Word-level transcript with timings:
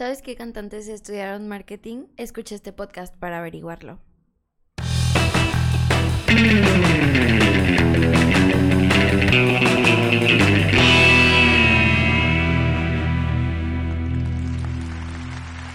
¿Sabes 0.00 0.22
qué 0.22 0.34
cantantes 0.34 0.88
estudiaron 0.88 1.46
marketing? 1.46 2.06
Escucha 2.16 2.54
este 2.54 2.72
podcast 2.72 3.14
para 3.18 3.40
averiguarlo. 3.40 3.98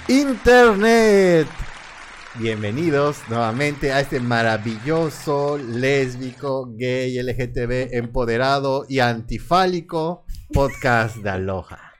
Internet. 0.07 1.47
Bienvenidos 2.39 3.19
nuevamente 3.29 3.91
a 3.91 3.99
este 3.99 4.19
maravilloso, 4.19 5.59
lésbico, 5.59 6.73
gay, 6.75 7.21
LGTB, 7.21 7.93
empoderado 7.95 8.87
y 8.89 9.01
antifálico 9.01 10.25
podcast 10.51 11.17
de 11.17 11.29
Aloha. 11.29 11.94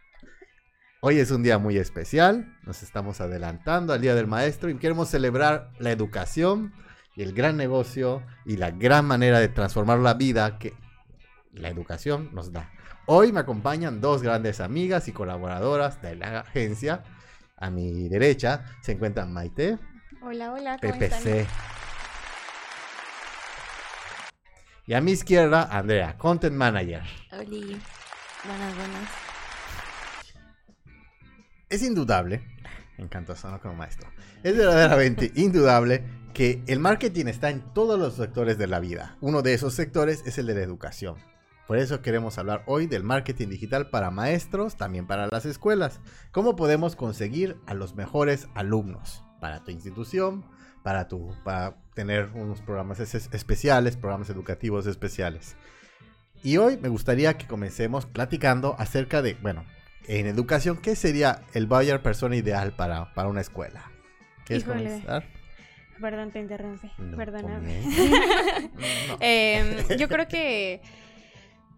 Hoy 1.08 1.20
es 1.20 1.30
un 1.30 1.44
día 1.44 1.60
muy 1.60 1.78
especial, 1.78 2.58
nos 2.64 2.82
estamos 2.82 3.22
adelantando 3.22 3.94
al 3.94 4.02
Día 4.02 4.16
del 4.16 4.26
Maestro 4.26 4.72
y 4.72 4.78
queremos 4.80 5.08
celebrar 5.08 5.70
la 5.78 5.92
educación 5.92 6.74
y 7.16 7.22
el 7.22 7.32
gran 7.32 7.58
negocio 7.58 8.24
y 8.44 8.58
la 8.58 8.72
gran 8.72 9.06
manera 9.06 9.40
de 9.40 9.48
transformar 9.48 10.00
la 10.00 10.16
vida 10.16 10.58
que 10.58 10.74
la 11.54 11.70
educación 11.70 12.32
nos 12.34 12.52
da. 12.52 12.72
Hoy 13.06 13.32
me 13.32 13.42
acompañan 13.42 14.02
dos 14.02 14.24
grandes 14.24 14.60
amigas 14.60 15.08
y 15.08 15.12
colaboradoras 15.12 16.02
de 16.02 16.16
la 16.16 16.40
agencia. 16.40 17.04
A 17.56 17.70
mi 17.70 18.10
derecha 18.10 18.66
se 18.82 18.94
encuentran 18.94 19.32
Maite, 19.32 19.78
Hola, 20.24 20.54
hola, 20.54 20.80
¿cómo 20.82 20.92
PPC. 20.92 21.04
están? 21.04 21.48
Y 24.88 24.96
a 24.96 25.02
mi 25.02 25.12
izquierda, 25.12 25.70
Andrea, 25.72 26.18
Content 26.18 26.56
Manager. 26.56 27.04
Oli, 27.32 27.80
buenas, 28.44 28.76
buenas. 28.76 29.25
Es 31.70 31.82
indudable, 31.84 32.42
me 32.98 33.06
encanta 33.06 33.36
sonar 33.36 33.60
como 33.60 33.76
maestro, 33.76 34.08
es 34.44 34.56
verdaderamente 34.58 35.32
indudable 35.36 36.04
que 36.34 36.62
el 36.68 36.80
marketing 36.80 37.28
está 37.28 37.50
en 37.50 37.62
todos 37.74 37.98
los 37.98 38.16
sectores 38.16 38.58
de 38.58 38.68
la 38.68 38.80
vida. 38.80 39.18
Uno 39.22 39.42
de 39.42 39.54
esos 39.54 39.74
sectores 39.74 40.22
es 40.26 40.38
el 40.38 40.48
de 40.48 40.56
la 40.56 40.62
educación. 40.62 41.16
Por 41.66 41.78
eso 41.78 42.02
queremos 42.02 42.38
hablar 42.38 42.62
hoy 42.68 42.86
del 42.86 43.04
marketing 43.04 43.48
digital 43.48 43.90
para 43.90 44.12
maestros, 44.12 44.76
también 44.76 45.08
para 45.08 45.28
las 45.32 45.46
escuelas. 45.46 46.00
¿Cómo 46.32 46.56
podemos 46.56 46.96
conseguir 46.96 47.58
a 47.66 47.74
los 47.74 47.96
mejores 47.96 48.48
alumnos 48.54 49.24
para 49.42 49.64
tu 49.64 49.72
institución, 49.72 50.46
para, 50.84 51.08
tu, 51.08 51.34
para 51.44 51.76
tener 51.96 52.30
unos 52.36 52.62
programas 52.62 53.00
es- 53.00 53.30
especiales, 53.34 53.98
programas 53.98 54.30
educativos 54.30 54.86
especiales? 54.86 55.56
Y 56.44 56.58
hoy 56.58 56.78
me 56.78 56.90
gustaría 56.90 57.36
que 57.38 57.48
comencemos 57.48 58.06
platicando 58.06 58.76
acerca 58.78 59.24
de, 59.24 59.34
bueno, 59.42 59.66
en 60.08 60.28
educación, 60.28 60.78
¿qué 60.78 60.96
sería 60.96 61.42
el 61.54 61.68
buyer 61.68 62.02
persona 62.02 62.36
ideal 62.36 62.74
para, 62.74 63.14
para 63.14 63.30
una 63.30 63.42
escuela? 63.42 63.92
¿Quieres 64.46 64.64
Híjole. 64.64 64.84
comenzar? 64.84 65.26
Perdón, 66.00 66.32
te 66.32 66.40
interrumpí. 66.40 66.92
No, 66.98 67.18
Perdóname. 67.18 67.82
No. 69.08 69.18
Em, 69.20 69.78
yo 69.98 70.08
creo 70.08 70.28
que 70.28 70.82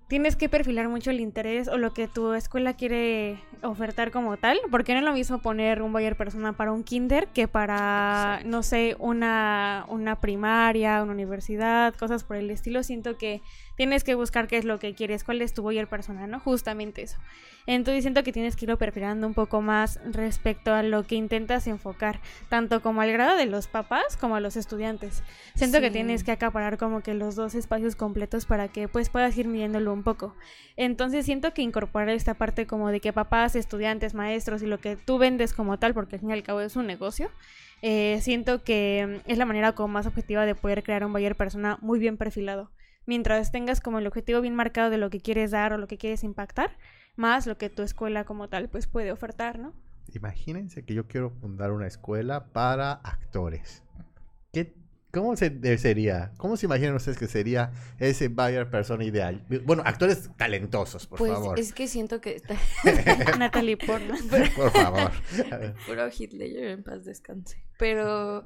tienes 0.07 0.35
que 0.35 0.49
perfilar 0.49 0.87
mucho 0.87 1.11
el 1.11 1.19
interés 1.19 1.67
o 1.67 1.77
lo 1.77 1.93
que 1.93 2.07
tu 2.07 2.33
escuela 2.33 2.75
quiere 2.75 3.39
ofertar 3.61 4.11
como 4.11 4.37
tal, 4.37 4.57
porque 4.71 4.93
no 4.93 4.99
es 4.99 5.05
lo 5.05 5.13
mismo 5.13 5.39
poner 5.41 5.81
un 5.81 5.91
buyer 5.91 6.15
persona 6.15 6.53
para 6.53 6.71
un 6.71 6.83
kinder 6.83 7.27
que 7.27 7.47
para, 7.47 8.39
no 8.45 8.63
sé, 8.63 8.95
una, 8.99 9.85
una 9.89 10.19
primaria, 10.19 11.03
una 11.03 11.11
universidad, 11.11 11.93
cosas 11.95 12.23
por 12.23 12.37
el 12.37 12.49
estilo. 12.49 12.83
Siento 12.83 13.17
que 13.17 13.41
tienes 13.77 14.03
que 14.03 14.15
buscar 14.15 14.47
qué 14.47 14.57
es 14.57 14.65
lo 14.65 14.79
que 14.79 14.93
quieres, 14.93 15.23
cuál 15.23 15.41
es 15.41 15.53
tu 15.53 15.61
buyer 15.61 15.87
persona, 15.87 16.27
¿no? 16.27 16.39
Justamente 16.39 17.03
eso. 17.03 17.17
Entonces 17.67 18.03
siento 18.03 18.23
que 18.23 18.31
tienes 18.31 18.55
que 18.55 18.65
irlo 18.65 18.77
perfilando 18.77 19.27
un 19.27 19.33
poco 19.33 19.61
más 19.61 19.99
respecto 20.05 20.73
a 20.73 20.83
lo 20.83 21.03
que 21.03 21.15
intentas 21.15 21.67
enfocar, 21.67 22.19
tanto 22.49 22.81
como 22.81 23.01
al 23.01 23.11
grado 23.11 23.37
de 23.37 23.45
los 23.45 23.67
papás 23.67 24.17
como 24.17 24.35
a 24.35 24.39
los 24.39 24.55
estudiantes. 24.55 25.21
Siento 25.53 25.79
que 25.79 25.91
tienes 25.91 26.23
que 26.23 26.31
acaparar 26.31 26.77
como 26.77 27.01
que 27.01 27.13
los 27.13 27.35
dos 27.35 27.55
espacios 27.55 27.95
completos 27.95 28.45
para 28.45 28.67
que 28.67 28.87
pues 28.87 29.09
puedas 29.09 29.37
ir 29.37 29.47
midiéndolo 29.47 29.93
un 29.93 30.03
poco. 30.03 30.35
Entonces 30.75 31.25
siento 31.25 31.53
que 31.53 31.61
incorporar 31.61 32.09
esta 32.09 32.33
parte 32.33 32.65
como 32.65 32.89
de 32.89 32.99
que 32.99 33.13
papás, 33.13 33.55
estudiantes, 33.55 34.13
maestros 34.13 34.63
y 34.63 34.65
lo 34.65 34.79
que 34.79 34.95
tú 34.95 35.17
vendes 35.17 35.53
como 35.53 35.77
tal, 35.77 35.93
porque 35.93 36.15
al 36.15 36.21
fin 36.21 36.31
y 36.31 36.33
al 36.33 36.43
cabo 36.43 36.61
es 36.61 36.75
un 36.75 36.87
negocio, 36.87 37.29
eh, 37.81 38.17
siento 38.21 38.63
que 38.63 39.21
es 39.27 39.37
la 39.37 39.45
manera 39.45 39.73
como 39.73 39.89
más 39.89 40.07
objetiva 40.07 40.45
de 40.45 40.55
poder 40.55 40.83
crear 40.83 41.05
un 41.05 41.13
buyer 41.13 41.35
persona 41.35 41.77
muy 41.81 41.99
bien 41.99 42.17
perfilado. 42.17 42.71
Mientras 43.07 43.51
tengas 43.53 43.79
como 43.81 43.99
el 43.99 44.05
objetivo 44.05 44.41
bien 44.41 44.53
marcado 44.53 44.89
de 44.89 44.97
lo 44.97 45.09
que 45.09 45.21
quieres 45.21 45.51
dar 45.51 45.71
o 45.73 45.77
lo 45.77 45.87
que 45.87 45.97
quieres 45.97 46.23
impactar, 46.23 46.77
más 47.15 47.47
lo 47.47 47.57
que 47.57 47.69
tu 47.69 47.81
escuela 47.81 48.25
como 48.25 48.49
tal 48.49 48.67
pues 48.69 48.85
puede 48.85 49.11
ofertar, 49.13 49.57
¿no? 49.59 49.73
Imagínense 50.13 50.83
que 50.83 50.93
yo 50.93 51.07
quiero 51.07 51.31
fundar 51.31 51.71
una 51.71 51.87
escuela 51.87 52.47
para 52.51 52.91
actores. 52.91 53.83
¿Qué, 54.51 54.73
¿Cómo 55.13 55.37
se 55.37 55.49
de- 55.49 55.77
sería? 55.77 56.31
¿Cómo 56.37 56.57
se 56.57 56.65
imaginan 56.65 56.95
ustedes 56.95 57.17
que 57.17 57.27
sería 57.27 57.71
ese 57.97 58.27
buyer 58.27 58.69
persona 58.69 59.05
ideal? 59.05 59.41
Bueno, 59.65 59.83
actores 59.85 60.29
talentosos, 60.35 61.07
por 61.07 61.17
pues 61.19 61.31
favor. 61.31 61.57
es 61.57 61.71
que 61.73 61.87
siento 61.87 62.19
que 62.19 62.35
está 62.35 62.55
Natalie 63.39 63.77
Portman. 63.77 64.19
Por 64.55 64.71
favor. 64.71 65.11
puro 65.87 66.07
Ledger 66.07 66.65
en 66.71 66.83
paz 66.83 67.05
descanse. 67.05 67.57
Pero, 67.79 68.45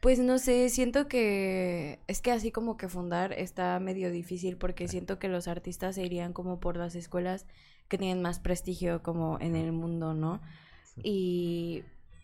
pues 0.00 0.18
no 0.20 0.38
sé, 0.38 0.68
siento 0.68 1.08
que 1.08 1.98
es 2.06 2.20
que 2.20 2.30
así 2.30 2.52
como 2.52 2.76
que 2.76 2.88
fundar 2.88 3.32
está 3.32 3.78
medio 3.80 4.10
difícil 4.10 4.56
porque 4.56 4.86
siento 4.88 5.18
que 5.18 5.28
los 5.28 5.48
artistas 5.48 5.96
se 5.96 6.04
irían 6.04 6.32
como 6.32 6.60
por 6.60 6.76
las 6.76 6.94
escuelas 6.94 7.46
que 7.88 7.98
tienen 7.98 8.22
más 8.22 8.38
prestigio 8.38 9.02
como 9.02 9.38
en 9.40 9.56
el 9.56 9.72
mundo, 9.72 10.14
¿no? 10.14 10.40
Y 11.02 11.82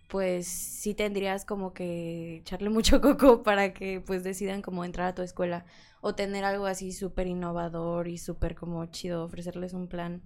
pues 0.08 0.46
sí 0.46 0.94
tendrías 0.94 1.44
como 1.44 1.72
que 1.72 2.36
echarle 2.36 2.70
mucho 2.70 3.00
coco 3.00 3.42
para 3.42 3.72
que 3.72 4.00
pues 4.00 4.22
decidan 4.22 4.62
como 4.62 4.84
entrar 4.84 5.08
a 5.08 5.14
tu 5.14 5.22
escuela 5.22 5.64
o 6.00 6.14
tener 6.14 6.44
algo 6.44 6.66
así 6.66 6.92
súper 6.92 7.26
innovador 7.26 8.08
y 8.08 8.18
súper 8.18 8.54
como 8.54 8.84
chido, 8.86 9.24
ofrecerles 9.24 9.72
un 9.72 9.88
plan 9.88 10.22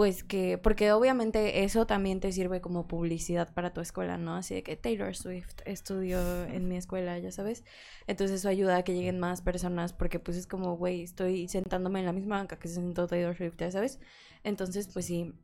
pues 0.00 0.24
que, 0.24 0.56
porque 0.56 0.92
obviamente 0.92 1.62
eso 1.62 1.86
también 1.86 2.20
te 2.20 2.32
sirve 2.32 2.62
como 2.62 2.88
publicidad 2.88 3.52
para 3.52 3.74
tu 3.74 3.82
escuela, 3.82 4.16
¿no? 4.16 4.34
Así 4.34 4.54
de 4.54 4.62
que 4.62 4.74
Taylor 4.74 5.14
Swift 5.14 5.56
estudió 5.66 6.46
en 6.46 6.68
mi 6.68 6.78
escuela, 6.78 7.18
ya 7.18 7.30
sabes. 7.30 7.64
Entonces 8.06 8.40
eso 8.40 8.48
ayuda 8.48 8.78
a 8.78 8.82
que 8.82 8.94
lleguen 8.94 9.20
más 9.20 9.42
personas 9.42 9.92
porque 9.92 10.18
pues 10.18 10.38
es 10.38 10.46
como, 10.46 10.74
güey, 10.78 11.02
estoy 11.02 11.48
sentándome 11.48 12.00
en 12.00 12.06
la 12.06 12.14
misma 12.14 12.38
banca 12.38 12.58
que 12.58 12.68
se 12.68 12.76
sentó 12.76 13.08
Taylor 13.08 13.36
Swift, 13.36 13.56
ya 13.58 13.70
sabes. 13.70 14.00
Entonces 14.42 14.88
pues 14.90 15.04
sí, 15.04 15.34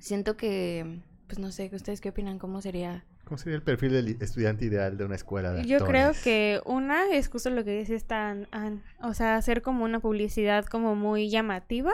siento 0.00 0.36
que, 0.36 1.04
pues 1.28 1.38
no 1.38 1.52
sé, 1.52 1.70
¿ustedes 1.72 2.00
qué 2.00 2.08
opinan? 2.08 2.40
¿Cómo 2.40 2.60
sería? 2.62 3.06
¿Cómo 3.24 3.38
sería 3.38 3.54
el 3.54 3.62
perfil 3.62 3.92
del 3.92 4.20
estudiante 4.20 4.64
ideal 4.64 4.98
de 4.98 5.04
una 5.04 5.14
escuela 5.14 5.52
de 5.52 5.64
Yo 5.64 5.86
creo 5.86 6.10
que 6.24 6.60
una 6.64 7.14
es 7.14 7.28
justo 7.28 7.50
lo 7.50 7.62
que 7.62 7.78
dice 7.78 8.00
tan, 8.00 8.48
o 9.00 9.14
sea, 9.14 9.36
hacer 9.36 9.62
como 9.62 9.84
una 9.84 10.00
publicidad 10.00 10.64
como 10.64 10.96
muy 10.96 11.30
llamativa 11.30 11.92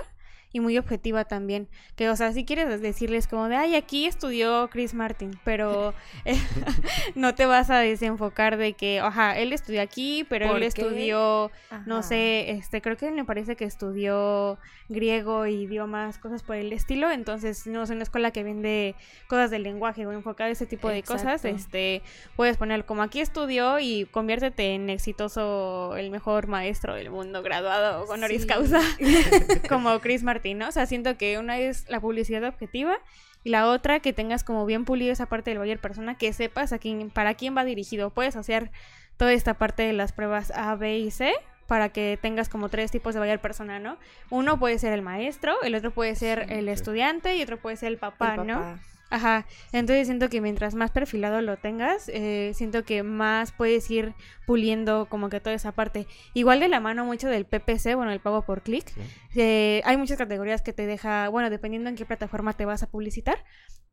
y 0.57 0.61
muy 0.61 0.79
objetiva 0.79 1.25
también. 1.27 1.69
Que, 1.97 2.09
o 2.09 2.17
sea, 2.17 2.33
si 2.33 2.45
quieres 2.47 2.81
decirles 2.81 3.27
como 3.29 3.49
de, 3.49 3.57
ay, 3.57 3.75
aquí 3.75 4.07
estudió 4.07 4.69
Chris 4.71 4.95
Martin, 4.95 5.39
pero 5.45 5.93
eh, 6.25 6.35
no 7.15 7.35
te 7.35 7.45
vas 7.45 7.69
a 7.69 7.79
desenfocar 7.79 8.57
de 8.57 8.73
que, 8.73 9.01
ajá, 9.01 9.37
él 9.39 9.53
estudió 9.53 9.83
aquí, 9.83 10.25
pero 10.29 10.47
¿Por 10.47 10.57
él 10.57 10.63
qué? 10.63 10.67
estudió, 10.69 11.51
no 11.85 12.03
sé, 12.03 12.51
este, 12.53 12.81
creo 12.81 12.97
que 12.97 13.11
me 13.11 13.25
parece 13.27 13.55
que 13.55 13.65
estudió 13.67 14.59
griego, 14.89 15.47
idiomas, 15.47 16.17
cosas 16.19 16.43
por 16.43 16.57
el 16.57 16.73
estilo. 16.73 17.11
Entonces, 17.11 17.67
no 17.67 17.83
es 17.83 17.91
una 17.91 18.05
escuela 18.05 18.31
que 18.31 18.43
vende 18.43 18.95
cosas 19.29 19.51
del 19.51 19.63
lenguaje 19.65 20.07
o 20.07 20.13
enfocada 20.13 20.49
a 20.49 20.53
ese 20.53 20.65
tipo 20.65 20.89
de 20.89 21.03
cosas. 21.03 21.45
Este, 21.45 22.03
puedes 22.37 22.57
poner 22.57 22.85
como 22.87 23.03
aquí 23.03 23.21
estudió 23.21 23.79
y 23.79 24.07
conviértete 24.07 24.75
en 24.75 24.89
exitoso, 24.89 25.97
el 25.97 26.11
mejor 26.11 26.47
maestro 26.47 26.95
del 26.95 27.11
mundo, 27.11 27.43
graduado 27.43 28.05
honoris 28.05 28.43
Sí. 28.43 28.47
causa, 28.47 28.81
como 29.69 29.99
Chris 30.01 30.23
Martin, 30.23 30.46
¿no? 30.55 30.69
O 30.69 30.73
sea, 30.73 30.87
siento 30.87 31.17
que 31.17 31.39
una 31.39 31.59
es 31.59 31.89
la 31.89 32.01
publicidad 32.01 32.45
objetiva 32.45 32.99
y 33.45 33.51
la 33.51 33.69
otra 33.69 34.01
que 34.01 34.13
tengas 34.13 34.43
como 34.45 34.67
bien 34.67 34.85
pulido 34.85 35.13
esa 35.13 35.27
parte 35.27 35.51
del 35.51 35.59
buyer 35.59 35.79
persona, 35.79 36.17
que 36.17 36.33
sepas 36.33 36.73
a 36.73 36.79
quién, 36.79 37.11
para 37.11 37.35
quién 37.35 37.57
va 37.57 37.65
dirigido. 37.65 38.11
Puedes 38.11 38.37
hacer 38.37 38.71
toda 39.17 39.33
esta 39.33 39.55
parte 39.55 39.83
de 39.85 39.93
las 39.93 40.13
pruebas 40.13 40.51
A, 40.55 40.75
B 40.75 40.99
y 40.99 41.11
C 41.11 41.33
para 41.67 41.89
que 41.89 42.19
tengas 42.21 42.49
como 42.49 42.69
tres 42.69 42.91
tipos 42.93 43.15
de 43.15 43.21
buyer 43.21 43.41
persona, 43.41 43.79
¿no? 43.81 43.99
Uno 44.31 44.59
puede 44.59 44.79
ser 44.79 44.93
el 44.93 45.03
maestro, 45.03 45.61
el 45.63 45.75
otro 45.75 45.91
puede 45.91 46.15
ser 46.15 46.47
Sí. 46.47 46.55
el 46.55 46.65
Sí. 46.67 46.71
estudiante 46.71 47.37
y 47.37 47.43
otro 47.43 47.57
puede 47.59 47.77
ser 47.77 47.89
el 47.89 47.99
papá, 47.99 48.35
El 48.37 48.47
¿no? 48.47 48.79
Ajá, 49.09 49.47
entonces 49.71 50.09
siento 50.09 50.29
que 50.29 50.41
mientras 50.41 50.75
más 50.75 50.91
perfilado 50.91 51.41
lo 51.41 51.57
tengas, 51.59 52.09
eh, 52.09 52.53
siento 52.55 52.85
que 52.85 53.05
más 53.05 53.53
puedes 53.53 53.89
ir 53.91 54.15
puliendo 54.47 55.07
como 55.09 55.29
que 55.29 55.41
toda 55.41 55.55
esa 55.55 55.73
parte. 55.73 56.09
Igual 56.35 56.59
de 56.59 56.69
la 56.69 56.81
mano 56.81 57.05
mucho 57.05 57.29
del 57.29 57.47
PPC, 57.47 57.95
bueno, 57.95 58.11
el 58.11 58.21
pago 58.21 58.43
por 58.43 58.63
clic. 58.63 58.89
Sí. 58.89 59.01
eh, 59.41 59.83
hay 59.85 59.97
muchas 59.97 60.19
categorías 60.19 60.61
que 60.63 60.73
te 60.73 60.87
deja, 60.87 61.29
bueno, 61.29 61.51
dependiendo 61.51 61.89
en 61.89 61.95
qué 61.97 62.05
plataforma 62.05 62.55
te 62.55 62.65
vas 62.65 62.83
a 62.83 62.91
publicitar. 62.91 63.45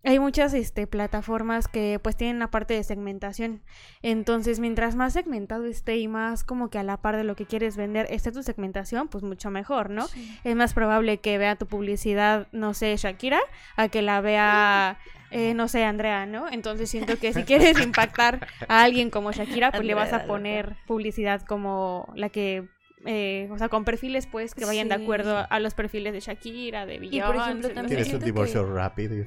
Hay 0.06 0.20
muchas 0.20 0.54
este, 0.54 0.86
plataformas 0.86 1.70
que 1.70 1.98
pues 2.02 2.18
tienen 2.18 2.36
una 2.36 2.52
parte 2.52 2.74
de 2.74 2.84
segmentación. 2.84 3.62
Entonces, 4.02 4.60
mientras 4.60 4.96
más 4.96 5.14
segmentado 5.14 5.66
esté 5.66 5.98
y 5.98 6.10
más 6.10 6.44
como 6.44 6.70
que 6.70 6.78
a 6.78 6.84
la 6.84 6.98
par 6.98 7.16
de 7.16 7.24
lo 7.24 7.36
que 7.36 7.46
quieres 7.46 7.78
vender 7.78 8.08
esté 8.10 8.34
tu 8.34 8.44
segmentación, 8.44 9.08
pues 9.08 9.24
mucho 9.24 9.50
mejor, 9.50 9.90
¿no? 9.90 10.06
Es 10.44 10.56
más 10.58 10.74
probable 10.74 11.20
que 11.20 11.38
vea 11.38 11.56
tu 11.56 11.68
publicidad, 11.68 12.48
no 12.52 12.74
sé, 12.74 12.96
Shakira, 12.98 13.40
a 13.78 13.88
que 13.88 14.02
la 14.02 14.20
vea 14.20 14.98
eh, 15.34 15.56
no 15.56 15.68
sé, 15.68 15.84
Andrea, 15.84 16.28
¿no? 16.28 16.48
Entonces 16.48 16.92
siento 16.92 17.18
que 17.18 17.34
si 17.34 17.44
quieres 17.46 17.80
impactar 17.80 18.48
a 18.68 18.84
alguien 18.84 19.10
como 19.10 19.32
Shakira, 19.32 19.72
pues 19.72 19.84
le 19.84 19.96
vas 19.96 20.14
a 20.14 20.26
poner 20.26 20.76
publicidad 20.86 21.42
como 21.42 22.12
la 22.16 22.30
que, 22.30 22.68
eh, 23.06 23.50
o 23.52 23.58
sea, 23.58 23.70
con 23.70 23.84
perfiles 23.86 24.28
pues 24.28 24.56
que 24.56 24.66
vayan 24.66 24.88
de 24.88 24.96
acuerdo 24.96 25.46
a 25.50 25.60
los 25.60 25.74
perfiles 25.74 26.14
de 26.14 26.20
Shakira, 26.22 26.86
de 26.86 27.00
Beyoncé. 27.00 27.26
por 27.28 27.36
ejemplo, 27.36 27.70
también. 27.70 27.88
¿Quieres 28.02 28.14
un 28.14 28.20
divorcio 28.24 28.66
que- 28.66 28.74
rápido 28.74 29.16
y 29.16 29.26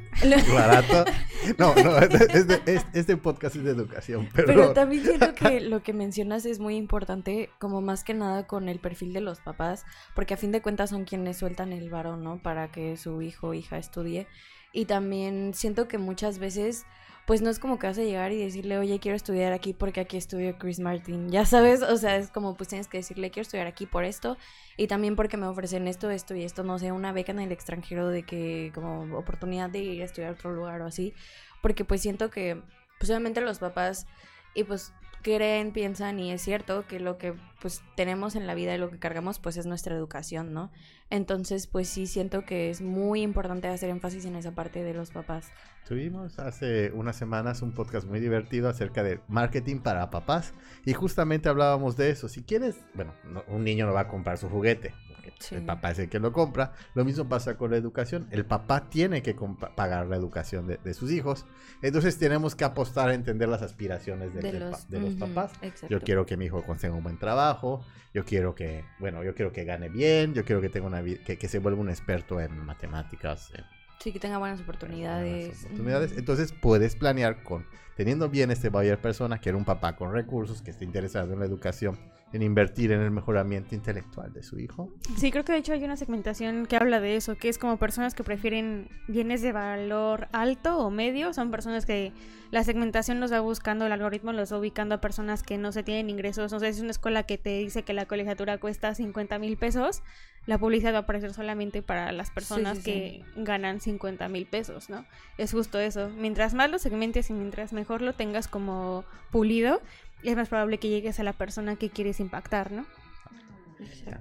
barato? 0.52 1.05
No, 1.58 1.75
no, 1.75 1.99
este, 1.99 2.38
este- 2.38 2.82
este 2.99 3.17
podcast 3.17 3.56
es 3.56 3.64
de 3.64 3.70
educación, 3.70 4.28
Pero 4.34 4.73
también 4.73 5.05
siento 5.05 5.34
que 5.34 5.61
lo 5.61 5.82
que 5.82 5.93
mencionas 5.93 6.44
es 6.46 6.58
muy 6.58 6.76
importante, 6.76 7.50
como 7.58 7.81
más 7.81 8.02
que 8.02 8.14
nada 8.14 8.46
con 8.46 8.69
el 8.69 8.78
perfil 8.81 9.12
de 9.12 9.20
los 9.20 9.40
papás, 9.40 9.84
porque 10.14 10.34
a 10.34 10.37
fin 10.37 10.52
de 10.52 10.61
cuentas 10.62 10.90
son 10.90 11.05
quienes 11.05 11.37
sueltan 11.37 11.73
el 11.73 11.90
varón, 11.90 12.25
¿no? 12.25 12.38
Para 12.43 12.73
que 12.73 12.96
su 12.96 13.23
hijo 13.23 13.49
o 13.49 13.55
hija 13.55 13.78
estudie. 13.78 14.26
Y 14.73 14.84
también 14.87 15.52
siento 15.55 15.88
que 15.88 15.96
muchas 15.99 16.38
veces, 16.38 16.84
pues 17.26 17.43
no 17.43 17.50
es 17.50 17.58
como 17.58 17.78
que 17.78 17.88
vas 17.88 17.99
a 17.99 18.02
llegar 18.02 18.31
y 18.31 18.38
decirle, 18.38 18.78
oye, 18.78 19.00
quiero 19.00 19.17
estudiar 19.17 19.52
aquí 19.52 19.73
porque 19.73 20.00
aquí 20.00 20.17
estudió 20.17 20.56
Chris 20.58 20.78
Martin, 20.78 21.28
ya 21.28 21.44
sabes, 21.44 21.82
o 21.82 21.96
sea, 21.96 22.17
es 22.17 22.31
como 22.31 22.56
pues 22.56 22.69
tienes 22.69 22.87
que 22.87 22.99
decirle, 22.99 23.31
quiero 23.31 23.43
estudiar 23.43 23.67
aquí 23.67 23.84
por 23.84 24.05
esto 24.05 24.37
y 24.76 24.87
también 24.87 25.17
porque 25.17 25.37
me 25.37 25.46
ofrecen 25.46 25.88
esto, 25.88 26.08
esto 26.08 26.37
y 26.37 26.44
esto, 26.44 26.62
no 26.62 26.78
sé, 26.78 26.93
una 26.93 27.12
beca 27.12 27.32
en 27.32 27.40
el 27.40 27.50
extranjero 27.50 28.08
de 28.08 28.23
que 28.23 28.70
como 28.75 29.19
oportunidad 29.19 29.69
de 29.69 29.81
ir 29.81 30.02
a 30.02 30.05
estudiar 30.05 30.31
a 30.31 30.34
otro 30.34 30.52
lugar 30.52 30.81
o 30.82 30.87
así, 30.87 31.14
porque 31.62 31.84
pues 31.84 32.00
siento 32.00 32.31
que, 32.31 32.62
pues 33.00 33.11
obviamente 33.11 33.40
los 33.40 33.58
papás 33.58 34.06
y 34.55 34.62
pues 34.62 34.93
creen, 35.34 35.73
piensan 35.73 36.20
y 36.20 36.31
es 36.31 36.40
cierto 36.40 36.87
que 36.87 37.00
lo 37.00 37.19
que 37.19 37.34
pues 37.61 37.82
tenemos 37.96 38.37
en 38.37 38.46
la 38.46 38.55
vida 38.55 38.75
y 38.75 38.78
lo 38.78 38.90
que 38.90 38.99
cargamos 39.00 39.40
pues 39.40 39.56
es 39.56 39.67
nuestra 39.67 39.93
educación, 39.96 40.52
¿no? 40.52 40.70
Entonces 41.11 41.67
pues 41.67 41.88
sí 41.88 42.06
siento 42.06 42.44
que 42.44 42.70
es 42.70 42.81
muy 42.81 43.23
importante 43.23 43.67
hacer 43.67 43.90
énfasis 43.90 44.25
en 44.25 44.37
esa 44.37 44.52
parte 44.55 44.84
de 44.84 44.94
los 44.94 45.11
papás. 45.11 45.50
Tuvimos 45.88 46.38
hace 46.38 46.93
unas 46.93 47.17
semanas 47.17 47.62
un 47.62 47.73
podcast 47.73 48.06
muy 48.06 48.20
divertido 48.20 48.69
acerca 48.69 49.02
de 49.02 49.20
marketing 49.26 49.81
para 49.81 50.11
papás 50.11 50.55
y 50.84 50.93
justamente 50.93 51.49
hablábamos 51.49 51.96
de 51.96 52.11
eso. 52.11 52.28
Si 52.28 52.44
quieres, 52.44 52.76
bueno, 52.94 53.12
no- 53.25 53.43
un 53.49 53.64
niño 53.64 53.87
no 53.87 53.94
va 53.94 54.02
a 54.02 54.08
comprar 54.08 54.38
su 54.38 54.49
juguete, 54.49 54.94
Sí. 55.38 55.55
el 55.56 55.64
papá 55.64 55.90
es 55.90 55.99
el 55.99 56.08
que 56.08 56.19
lo 56.19 56.32
compra. 56.32 56.73
Lo 56.94 57.05
mismo 57.05 57.28
pasa 57.28 57.56
con 57.56 57.70
la 57.70 57.76
educación. 57.76 58.26
El 58.31 58.44
papá 58.44 58.88
tiene 58.88 59.23
que 59.23 59.34
pagar 59.75 60.06
la 60.06 60.17
educación 60.17 60.67
de, 60.67 60.78
de 60.82 60.94
sus 60.94 61.11
hijos. 61.12 61.46
Entonces 61.82 62.19
tenemos 62.19 62.55
que 62.55 62.64
apostar 62.64 63.08
a 63.11 63.14
entender 63.14 63.49
las 63.49 63.62
aspiraciones 63.62 64.34
de, 64.34 64.52
los, 64.58 64.84
pa- 65.17 65.26
papás. 65.26 65.52
exacto. 65.62 65.88
Yo 65.88 66.00
quiero 66.00 66.26
que 66.26 66.37
mi 66.37 66.46
hijo 66.46 66.62
consiga 66.62 66.94
un 66.94 67.02
buen 67.02 67.19
trabajo, 67.19 67.84
yo 68.14 68.25
quiero 68.25 68.55
que, 68.55 68.84
bueno, 68.99 69.23
yo 69.23 69.34
quiero 69.34 69.52
que 69.52 69.64
gane 69.64 69.88
bien, 69.88 70.32
yo 70.34 70.44
quiero 70.44 70.61
que 70.62 70.69
tenga 70.70 70.87
una 70.87 71.02
que, 71.02 71.37
que 71.38 71.49
se 71.49 71.58
vuelva 71.58 71.81
un 71.81 71.90
experto 71.90 72.40
en 72.40 72.56
matemáticas, 72.64 73.50
en 73.55 73.64
Sí, 73.99 74.12
que 74.12 74.20
tenga 74.20 74.37
buenas 74.38 74.61
oportunidades. 74.61 75.46
buenas 75.46 75.64
oportunidades. 75.64 76.12
Entonces 76.19 76.52
puedes 76.52 76.96
planear 76.96 77.43
con 77.43 77.67
teniendo 77.96 78.28
bien 78.28 78.50
este 78.50 78.69
buyer 78.69 79.00
persona, 79.00 79.40
que 79.40 79.49
era 79.49 79.56
un 79.56 79.64
papá 79.64 79.96
con 79.96 80.12
recursos, 80.12 80.61
que 80.61 80.70
esté 80.70 80.84
interesado 80.84 81.32
en 81.32 81.38
la 81.38 81.46
educación, 81.46 81.99
en 82.32 82.43
invertir 82.43 82.93
en 82.93 83.00
el 83.00 83.11
mejoramiento 83.11 83.75
intelectual 83.75 84.32
de 84.32 84.43
su 84.43 84.58
hijo. 84.58 84.93
Sí, 85.17 85.31
creo 85.31 85.44
que 85.44 85.52
de 85.52 85.58
hecho 85.58 85.73
hay 85.73 85.84
una 85.84 85.96
segmentación 85.96 86.67
que 86.67 86.76
habla 86.76 87.00
de 87.00 87.17
eso, 87.17 87.37
que 87.37 87.49
es 87.49 87.56
como 87.56 87.76
personas 87.76 88.14
que 88.14 88.25
prefieren 88.25 88.88
bienes 89.06 89.43
de 89.43 89.52
valor 89.52 90.28
alto 90.32 90.78
o 90.78 90.90
medio, 90.90 91.32
son 91.32 91.50
personas 91.50 91.87
que 91.87 92.12
la 92.50 92.64
segmentación 92.64 93.20
los 93.20 93.32
va 93.32 93.40
buscando, 93.40 93.87
el 93.87 93.93
algoritmo 93.93 94.32
los 94.32 94.52
va 94.52 94.58
ubicando 94.58 94.96
a 94.96 95.00
personas 95.00 95.43
que 95.43 95.56
no 95.58 95.73
se 95.73 95.82
tienen 95.82 96.11
ingresos, 96.11 96.52
no 96.52 96.61
sé, 96.61 96.73
si 96.73 96.78
es 96.78 96.82
una 96.82 96.90
escuela 96.90 97.23
que 97.25 97.38
te 97.38 97.58
dice 97.58 97.82
que 97.82 97.93
la 97.93 98.06
colegiatura 98.06 98.58
cuesta 98.58 98.94
50 98.94 99.38
mil 99.38 99.56
pesos, 99.56 100.02
la 100.46 100.58
publicidad 100.58 100.93
va 100.93 100.99
a 100.99 101.00
aparecer 101.00 101.32
solamente 101.34 101.82
para 101.82 102.12
las 102.12 102.31
personas 102.31 102.78
sí, 102.78 102.84
que 102.84 103.25
ganan 103.37 103.81
50 103.81 104.28
mil 104.28 104.46
pesos, 104.46 104.88
¿no? 104.88 105.05
Es 105.38 105.52
justo 105.52 105.78
eso, 105.81 106.08
mientras 106.11 106.55
más 106.55 106.70
lo 106.70 106.78
segmentes 106.78 107.31
y 107.31 107.32
mientras 107.32 107.73
mejor 107.73 108.00
lo 108.00 108.14
tengas 108.14 108.46
como 108.46 109.05
pulido, 109.31 109.81
es 110.23 110.37
más 110.37 110.49
probable 110.49 110.79
que 110.79 110.89
llegues 110.89 111.21
a 111.21 111.25
la 111.25 111.33
persona 111.33 111.77
que 111.77 111.91
quieres 111.91 112.21
impactar, 112.21 112.73
¿no? 112.73 112.87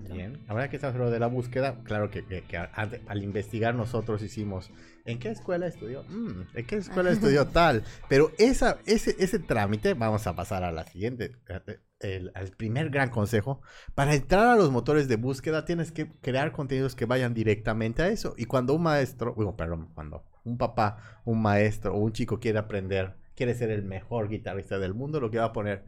También, 0.07 0.44
ahora 0.47 0.69
que 0.69 0.75
estamos 0.75 0.95
hablando 0.95 1.13
de 1.13 1.19
la 1.19 1.27
búsqueda, 1.27 1.81
claro 1.83 2.09
que, 2.12 2.25
que- 2.25 2.42
que 2.44 2.57
ante- 2.57 3.01
al 3.07 3.24
investigar 3.24 3.74
nosotros 3.74 4.21
hicimos, 4.21 4.69
¿en 5.06 5.18
qué 5.18 5.30
escuela 5.30 5.65
estudió? 5.68 6.03
Mm, 6.09 6.42
¿En 6.56 6.65
qué 6.65 6.75
escuela 6.75 7.09
estudió 7.39 7.47
tal? 7.47 7.83
Pero 8.09 8.31
esa, 8.38 8.80
ese, 8.86 9.15
ese 9.18 9.39
trámite, 9.39 9.94
vamos 9.94 10.27
a 10.27 10.36
pasar 10.36 10.63
a 10.65 10.71
la 10.74 10.83
siguiente, 10.86 11.38
eh, 11.47 11.80
el- 12.01 12.31
al 12.36 12.50
primer 12.51 12.89
gran 12.89 13.09
consejo, 13.09 13.62
para 13.95 14.13
entrar 14.13 14.48
a 14.48 14.56
los 14.57 14.71
motores 14.71 15.07
de 15.07 15.15
búsqueda 15.15 15.63
tienes 15.63 15.94
que 15.94 16.12
crear 16.21 16.51
contenidos 16.51 16.94
que 16.95 17.06
vayan 17.06 17.33
directamente 17.33 18.01
a 18.03 18.09
eso. 18.09 18.33
Y 18.38 18.45
cuando 18.45 18.74
un 18.74 18.83
maestro, 18.83 19.33
bueno, 19.36 19.56
perdón, 19.56 19.89
cuando 19.95 20.25
un 20.44 20.57
papá, 20.57 21.21
un 21.24 21.41
maestro 21.41 21.94
o 21.94 21.98
un 22.00 22.12
chico 22.12 22.39
quiere 22.41 22.59
aprender, 22.59 23.15
quiere 23.35 23.53
ser 23.55 23.69
el 23.71 23.83
mejor 23.83 24.29
guitarrista 24.29 24.79
del 24.79 24.93
mundo, 24.93 25.19
lo 25.19 25.29
que 25.31 25.39
va 25.39 25.45
a 25.45 25.53
poner 25.53 25.83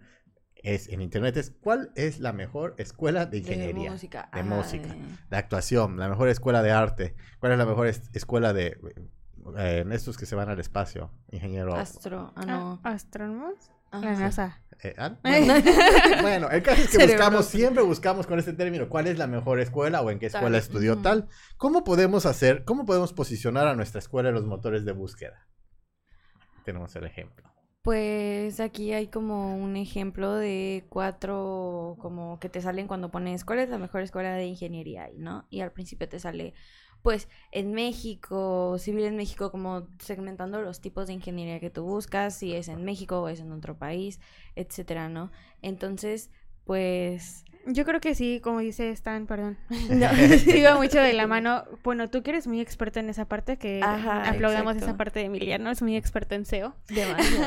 es 0.56 0.90
en 0.90 1.02
internet 1.02 1.38
es 1.38 1.52
cuál 1.52 1.92
es 1.96 2.20
la 2.20 2.34
mejor 2.34 2.74
escuela 2.78 3.26
de 3.28 3.38
ingeniería, 3.38 3.84
De 3.86 3.90
música. 3.92 4.30
de 4.34 4.40
ah, 4.40 4.44
música, 4.44 4.88
de- 4.88 5.02
de 5.30 5.38
actuación, 5.38 5.98
la 5.98 6.10
mejor 6.10 6.30
escuela 6.30 6.62
de 6.64 6.72
arte, 6.72 7.16
cuál 7.40 7.52
es 7.52 7.58
la 7.60 7.66
mejor 7.66 7.88
es- 7.88 8.10
escuela 8.14 8.54
de 8.54 8.78
eh, 9.58 9.80
en 9.86 9.92
estos 9.94 10.18
que 10.18 10.26
se 10.26 10.36
van 10.36 10.50
al 10.50 10.60
espacio, 10.60 11.12
ingeniero. 11.32 11.74
Astro. 11.76 12.34
Ah, 12.36 12.42
Ah, 12.42 12.46
no. 12.46 12.80
¿Astrónomos? 12.84 13.72
Ajá. 13.92 14.04
La 14.06 14.20
NASA. 14.20 14.62
eh, 14.84 14.94
¿ah? 14.98 15.16
Bueno, 15.24 15.54
bueno, 16.22 16.50
el 16.50 16.62
caso 16.62 16.82
es 16.82 16.90
que 16.90 17.06
buscamos, 17.06 17.46
siempre 17.46 17.82
buscamos 17.84 18.28
con 18.28 18.38
este 18.40 18.52
término, 18.54 18.90
cuál 18.90 19.08
es 19.08 19.18
la 19.18 19.28
mejor 19.28 19.62
escuela 19.62 20.02
o 20.02 20.10
en 20.12 20.20
qué 20.20 20.30
Tal. 20.30 20.40
escuela 20.42 20.58
estudió 20.58 20.98
tal. 20.98 21.30
¿Cómo 21.56 21.84
podemos 21.86 22.26
hacer, 22.26 22.66
cómo 22.66 22.86
podemos 22.86 23.14
posicionar 23.14 23.68
a 23.68 23.76
nuestra 23.76 24.00
escuela 24.00 24.28
en 24.30 24.36
los 24.36 24.46
motores 24.46 24.84
de 24.84 24.92
búsqueda? 24.92 25.48
Tenemos 26.68 26.94
el 26.98 27.06
ejemplo. 27.06 27.50
Pues 27.82 28.60
aquí 28.60 28.92
hay 28.92 29.08
como 29.08 29.56
un 29.56 29.78
ejemplo 29.78 30.34
de 30.34 30.86
cuatro 30.90 31.96
como 31.98 32.42
que 32.42 32.50
te 32.50 32.60
salen 32.60 32.88
cuando 32.88 33.10
pones 33.10 33.46
cuál 33.46 33.60
es 33.60 33.70
la 33.70 33.78
mejor 33.78 34.02
escuela 34.02 34.34
de 34.34 34.48
ingeniería 34.48 35.08
¿no? 35.16 35.48
Y 35.50 35.62
al 35.62 35.72
principio 35.72 36.10
te 36.10 36.20
sale 36.20 36.54
pues 37.04 37.30
en 37.54 37.72
México, 37.72 38.78
civil 38.80 39.06
en 39.06 39.16
México, 39.16 39.50
como 39.50 39.88
segmentando 40.00 40.62
los 40.62 40.82
tipos 40.82 41.08
de 41.08 41.14
ingeniería 41.14 41.62
que 41.62 41.70
tú 41.70 41.86
buscas, 41.86 42.36
si 42.38 42.54
es 42.54 42.68
en 42.68 42.84
México 42.84 43.22
o 43.22 43.30
es 43.30 43.40
en 43.40 43.54
otro 43.54 43.78
país, 43.78 44.20
etcétera, 44.56 45.08
¿no? 45.08 45.32
Entonces, 45.62 46.32
pues 46.68 47.44
Yo 47.66 47.84
creo 47.84 48.00
que 48.00 48.14
sí, 48.14 48.40
como 48.44 48.60
dice 48.60 48.92
Stan, 48.92 49.26
perdón. 49.26 49.58
no. 49.90 50.08
Va 50.66 50.76
mucho 50.76 51.00
de 51.00 51.14
la 51.14 51.26
mano. 51.26 51.64
Bueno, 51.84 52.10
tú 52.10 52.22
que 52.22 52.32
eres 52.32 52.46
muy 52.46 52.62
experta 52.62 53.00
en 53.00 53.10
esa 53.10 53.26
parte, 53.26 53.58
que 53.58 53.82
Ajá, 53.84 54.30
aplaudamos 54.30 54.74
exacto. 54.74 54.92
esa 54.92 54.98
parte 54.98 55.20
de 55.20 55.26
Emiliano, 55.26 55.72
es 55.72 55.82
muy 55.82 55.96
experto 55.96 56.36
en 56.36 56.46
SEO. 56.46 56.76
demasiado. 56.90 57.46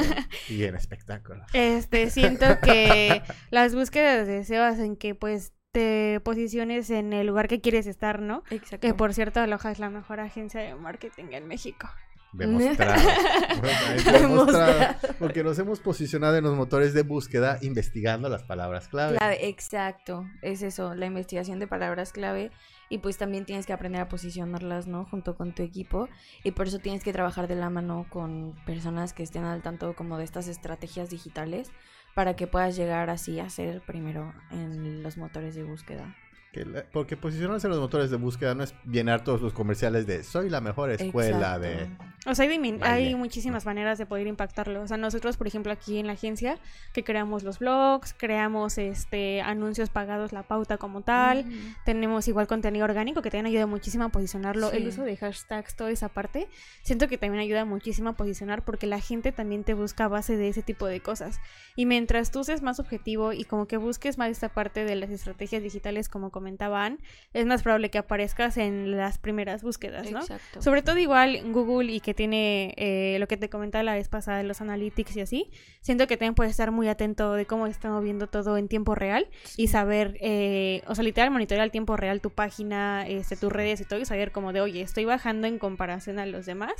Y 0.48 0.64
en 0.64 0.74
espectáculo. 0.74 1.44
Este, 1.52 2.10
siento 2.10 2.46
que 2.60 3.22
las 3.50 3.74
búsquedas 3.74 4.26
de 4.26 4.44
SEO 4.44 4.64
hacen 4.64 4.96
que 4.96 5.14
pues 5.14 5.52
te 5.72 6.20
posiciones 6.24 6.90
en 6.90 7.12
el 7.12 7.28
lugar 7.28 7.46
que 7.46 7.60
quieres 7.60 7.86
estar, 7.86 8.20
¿no? 8.20 8.42
Exacto. 8.50 8.86
Que 8.86 8.92
por 8.92 9.14
cierto, 9.14 9.40
Aloha 9.40 9.70
es 9.70 9.78
la 9.78 9.88
mejor 9.88 10.18
agencia 10.18 10.60
de 10.60 10.74
marketing 10.74 11.26
en 11.30 11.46
México. 11.46 11.88
Demostrado. 12.32 13.00
Demostrado. 14.12 14.96
Porque 15.18 15.42
nos 15.42 15.58
hemos 15.58 15.80
posicionado 15.80 16.36
en 16.36 16.44
los 16.44 16.56
motores 16.56 16.94
de 16.94 17.02
búsqueda 17.02 17.58
investigando 17.60 18.28
las 18.28 18.44
palabras 18.44 18.88
clave. 18.88 19.16
Clave, 19.16 19.48
exacto, 19.48 20.26
es 20.42 20.62
eso, 20.62 20.94
la 20.94 21.06
investigación 21.06 21.58
de 21.58 21.66
palabras 21.66 22.12
clave 22.12 22.50
y 22.88 22.98
pues 22.98 23.16
también 23.16 23.44
tienes 23.44 23.66
que 23.66 23.72
aprender 23.72 24.00
a 24.00 24.08
posicionarlas, 24.08 24.86
¿no? 24.86 25.04
Junto 25.04 25.36
con 25.36 25.54
tu 25.54 25.62
equipo 25.62 26.08
y 26.44 26.52
por 26.52 26.68
eso 26.68 26.78
tienes 26.78 27.02
que 27.02 27.12
trabajar 27.12 27.48
de 27.48 27.56
la 27.56 27.70
mano 27.70 28.06
con 28.10 28.54
personas 28.66 29.12
que 29.12 29.22
estén 29.22 29.44
al 29.44 29.62
tanto 29.62 29.94
como 29.94 30.18
de 30.18 30.24
estas 30.24 30.48
estrategias 30.48 31.10
digitales 31.10 31.70
para 32.14 32.34
que 32.36 32.46
puedas 32.46 32.76
llegar 32.76 33.10
así 33.10 33.40
a 33.40 33.48
ser 33.50 33.80
primero 33.82 34.34
en 34.50 35.02
los 35.02 35.16
motores 35.16 35.54
de 35.54 35.64
búsqueda. 35.64 36.16
Que 36.52 36.64
la- 36.64 36.84
porque 36.92 37.16
posicionarse 37.16 37.66
en 37.68 37.70
los 37.70 37.80
motores 37.80 38.10
de 38.10 38.16
búsqueda 38.16 38.54
no 38.56 38.64
es 38.64 38.74
llenar 38.84 39.22
todos 39.22 39.40
los 39.40 39.52
comerciales 39.52 40.06
de 40.06 40.24
soy 40.24 40.50
la 40.50 40.60
mejor 40.60 40.90
escuela 40.90 41.56
Exacto. 41.56 41.60
de... 41.60 42.10
O 42.26 42.34
sea, 42.34 42.44
hay, 42.44 42.78
hay 42.82 43.14
muchísimas 43.14 43.64
maneras 43.64 43.96
de 43.96 44.04
poder 44.04 44.26
impactarlo. 44.26 44.82
O 44.82 44.86
sea, 44.86 44.98
nosotros, 44.98 45.38
por 45.38 45.46
ejemplo, 45.46 45.72
aquí 45.72 45.96
en 45.98 46.06
la 46.06 46.12
agencia, 46.12 46.58
que 46.92 47.02
creamos 47.02 47.44
los 47.44 47.60
blogs, 47.60 48.12
creamos 48.14 48.76
este 48.76 49.40
anuncios 49.40 49.88
pagados, 49.88 50.32
la 50.32 50.42
pauta 50.42 50.76
como 50.76 51.00
tal. 51.00 51.46
Ujú. 51.46 51.50
Tenemos 51.86 52.28
igual 52.28 52.46
contenido 52.46 52.84
orgánico 52.84 53.22
que 53.22 53.30
también 53.30 53.46
ayuda 53.46 53.66
muchísimo 53.66 54.04
a 54.04 54.08
posicionarlo. 54.10 54.70
El 54.70 54.82
Sí. 54.82 54.88
uso 54.88 55.04
de 55.04 55.16
hashtags, 55.16 55.76
toda 55.76 55.90
esa 55.90 56.08
parte, 56.10 56.48
siento 56.82 57.08
que 57.08 57.16
también 57.16 57.40
ayuda 57.42 57.64
muchísimo 57.64 58.10
a 58.10 58.12
posicionar 58.14 58.66
porque 58.66 58.86
la 58.86 59.00
gente 59.00 59.32
también 59.32 59.64
te 59.64 59.72
busca 59.72 60.04
a 60.04 60.08
base 60.08 60.36
de 60.36 60.48
ese 60.48 60.62
tipo 60.62 60.86
de 60.86 61.00
cosas. 61.00 61.40
Y 61.74 61.86
mientras 61.86 62.30
tú 62.32 62.44
seas 62.44 62.60
más 62.60 62.80
objetivo 62.80 63.32
y 63.32 63.44
como 63.44 63.66
que 63.66 63.78
busques 63.78 64.18
más 64.18 64.28
esta 64.30 64.50
parte 64.50 64.84
de 64.84 64.94
las 64.96 65.08
estrategias 65.08 65.62
digitales, 65.62 66.10
como 66.10 66.30
comentaban, 66.40 66.98
es 67.34 67.44
más 67.44 67.62
probable 67.62 67.90
que 67.90 67.98
aparezcas 67.98 68.56
en 68.56 68.96
las 68.96 69.18
primeras 69.18 69.62
búsquedas, 69.62 70.10
¿no? 70.10 70.20
Exacto. 70.20 70.62
Sobre 70.62 70.80
todo 70.80 70.96
igual 70.98 71.52
Google 71.52 71.92
y 71.92 72.00
que 72.00 72.14
tiene 72.14 72.72
eh, 72.78 73.18
lo 73.20 73.28
que 73.28 73.36
te 73.36 73.50
comentaba 73.50 73.82
la 73.84 73.94
vez 73.94 74.08
pasada 74.08 74.38
de 74.38 74.44
los 74.44 74.62
analytics 74.62 75.16
y 75.16 75.20
así, 75.20 75.50
siento 75.82 76.06
que 76.06 76.16
también 76.16 76.34
puedes 76.34 76.52
estar 76.52 76.70
muy 76.70 76.88
atento 76.88 77.34
de 77.34 77.44
cómo 77.44 77.66
está 77.66 77.90
moviendo 77.90 78.26
todo 78.26 78.56
en 78.56 78.68
tiempo 78.68 78.94
real 78.94 79.28
y 79.58 79.68
saber, 79.68 80.16
eh, 80.22 80.82
o 80.86 80.94
sea, 80.94 81.04
literal 81.04 81.30
monitorear 81.30 81.62
al 81.64 81.70
tiempo 81.70 81.96
real 81.98 82.22
tu 82.22 82.30
página, 82.30 83.06
este, 83.06 83.36
tus 83.36 83.52
redes 83.52 83.82
y 83.82 83.84
todo 83.84 84.00
y 84.00 84.06
saber 84.06 84.32
como 84.32 84.54
de, 84.54 84.62
oye, 84.62 84.80
estoy 84.80 85.04
bajando 85.04 85.46
en 85.46 85.58
comparación 85.58 86.18
a 86.18 86.24
los 86.24 86.46
demás, 86.46 86.72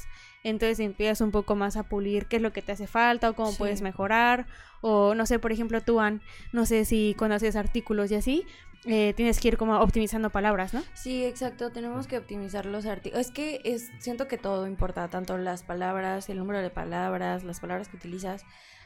entonces 0.43 0.81
empiezas 0.81 1.21
un 1.21 1.33
poco 1.33 1.55
más 1.55 1.77
a 1.77 1.83
pulir 1.83 2.27
qué 2.27 2.37
es 2.37 2.43
lo 2.43 2.53
que 2.55 2.63
te 2.63 2.73
hace 2.73 2.87
falta 2.87 3.29
o 3.29 3.35
cómo 3.35 3.51
Sí. 3.51 3.59
puedes 3.59 3.83
mejorar, 3.83 4.47
o 4.81 5.15
no 5.15 5.27
sé, 5.27 5.39
por 5.39 5.53
ejemplo, 5.53 5.81
tú, 5.81 6.01
Ann, 6.01 6.23
no 6.53 6.67
sé 6.67 6.85
si 6.85 7.15
conoces 7.19 7.57
artículos 7.57 8.11
y 8.11 8.15
así, 8.15 8.47
eh, 8.87 9.13
tienes 9.15 9.41
que 9.41 9.49
ir 9.49 9.57
como 9.59 9.79
optimizando 9.79 10.31
palabras, 10.31 10.73
¿no? 10.73 10.83
Sí, 10.95 11.25
exacto, 11.25 11.71
tenemos 11.71 12.07
que 12.07 12.17
optimizar 12.17 12.65
los 12.65 12.87
artículos. 12.87 13.27
Es 13.27 13.33
que 13.33 13.61
es, 13.65 13.91
siento 13.99 14.27
que 14.27 14.39
todo 14.39 14.67
importa, 14.67 15.09
tanto 15.09 15.37
las 15.37 15.63
palabras, 15.63 16.29
el 16.31 16.39
número 16.39 16.61
de 16.61 16.71
palabras, 16.71 17.45
las 17.45 17.61
palabras 17.61 17.89
que 17.89 17.97
utilizas. 17.97 18.43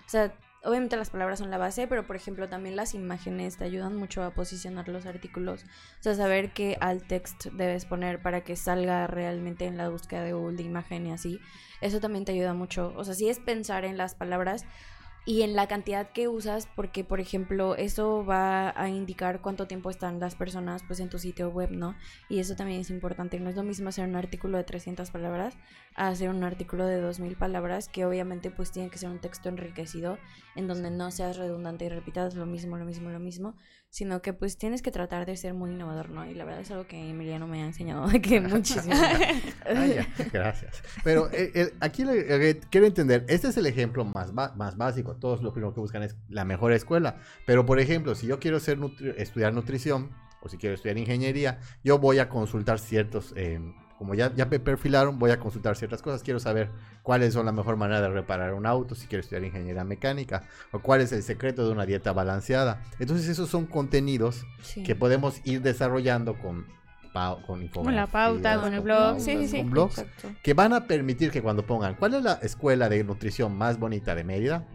O 0.06 0.08
sea, 0.08 0.34
obviamente 0.64 0.96
las 0.96 1.10
palabras 1.10 1.38
son 1.38 1.50
la 1.50 1.58
base, 1.58 1.86
pero 1.86 2.06
por 2.06 2.16
ejemplo 2.16 2.48
también 2.48 2.74
las 2.74 2.94
imágenes 2.94 3.56
te 3.56 3.64
ayudan 3.64 3.96
mucho 3.96 4.22
a 4.22 4.34
posicionar 4.34 4.88
los 4.88 5.06
artículos. 5.06 5.64
O 6.00 6.02
sea, 6.02 6.14
saber 6.14 6.52
qué 6.52 6.76
alt 6.80 7.06
text 7.06 7.46
debes 7.52 7.84
poner 7.84 8.20
para 8.20 8.42
que 8.42 8.56
salga 8.56 9.06
realmente 9.06 9.66
en 9.66 9.76
la 9.76 9.88
búsqueda 9.90 10.24
de 10.24 10.32
Google 10.32 10.56
de 10.56 10.64
imagen 10.64 11.06
y 11.06 11.12
así. 11.12 11.38
Eso 11.80 12.00
también 12.00 12.24
te 12.24 12.32
ayuda 12.32 12.52
mucho. 12.52 12.92
O 12.96 13.04
sea, 13.04 13.14
sí 13.14 13.28
es 13.28 13.38
pensar 13.38 13.84
en 13.84 13.96
las 13.96 14.14
palabras 14.14 14.64
y 15.26 15.42
en 15.42 15.56
la 15.56 15.66
cantidad 15.68 16.10
que 16.10 16.28
usas 16.28 16.68
porque 16.76 17.02
por 17.02 17.18
ejemplo 17.18 17.76
eso 17.76 18.24
va 18.26 18.78
a 18.78 18.88
indicar 18.90 19.40
cuánto 19.40 19.66
tiempo 19.66 19.88
están 19.88 20.20
las 20.20 20.34
personas 20.34 20.82
pues 20.86 21.00
en 21.00 21.08
tu 21.08 21.18
sitio 21.18 21.48
web 21.48 21.70
no 21.70 21.96
y 22.28 22.40
eso 22.40 22.56
también 22.56 22.80
es 22.80 22.90
importante. 22.90 23.40
No 23.40 23.48
es 23.48 23.56
lo 23.56 23.62
mismo 23.62 23.88
hacer 23.88 24.06
un 24.06 24.16
artículo 24.16 24.58
de 24.58 24.64
300 24.64 25.10
palabras 25.10 25.56
a 25.96 26.08
hacer 26.08 26.28
un 26.28 26.44
artículo 26.44 26.86
de 26.86 27.00
2000 27.00 27.36
palabras 27.36 27.88
que 27.88 28.04
obviamente 28.04 28.50
pues 28.50 28.70
tiene 28.70 28.90
que 28.90 28.98
ser 28.98 29.08
un 29.08 29.20
texto 29.20 29.48
enriquecido 29.48 30.18
en 30.56 30.66
donde 30.66 30.90
no 30.90 31.10
seas 31.10 31.36
redundante 31.38 31.86
y 31.86 31.88
repitas 31.88 32.34
lo 32.34 32.44
mismo 32.44 32.76
lo 32.76 32.84
mismo 32.84 33.08
lo 33.08 33.20
mismo 33.20 33.56
sino 33.94 34.22
que 34.22 34.32
pues 34.32 34.58
tienes 34.58 34.82
que 34.82 34.90
tratar 34.90 35.24
de 35.24 35.36
ser 35.36 35.54
muy 35.54 35.70
innovador 35.70 36.10
no 36.10 36.26
y 36.26 36.34
la 36.34 36.44
verdad 36.44 36.62
es 36.62 36.70
algo 36.72 36.84
que 36.88 37.10
Emiliano 37.10 37.46
me 37.46 37.62
ha 37.62 37.66
enseñado 37.66 38.08
que 38.20 38.40
muchísimo 38.40 38.92
Ah, 39.64 39.86
ya, 39.86 40.04
gracias. 40.32 40.82
Pero 41.04 41.30
eh, 41.30 41.52
eh, 41.54 41.72
aquí 41.78 42.04
le- 42.04 42.50
eh, 42.50 42.60
quiero 42.70 42.88
entender, 42.88 43.24
este 43.28 43.46
es 43.48 43.56
el 43.56 43.66
ejemplo 43.66 44.04
más, 44.04 44.32
más 44.32 44.76
básico. 44.76 45.14
Todos 45.14 45.42
lo 45.44 45.52
primero 45.52 45.72
que 45.72 45.78
buscan 45.80 46.02
es 46.02 46.16
la 46.28 46.44
mejor 46.44 46.72
escuela. 46.72 47.18
Pero, 47.46 47.64
por 47.64 47.78
ejemplo, 47.78 48.16
si 48.16 48.26
yo 48.26 48.40
quiero 48.40 48.58
ser 48.58 48.78
nutri- 48.78 49.14
estudiar 49.16 49.52
nutrición 49.54 50.10
o 50.42 50.48
si 50.48 50.56
quiero 50.58 50.74
estudiar 50.74 50.98
ingeniería, 50.98 51.60
yo 51.84 51.98
voy 52.00 52.18
a 52.18 52.28
consultar 52.28 52.80
ciertos, 52.80 53.32
eh, 53.36 53.60
como 54.04 54.14
ya, 54.14 54.30
ya 54.34 54.44
me 54.44 54.60
perfilaron, 54.60 55.18
voy 55.18 55.30
a 55.30 55.40
consultar 55.40 55.76
ciertas 55.76 56.02
cosas. 56.02 56.22
Quiero 56.22 56.38
saber 56.38 56.68
cuáles 57.02 57.32
son 57.32 57.46
la 57.46 57.52
mejor 57.52 57.76
manera 57.76 58.02
de 58.02 58.10
reparar 58.10 58.52
un 58.52 58.66
auto 58.66 58.94
si 58.94 59.06
quiero 59.06 59.20
estudiar 59.22 59.42
ingeniería 59.44 59.82
mecánica 59.82 60.42
o 60.72 60.80
cuál 60.80 61.00
es 61.00 61.10
el 61.12 61.22
secreto 61.22 61.64
de 61.64 61.72
una 61.72 61.86
dieta 61.86 62.12
balanceada. 62.12 62.82
Entonces, 62.98 63.26
esos 63.28 63.48
son 63.48 63.64
contenidos 63.64 64.44
Sí. 64.60 64.82
que 64.82 64.94
podemos 64.94 65.40
ir 65.44 65.62
desarrollando 65.62 66.34
con, 66.38 66.66
con 67.46 67.66
Con 67.68 67.96
la 67.96 68.06
pauta, 68.06 68.60
con 68.60 68.74
el 68.74 68.80
blog, 68.80 68.98
pautas, 68.98 69.24
sí, 69.24 69.38
sí, 69.38 69.48
sí. 69.48 69.56
con 69.62 69.70
blogs, 69.70 70.04
que 70.42 70.52
van 70.52 70.74
a 70.74 70.86
permitir 70.86 71.30
que 71.30 71.40
cuando 71.40 71.64
pongan 71.64 71.94
cuál 71.94 72.12
es 72.14 72.22
la 72.22 72.34
escuela 72.42 72.90
de 72.90 73.04
nutrición 73.04 73.56
más 73.56 73.78
bonita 73.78 74.14
de 74.14 74.24
Mérida, 74.24 74.66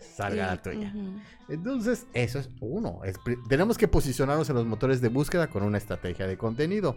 salga 0.00 0.46
la 0.46 0.56
Sí, 0.56 0.62
tuya. 0.70 0.92
ujú. 0.94 1.20
Entonces, 1.48 2.06
eso 2.12 2.38
es 2.38 2.50
uno. 2.60 3.00
es 3.04 3.16
tenemos 3.48 3.76
que 3.78 3.88
posicionarnos 3.88 4.48
en 4.50 4.56
los 4.56 4.66
motores 4.66 5.00
de 5.00 5.08
búsqueda 5.08 5.48
con 5.48 5.62
una 5.62 5.78
estrategia 5.78 6.26
de 6.26 6.36
contenido. 6.38 6.94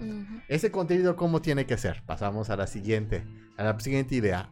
Ese 0.48 0.72
contenido, 0.72 1.16
¿cómo 1.16 1.42
tiene 1.42 1.66
que 1.66 1.78
ser? 1.78 2.04
Pasamos 2.06 2.50
a 2.50 2.56
la 2.58 2.68
siguiente, 2.68 3.24
a 3.58 3.64
la 3.64 3.80
siguiente 3.80 4.16
idea. 4.16 4.50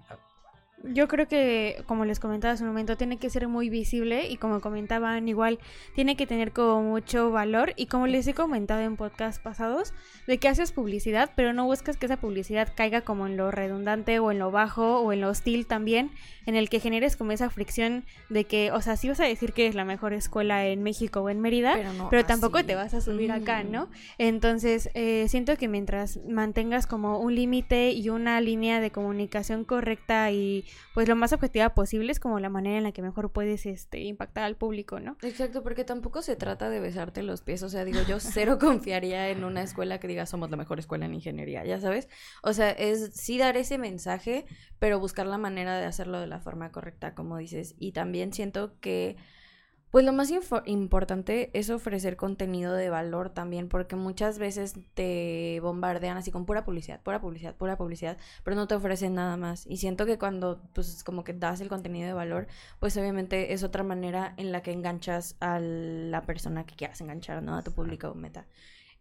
Yo 0.84 1.08
creo 1.08 1.28
que, 1.28 1.84
como 1.86 2.06
les 2.06 2.20
comentaba 2.20 2.54
hace 2.54 2.64
un 2.64 2.70
momento, 2.70 2.98
tiene 2.98 3.18
que 3.18 3.30
ser 3.30 3.48
muy 3.48 3.70
visible 3.70 4.28
y 4.30 4.38
como 4.38 4.60
comentaban, 4.62 5.28
igual 5.28 5.60
tiene 5.96 6.16
que 6.16 6.28
tener 6.28 6.52
como 6.52 6.82
mucho 6.82 7.32
valor 7.32 7.74
y 7.76 7.86
como 7.86 8.08
les 8.08 8.28
he 8.28 8.34
comentado 8.34 8.82
en 8.82 8.98
podcasts 8.98 9.42
pasados, 9.42 9.94
de 10.28 10.38
que 10.38 10.48
haces 10.48 10.72
publicidad, 10.72 11.32
pero 11.36 11.54
no 11.54 11.66
buscas 11.66 11.98
que 11.98 12.08
esa 12.08 12.18
publicidad 12.18 12.74
caiga 12.76 13.02
como 13.02 13.28
en 13.28 13.38
lo 13.38 13.52
redundante 13.52 14.20
o 14.20 14.32
en 14.32 14.40
lo 14.40 14.52
bajo 14.52 15.00
o 15.00 15.14
en 15.14 15.22
lo 15.22 15.30
hostil 15.30 15.68
también, 15.68 16.12
en 16.46 16.56
el 16.56 16.70
que 16.70 16.80
generes 16.80 17.16
como 17.16 17.32
esa 17.32 17.50
fricción 17.50 18.04
de 18.30 18.46
que, 18.46 18.72
o 18.72 18.82
sea, 18.82 18.98
sí 18.98 19.08
vas 19.08 19.20
a 19.20 19.26
decir 19.26 19.54
que 19.54 19.68
es 19.68 19.76
la 19.76 19.86
mejor 19.86 20.14
escuela 20.14 20.66
en 20.66 20.84
México 20.84 21.22
o 21.22 21.30
en 21.30 21.40
Mérida, 21.40 21.74
pero, 21.76 21.94
no 21.94 22.10
pero 22.10 22.26
tampoco 22.26 22.64
te 22.66 22.76
vas 22.76 22.94
a 22.94 23.02
subir 23.02 23.32
acá. 23.32 23.62
¿no? 23.64 23.90
Entonces, 24.18 24.90
eh, 24.94 25.26
siento 25.28 25.56
que 25.58 25.68
mientras 25.68 26.20
mantengas 26.28 26.88
como 26.88 27.20
un 27.20 27.36
límite 27.36 27.92
y 27.92 28.10
una 28.10 28.40
línea 28.42 28.80
de 28.80 28.92
comunicación 28.92 29.64
correcta 29.64 30.32
y 30.32 30.66
pues 30.94 31.08
lo 31.08 31.16
más 31.16 31.34
objetiva 31.34 31.74
posible 31.74 32.12
es 32.12 32.20
como 32.20 32.40
la 32.40 32.50
manera 32.50 32.78
en 32.78 32.84
la 32.84 32.92
que 32.92 33.02
mejor 33.02 33.32
puedes 33.32 33.66
este, 33.66 34.00
impactar 34.02 34.44
al 34.44 34.56
público, 34.56 35.00
¿no? 35.00 35.18
Exacto, 35.22 35.64
porque 35.64 35.84
tampoco 35.84 36.22
se 36.22 36.36
trata 36.36 36.70
de 36.70 36.80
besarte 36.80 37.24
los 37.24 37.42
pies. 37.42 37.64
O 37.64 37.70
sea, 37.70 37.86
digo, 37.86 38.00
yo 38.08 38.20
cero 38.20 38.58
confiaría 38.60 39.30
en 39.30 39.44
una 39.44 39.62
escuela 39.62 40.00
que 40.00 40.08
diga 40.08 40.26
somos 40.26 40.52
la 40.52 40.58
mejor 40.58 40.80
escuela 40.80 41.06
en 41.06 41.14
ingeniería, 41.14 41.66
ya 41.66 41.80
sabes. 41.80 42.10
O 42.44 42.54
sea, 42.54 42.72
es 42.72 43.14
sí 43.14 43.38
dar 43.38 43.58
ese 43.58 43.78
mensaje, 43.78 44.46
pero 44.80 45.00
buscar 45.00 45.28
la 45.28 45.38
manera 45.38 45.78
de 45.78 45.86
hacerlo 45.86 46.20
de 46.20 46.28
la 46.28 46.40
forma 46.40 46.72
correcta, 46.72 47.16
como 47.16 47.38
dices. 47.38 47.76
Y 47.78 47.92
también 47.94 48.34
siento 48.34 48.80
que, 48.80 49.18
pues 49.92 50.06
lo 50.06 50.14
más 50.14 50.32
importante 50.66 51.52
es 51.54 51.70
ofrecer 51.70 52.16
contenido 52.16 52.74
de 52.74 52.90
valor 52.90 53.30
también, 53.30 53.68
porque 53.68 53.96
muchas 53.98 54.40
veces 54.40 54.74
te 54.94 55.60
bombardean 55.62 56.18
así 56.18 56.32
con 56.32 56.46
pura 56.46 56.64
publicidad, 56.64 57.02
pura 57.02 57.20
publicidad, 57.20 57.56
pura 57.56 57.78
publicidad, 57.78 58.18
pero 58.44 58.56
no 58.56 58.68
te 58.68 58.76
ofrecen 58.76 59.14
nada 59.16 59.36
más. 59.38 59.66
Y 59.68 59.78
siento 59.78 60.06
que 60.06 60.18
cuando, 60.18 60.62
pues, 60.74 61.04
como 61.04 61.24
que 61.26 61.34
das 61.34 61.60
el 61.62 61.68
contenido 61.70 62.08
de 62.08 62.14
valor, 62.14 62.48
pues 62.80 62.96
obviamente 62.98 63.54
es 63.54 63.64
otra 63.64 63.84
manera 63.84 64.34
en 64.38 64.52
la 64.54 64.62
que 64.64 64.72
enganchas 64.72 65.36
a 65.42 65.60
la 65.60 66.22
persona 66.22 66.66
que 66.66 66.76
quieras 66.76 67.02
enganchar, 67.02 67.44
¿no? 67.44 67.56
A 67.58 67.64
tu 67.64 67.74
público 67.74 68.14
meta. 68.16 68.48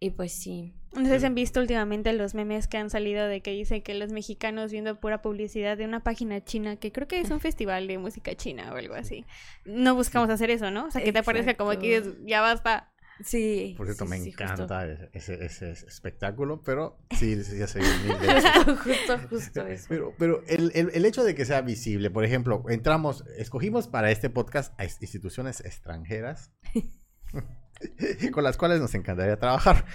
Y 0.01 0.11
pues 0.11 0.33
sí. 0.33 0.73
No 0.97 1.07
sé 1.07 1.21
si 1.21 1.27
han 1.27 1.35
visto 1.35 1.61
últimamente 1.61 2.13
los 2.15 2.35
memes 2.35 2.67
que 2.67 2.79
han 2.79 2.91
salido 2.91 3.27
de 3.29 3.43
que 3.43 3.53
dicen 3.53 3.83
que 3.83 3.95
los 3.95 4.11
mexicanos 4.13 4.73
viendo 4.73 4.99
pura 4.99 5.23
publicidad 5.23 5.77
de 5.77 5.85
una 5.85 6.01
página 6.03 6.43
china, 6.43 6.77
que 6.77 6.91
creo 6.91 7.07
que 7.07 7.21
es 7.21 7.31
un 7.31 7.39
festival 7.39 7.87
de 7.87 7.99
música 7.99 8.35
china 8.35 8.73
o 8.73 8.77
algo 8.77 8.95
así. 8.95 9.25
No 9.65 9.95
buscamos 9.95 10.31
hacer 10.31 10.51
eso, 10.51 10.71
¿no? 10.71 10.87
O 10.87 10.91
sea, 10.91 11.05
que 11.05 11.13
te 11.13 11.19
aparezca 11.21 11.55
como 11.55 11.79
que 11.79 12.03
ya 12.25 12.41
basta. 12.41 12.91
Sí. 13.23 13.75
Por 13.77 13.87
cierto, 13.87 14.05
sí, 14.07 14.11
me 14.11 14.19
sí, 14.21 14.31
encanta 14.31 14.87
ese, 15.13 15.45
ese- 15.45 15.73
espectáculo, 15.73 16.63
pero 16.65 16.97
sí, 17.19 17.45
sí, 17.45 17.59
ya 17.59 17.67
se 17.67 17.81
mil 17.81 17.89
veces. 18.21 18.51
Justo, 18.65 18.77
justo, 18.79 19.19
justo 19.29 19.67
eso. 19.67 19.87
Pero, 19.91 20.15
pero 20.19 20.43
el, 20.49 20.73
el- 20.75 20.91
el 20.95 21.05
hecho 21.05 21.23
de 21.23 21.35
que 21.35 21.45
sea 21.45 21.61
visible, 21.61 22.11
por 22.11 22.25
ejemplo, 22.25 22.65
entramos, 22.71 23.25
escogimos 23.37 23.87
para 23.89 24.11
este 24.11 24.31
podcast 24.31 24.73
a 24.81 24.85
instituciones 24.85 25.61
extranjeras 25.61 26.51
con 28.33 28.45
las 28.45 28.57
cuales 28.57 28.81
nos 28.81 28.95
encantaría 28.95 29.39
trabajar. 29.39 29.85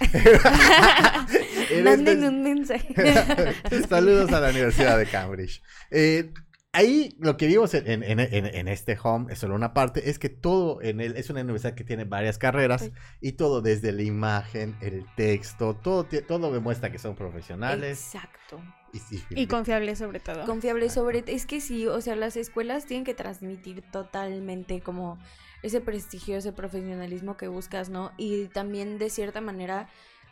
En 1.70 1.84
Manden 1.84 2.24
un 2.24 2.42
mensaje. 2.44 2.94
Saludos 3.88 4.32
a 4.32 4.40
la 4.40 4.50
Universidad 4.50 4.96
de 4.98 5.06
Cambridge. 5.06 5.62
Eh, 5.90 6.32
ahí 6.72 7.16
lo 7.18 7.36
que 7.36 7.46
vimos 7.48 7.74
en, 7.74 8.02
en- 8.04 8.20
en- 8.20 8.46
en 8.46 8.68
este 8.68 8.96
home 9.02 9.32
es 9.32 9.40
solo 9.40 9.54
una 9.56 9.74
parte, 9.74 10.08
es 10.08 10.18
que 10.20 10.28
todo 10.28 10.80
en 10.82 11.00
él 11.00 11.14
es 11.16 11.28
una 11.28 11.40
universidad 11.42 11.74
que 11.74 11.82
tiene 11.84 12.04
varias 12.04 12.38
carreras 12.38 12.90
y 13.20 13.32
todo 13.32 13.62
desde 13.62 13.90
la 13.92 14.02
imagen, 14.02 14.76
el 14.80 15.04
texto, 15.16 15.74
todo, 15.74 16.04
todo 16.04 16.52
demuestra 16.52 16.92
que 16.92 16.98
son 16.98 17.16
profesionales. 17.16 17.98
Exacto. 18.14 18.62
Y, 19.30 19.46
confiable 19.46 19.96
sobre 19.96 20.20
todo. 20.20 20.44
Confiable 20.46 20.88
sobre... 20.90 21.24
Es 21.26 21.46
que 21.46 21.60
sí, 21.60 21.86
o 21.86 22.00
sea, 22.00 22.16
las 22.16 22.36
escuelas 22.36 22.86
tienen 22.86 23.04
que 23.04 23.14
transmitir 23.14 23.82
totalmente 23.90 24.80
como 24.80 25.18
ese 25.62 25.80
prestigio, 25.80 26.36
ese 26.36 26.52
profesionalismo 26.52 27.36
que 27.36 27.48
buscas, 27.48 27.88
¿no? 27.88 28.12
Y 28.16 28.46
también 28.48 28.98
de 28.98 29.10
cierta 29.10 29.40
manera 29.40 29.88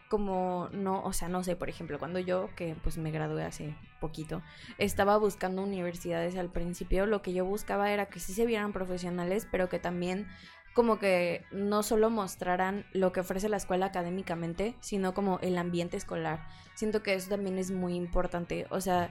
como 0.09 0.69
no, 0.73 1.03
o 1.03 1.13
sea, 1.13 1.29
no 1.29 1.43
sé, 1.43 1.57
por 1.57 1.69
ejemplo, 1.69 1.99
cuando 1.99 2.19
yo, 2.19 2.51
que 2.55 2.77
pues 2.83 2.99
me 2.99 3.11
gradué 3.11 3.43
hace 3.43 3.75
poquito, 4.01 4.43
estaba 4.79 5.17
buscando 5.17 5.63
universidades 5.63 6.37
al 6.37 6.51
principio, 6.51 7.07
lo 7.07 7.23
que 7.23 7.33
yo 7.33 7.45
buscaba 7.45 7.91
era 7.91 8.07
que 8.07 8.21
sí 8.21 8.33
se 8.33 8.47
vieran 8.47 8.73
profesionales, 8.73 9.49
pero 9.51 9.69
que 9.69 9.79
también 9.79 10.29
como 10.75 10.99
que 10.99 11.45
no 11.53 11.83
solo 11.83 12.11
mostraran 12.11 12.85
lo 12.93 13.13
que 13.13 13.21
ofrece 13.21 13.49
la 13.49 13.57
escuela 13.57 13.87
académicamente, 13.87 14.75
sino 14.81 15.15
como 15.15 15.39
el 15.41 15.57
ambiente 15.57 15.97
escolar. 15.97 16.47
Siento 16.75 17.03
que 17.03 17.15
eso 17.15 17.31
también 17.31 17.59
es 17.59 17.71
muy 17.71 17.95
importante, 17.95 18.67
o 18.71 18.81
sea, 18.81 19.11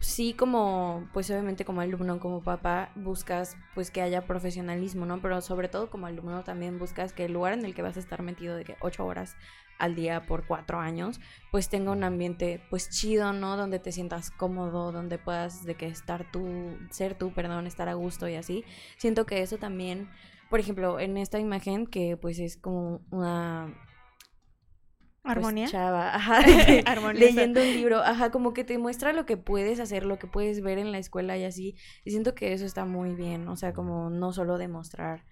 sí 0.00 0.34
como, 0.34 1.08
pues 1.12 1.30
obviamente 1.30 1.64
como 1.64 1.80
alumno, 1.80 2.20
como 2.20 2.42
papá, 2.42 2.90
buscas 2.94 3.56
pues 3.74 3.90
que 3.90 4.02
haya 4.02 4.26
profesionalismo, 4.26 5.06
¿no? 5.06 5.20
Pero 5.20 5.40
sobre 5.40 5.68
todo 5.68 5.90
como 5.90 6.06
alumno 6.06 6.44
también 6.44 6.78
buscas 6.78 7.12
que 7.12 7.26
el 7.26 7.32
lugar 7.32 7.52
en 7.52 7.64
el 7.64 7.74
que 7.74 7.82
vas 7.82 7.96
a 7.96 8.00
estar 8.00 8.22
metido 8.22 8.56
de 8.56 8.64
que 8.64 8.76
ocho 8.80 9.04
horas 9.06 9.36
al 9.78 9.94
día 9.94 10.26
por 10.26 10.46
cuatro 10.46 10.78
años, 10.78 11.20
pues 11.50 11.68
tenga 11.68 11.90
un 11.90 12.04
ambiente 12.04 12.62
pues 12.70 12.90
chido, 12.90 13.32
¿no? 13.32 13.56
Donde 13.56 13.78
te 13.78 13.92
sientas 13.92 14.30
cómodo, 14.30 14.92
donde 14.92 15.18
puedas 15.18 15.64
de 15.64 15.74
que 15.74 15.86
estar 15.86 16.30
tú, 16.30 16.78
ser 16.90 17.14
tú, 17.16 17.32
perdón, 17.32 17.66
estar 17.66 17.88
a 17.88 17.94
gusto 17.94 18.28
y 18.28 18.36
así. 18.36 18.64
Siento 18.96 19.26
que 19.26 19.42
eso 19.42 19.58
también, 19.58 20.08
por 20.50 20.60
ejemplo, 20.60 21.00
en 21.00 21.16
esta 21.16 21.38
imagen 21.38 21.86
que 21.86 22.16
pues 22.16 22.38
es 22.38 22.56
como 22.56 23.00
una 23.10 23.74
pues, 25.24 25.36
Armonía. 25.38 25.68
chava, 25.68 26.14
ajá, 26.14 26.40
leyendo 27.14 27.62
un 27.62 27.66
libro, 27.66 28.02
ajá, 28.02 28.30
como 28.30 28.52
que 28.52 28.62
te 28.62 28.76
muestra 28.76 29.14
lo 29.14 29.24
que 29.24 29.38
puedes 29.38 29.80
hacer, 29.80 30.04
lo 30.04 30.18
que 30.18 30.26
puedes 30.26 30.62
ver 30.62 30.78
en 30.78 30.92
la 30.92 30.98
escuela 30.98 31.38
y 31.38 31.44
así. 31.44 31.76
Y 32.04 32.10
siento 32.10 32.34
que 32.34 32.52
eso 32.52 32.66
está 32.66 32.84
muy 32.84 33.14
bien, 33.14 33.48
o 33.48 33.56
sea, 33.56 33.72
como 33.72 34.10
no 34.10 34.32
solo 34.34 34.58
demostrar. 34.58 35.24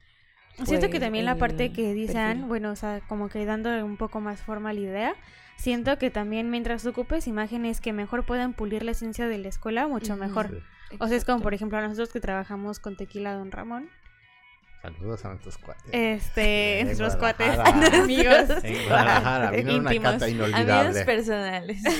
Siento 0.64 0.86
que 0.86 0.92
pues, 0.92 1.02
también 1.02 1.24
la 1.26 1.36
parte 1.36 1.72
que 1.72 1.92
dicen, 1.92 2.48
bueno, 2.48 2.70
o 2.70 2.76
sea, 2.76 3.00
como 3.06 3.28
que 3.28 3.44
dándole 3.44 3.82
un 3.82 3.98
poco 3.98 4.20
más 4.20 4.40
forma 4.40 4.70
a 4.70 4.72
la 4.72 4.80
idea, 4.80 5.14
siento 5.56 5.98
que 5.98 6.10
también 6.10 6.50
mientras 6.50 6.86
ocupes 6.86 7.26
imágenes 7.26 7.80
que 7.80 7.92
mejor 7.92 8.24
puedan 8.24 8.54
pulir 8.54 8.84
la 8.84 8.92
esencia 8.92 9.28
de 9.28 9.38
la 9.38 9.48
escuela, 9.48 9.88
mucho 9.88 10.16
mejor. 10.16 10.62
Sí. 10.90 10.96
O 11.00 11.08
sea, 11.08 11.16
es 11.16 11.24
como 11.24 11.42
por 11.42 11.52
ejemplo 11.52 11.80
nosotros 11.80 12.10
que 12.10 12.20
trabajamos 12.20 12.78
con 12.78 12.96
Tequila 12.96 13.34
Don 13.34 13.50
Ramón, 13.50 13.90
Saludos 14.82 15.24
a 15.24 15.28
nuestros 15.28 15.58
cuates. 15.58 15.84
este, 15.92 16.80
En 16.80 16.86
nuestros 16.86 17.14
cuates, 17.14 17.56
amigos, 17.94 18.50
En 18.64 18.88
Guadalajara, 18.88 19.50
vino 19.52 19.76
una 19.76 19.94
íntimos. 19.94 20.22
Amigos 20.22 20.96
personales. 21.04 21.82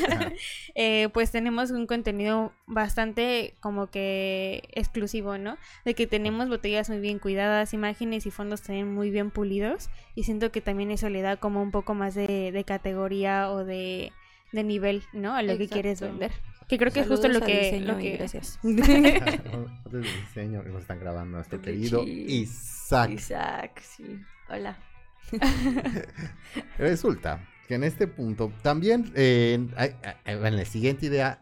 Eh, 0.75 1.11
pues 1.12 1.31
tenemos 1.31 1.71
un 1.71 1.87
contenido 1.87 2.51
bastante 2.67 3.55
como 3.61 3.89
que 3.89 4.71
exclusivo, 4.73 5.37
¿no? 5.37 5.59
De 5.85 5.95
que 5.95 6.07
tenemos 6.07 6.49
botellas 6.49 6.89
muy 6.89 6.99
bien 6.99 7.19
cuidadas, 7.19 7.75
imágenes 7.75 8.25
y 8.25 8.31
fondos 8.31 8.62
también 8.62 8.93
muy 8.93 9.11
bien 9.11 9.31
pulidos 9.31 9.91
y 10.15 10.25
siento 10.25 10.51
que 10.51 10.62
también 10.62 10.91
eso 10.91 11.11
le 11.11 11.21
da 11.21 11.37
como 11.37 11.62
un 11.62 11.73
poco 11.73 11.93
más 11.93 12.15
de, 12.15 12.53
de 12.53 12.65
categoría 12.65 13.51
o 13.51 13.67
de, 13.67 14.12
de 14.53 14.65
nivel, 14.65 15.03
¿no? 15.12 15.35
A 15.35 15.43
lo 15.43 15.59
que 15.59 15.69
quieres 15.69 16.01
vender. 16.01 16.33
Que 16.69 16.78
creo 16.78 16.92
que 16.92 17.00
es 17.00 17.09
justo 17.09 17.28
lo 17.28 17.40
que... 17.40 17.61
diseño 17.64 17.92
Lo 17.92 17.99
que... 17.99 18.16
gracias. 18.16 18.59
Otro 19.85 20.00
diseño 20.00 20.62
que 20.62 20.71
nos 20.71 20.83
están 20.83 21.00
grabando 21.00 21.37
nuestro 21.37 21.61
Qué 21.61 21.73
querido. 21.73 22.02
Isaac. 22.07 23.11
Isaac, 23.11 23.81
sí. 23.83 24.21
Hola. 24.49 24.78
Resulta 26.78 27.47
que 27.69 27.75
en 27.75 27.85
este 27.85 28.07
punto 28.07 28.52
también, 28.62 29.12
eh, 29.14 29.59
en 30.25 30.57
la 30.57 30.64
siguiente 30.64 31.07
idea, 31.07 31.38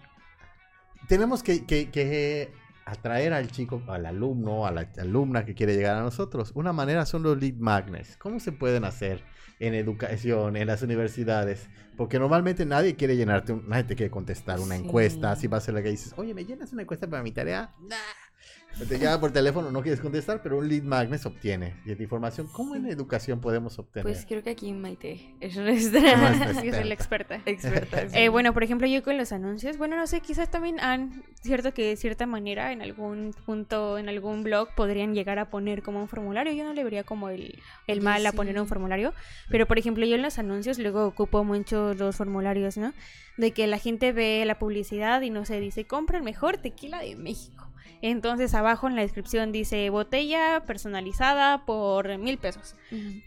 tenemos 1.08 1.42
que, 1.42 1.64
que- 1.64 1.90
que 1.90 2.52
atraer 2.84 3.32
al 3.32 3.50
chico, 3.50 3.82
al 3.88 4.06
alumno, 4.06 4.66
a 4.66 4.72
la 4.72 4.88
alumna 4.98 5.44
que 5.44 5.54
quiere 5.54 5.74
llegar 5.76 5.96
a 5.96 6.00
nosotros. 6.02 6.52
Una 6.54 6.72
manera 6.72 7.06
son 7.06 7.22
los 7.22 7.38
lead 7.38 7.54
magnets. 7.54 8.16
¿Cómo 8.16 8.40
se 8.40 8.52
pueden 8.52 8.84
hacer 8.84 9.22
en 9.60 9.74
educación, 9.74 10.56
en 10.56 10.66
las 10.66 10.82
universidades? 10.82 11.68
Porque 11.96 12.18
normalmente 12.18 12.66
nadie 12.66 12.96
quiere 12.96 13.16
llenarte, 13.16 13.52
un- 13.52 13.68
nadie 13.68 13.84
te 13.84 13.94
quiere 13.94 14.10
contestar 14.10 14.58
una 14.58 14.76
Sí. 14.76 14.82
encuesta. 14.82 15.36
Si 15.36 15.46
va 15.46 15.58
a 15.58 15.60
ser 15.60 15.74
la 15.74 15.82
que 15.82 15.90
dices, 15.90 16.12
oye, 16.16 16.34
¿me 16.34 16.44
llenas 16.44 16.72
una 16.72 16.82
encuesta 16.82 17.08
para 17.08 17.22
mi 17.22 17.30
tarea? 17.30 17.74
Nah. 17.78 17.96
Te 18.88 18.98
llama 18.98 19.20
por 19.20 19.32
teléfono, 19.32 19.70
no 19.70 19.82
quieres 19.82 20.00
contestar, 20.00 20.42
pero 20.42 20.56
un 20.56 20.68
lead 20.68 20.82
magnet 20.82 21.20
se 21.20 21.28
obtiene. 21.28 21.74
Y 21.84 21.90
esta 21.90 22.02
información, 22.02 22.48
¿cómo 22.50 22.74
en 22.74 22.86
educación 22.86 23.40
podemos 23.40 23.78
obtener? 23.78 24.04
Pues 24.04 24.24
creo 24.26 24.42
que 24.42 24.50
aquí 24.50 24.72
Maite 24.72 25.34
es 25.40 25.56
No, 25.56 25.64
nuestra 25.64 26.50
es 26.50 26.62
Yo 26.62 26.72
soy 26.72 26.84
la 26.84 26.94
experta. 26.94 27.42
experta. 27.44 28.08
sí. 28.08 28.18
Eh, 28.18 28.28
bueno, 28.30 28.54
por 28.54 28.62
ejemplo, 28.62 28.86
yo 28.86 29.02
con 29.02 29.18
los 29.18 29.32
anuncios, 29.32 29.76
bueno, 29.76 29.96
no 29.96 30.06
sé, 30.06 30.20
quizás 30.20 30.50
también 30.50 30.80
han, 30.80 31.24
cierto 31.42 31.74
que 31.74 31.88
de 31.88 31.96
cierta 31.96 32.26
manera 32.26 32.72
en 32.72 32.80
algún 32.80 33.34
punto, 33.44 33.98
en 33.98 34.08
algún 34.08 34.42
blog 34.42 34.74
podrían 34.74 35.14
llegar 35.14 35.38
a 35.38 35.50
poner 35.50 35.82
como 35.82 36.00
un 36.00 36.08
formulario. 36.08 36.52
Yo 36.52 36.64
no 36.64 36.72
le 36.72 36.82
vería 36.82 37.04
como 37.04 37.28
el, 37.28 37.58
el 37.86 38.00
mal 38.00 38.24
a 38.24 38.32
poner 38.32 38.58
un 38.58 38.66
formulario, 38.66 39.12
pero 39.50 39.66
por 39.66 39.78
ejemplo, 39.78 40.06
yo 40.06 40.14
en 40.14 40.22
los 40.22 40.38
anuncios 40.38 40.78
luego 40.78 41.06
ocupo 41.06 41.44
mucho 41.44 41.92
los 41.94 42.16
formularios, 42.16 42.76
¿no? 42.76 42.94
De 43.36 43.52
que 43.52 43.66
la 43.66 43.78
gente 43.78 44.12
ve 44.12 44.42
la 44.46 44.58
publicidad 44.58 45.20
y 45.20 45.30
no 45.30 45.44
sé, 45.44 45.60
dice, 45.60 45.86
compra 45.86 46.18
el 46.18 46.24
mejor 46.24 46.58
tequila 46.58 47.00
de 47.00 47.16
México. 47.16 47.69
Entonces 48.02 48.54
abajo 48.54 48.88
en 48.88 48.96
la 48.96 49.02
descripción 49.02 49.52
dice 49.52 49.88
botella 49.90 50.62
personalizada 50.66 51.66
por 51.66 52.16
mil 52.18 52.38
pesos. 52.38 52.74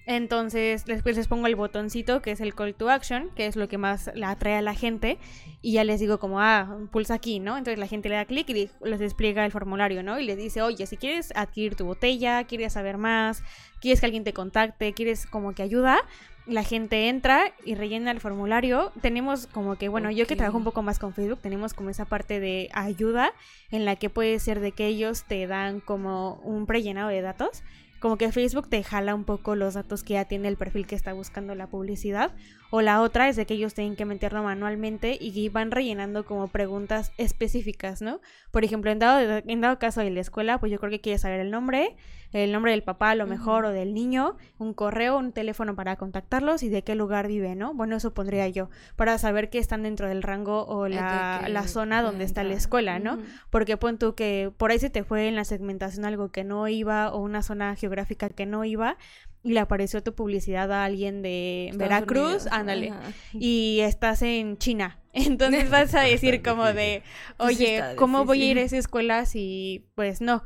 Entonces 0.06 0.86
después 0.86 1.16
les 1.16 1.28
pongo 1.28 1.48
el 1.48 1.56
botoncito 1.56 2.22
que 2.22 2.32
es 2.32 2.42
el 2.42 2.56
call 2.56 2.74
to 2.74 2.90
action, 2.90 3.30
que 3.36 3.46
es 3.46 3.56
lo 3.56 3.68
que 3.68 3.78
más 3.78 4.12
la 4.16 4.32
atrae 4.32 4.56
a 4.56 4.62
la 4.62 4.74
gente. 4.74 5.20
Y 5.62 5.74
ya 5.74 5.84
les 5.84 6.00
digo 6.00 6.20
como, 6.20 6.42
ah, 6.42 6.78
pulsa 6.92 7.14
aquí, 7.14 7.40
¿no? 7.40 7.58
Entonces 7.58 7.80
la 7.80 7.88
gente 7.88 8.10
le 8.10 8.16
da 8.16 8.26
clic 8.26 8.50
y 8.50 8.70
les 8.84 9.00
despliega 9.00 9.46
el 9.46 9.52
formulario, 9.52 10.04
¿no? 10.04 10.20
Y 10.20 10.26
les 10.26 10.38
dice, 10.38 10.62
oye, 10.62 10.86
si 10.88 10.98
quieres 10.98 11.32
adquirir 11.36 11.76
tu 11.76 11.86
botella, 11.86 12.44
quieres 12.46 12.74
saber 12.74 12.98
más, 12.98 13.44
quieres 13.80 14.00
que 14.00 14.08
alguien 14.08 14.24
te 14.24 14.34
contacte, 14.34 14.94
quieres 14.94 15.26
como 15.26 15.54
que 15.54 15.62
ayuda, 15.62 16.00
la 16.46 16.64
gente 16.64 17.08
entra 17.08 17.54
y 17.66 17.76
rellena 17.76 18.12
el 18.12 18.20
formulario. 18.20 18.92
Tenemos 19.02 19.48
como 19.48 19.78
que, 19.78 19.88
bueno, 19.90 20.12
yo 20.12 20.28
que 20.28 20.36
trabajo 20.36 20.58
un 20.58 20.64
poco 20.64 20.82
más 20.82 21.00
con 21.00 21.14
Facebook, 21.14 21.40
tenemos 21.42 21.74
como 21.74 21.90
esa 21.90 22.06
parte 22.06 22.40
de 22.40 22.70
ayuda 22.74 23.34
en 23.72 23.86
la 23.86 23.96
que 23.96 24.10
puede 24.10 24.40
ser 24.40 24.60
de 24.60 24.72
que 24.72 24.88
ellos 24.88 25.24
te 25.24 25.48
dan 25.48 25.80
como 25.80 26.36
un 26.44 26.66
prellenado 26.66 27.10
de 27.10 27.22
datos. 27.22 27.64
Como 28.00 28.18
que 28.18 28.32
Facebook 28.34 28.68
te 28.68 28.84
jala 28.84 29.16
un 29.16 29.24
poco 29.24 29.56
los 29.56 29.76
datos 29.76 30.04
que 30.04 30.16
ya 30.16 30.26
tiene 30.26 30.50
el 30.50 30.58
perfil 30.58 30.86
que 30.86 30.96
está 30.96 31.14
buscando 31.14 31.56
la 31.56 31.68
publicidad. 31.68 32.32
O 32.76 32.82
la 32.82 33.04
otra 33.04 33.30
es 33.30 33.36
de 33.36 33.46
que 33.46 33.54
ellos 33.54 33.76
tienen 33.76 33.96
que 33.96 34.04
meterlo 34.04 34.42
manualmente 34.42 35.16
y 35.22 35.48
van 35.50 35.70
rellenando 35.70 36.26
como 36.26 36.48
preguntas 36.48 37.12
específicas, 37.20 38.02
¿no? 38.02 38.20
Por 38.50 38.64
ejemplo, 38.64 38.90
en 38.90 38.98
dado, 38.98 39.44
en 39.46 39.62
dado 39.62 39.78
caso 39.78 40.02
de 40.02 40.10
la 40.10 40.22
escuela, 40.22 40.58
pues 40.60 40.72
yo 40.72 40.80
creo 40.80 40.90
que 40.90 41.00
quiere 41.00 41.20
saber 41.20 41.40
el 41.40 41.52
nombre, 41.52 41.96
el 42.32 42.52
nombre 42.52 42.72
del 42.72 42.82
papá 42.82 43.12
a 43.12 43.16
lo 43.16 43.28
mejor 43.28 43.66
o 43.66 43.70
del 43.70 43.94
niño, 43.94 44.38
un 44.58 44.74
correo, 44.74 45.20
un 45.20 45.34
teléfono 45.34 45.76
para 45.76 45.98
contactarlos 45.98 46.64
y 46.64 46.70
de 46.70 46.84
qué 46.84 46.96
lugar 46.96 47.28
vive, 47.28 47.54
¿no? 47.54 47.76
Bueno, 47.76 47.96
eso 47.96 48.16
pondría 48.16 48.48
yo, 48.48 48.72
para 48.96 49.20
saber 49.20 49.52
que 49.52 49.60
están 49.60 49.84
dentro 49.84 50.08
del 50.08 50.24
rango 50.24 50.66
o 50.66 50.88
la, 50.88 51.42
que 51.44 51.52
la 51.52 51.68
zona 51.68 52.02
donde 52.02 52.24
está 52.24 52.44
la 52.44 52.56
escuela, 52.56 52.98
¿no? 52.98 53.20
Porque 53.52 53.78
pon 53.78 54.00
tú 54.00 54.16
que 54.16 54.52
por 54.58 54.72
ahí 54.72 54.80
se 54.80 54.90
te 54.90 55.04
fue 55.04 55.28
en 55.28 55.36
la 55.36 55.46
segmentación 55.46 56.06
algo 56.06 56.32
que 56.32 56.44
no 56.44 56.68
iba 56.68 57.14
o 57.14 57.20
una 57.20 57.44
zona 57.44 57.76
geográfica 57.76 58.30
que 58.30 58.48
no 58.48 58.66
iba 58.66 58.98
y 59.44 59.52
le 59.52 59.60
apareció 59.60 60.02
tu 60.02 60.16
publicidad 60.16 60.72
a 60.72 60.86
alguien 60.86 61.22
de 61.22 61.66
Estados 61.66 61.78
Veracruz, 61.78 62.24
Unidos, 62.26 62.48
ándale, 62.52 62.90
ajá. 62.92 63.02
y 63.34 63.80
estás 63.82 64.22
en 64.22 64.58
China. 64.58 65.00
Entonces 65.14 65.70
vas 65.70 65.94
a 65.94 66.02
decir 66.02 66.42
como 66.42 66.66
de, 66.66 67.04
Pues 67.38 67.58
oye, 67.58 67.84
¿cómo 67.98 68.26
voy 68.26 68.42
a 68.42 68.46
ir 68.46 68.58
a 68.58 68.62
esa 68.62 68.78
escuela 68.78 69.26
si 69.26 69.86
pues 69.96 70.22
no? 70.22 70.44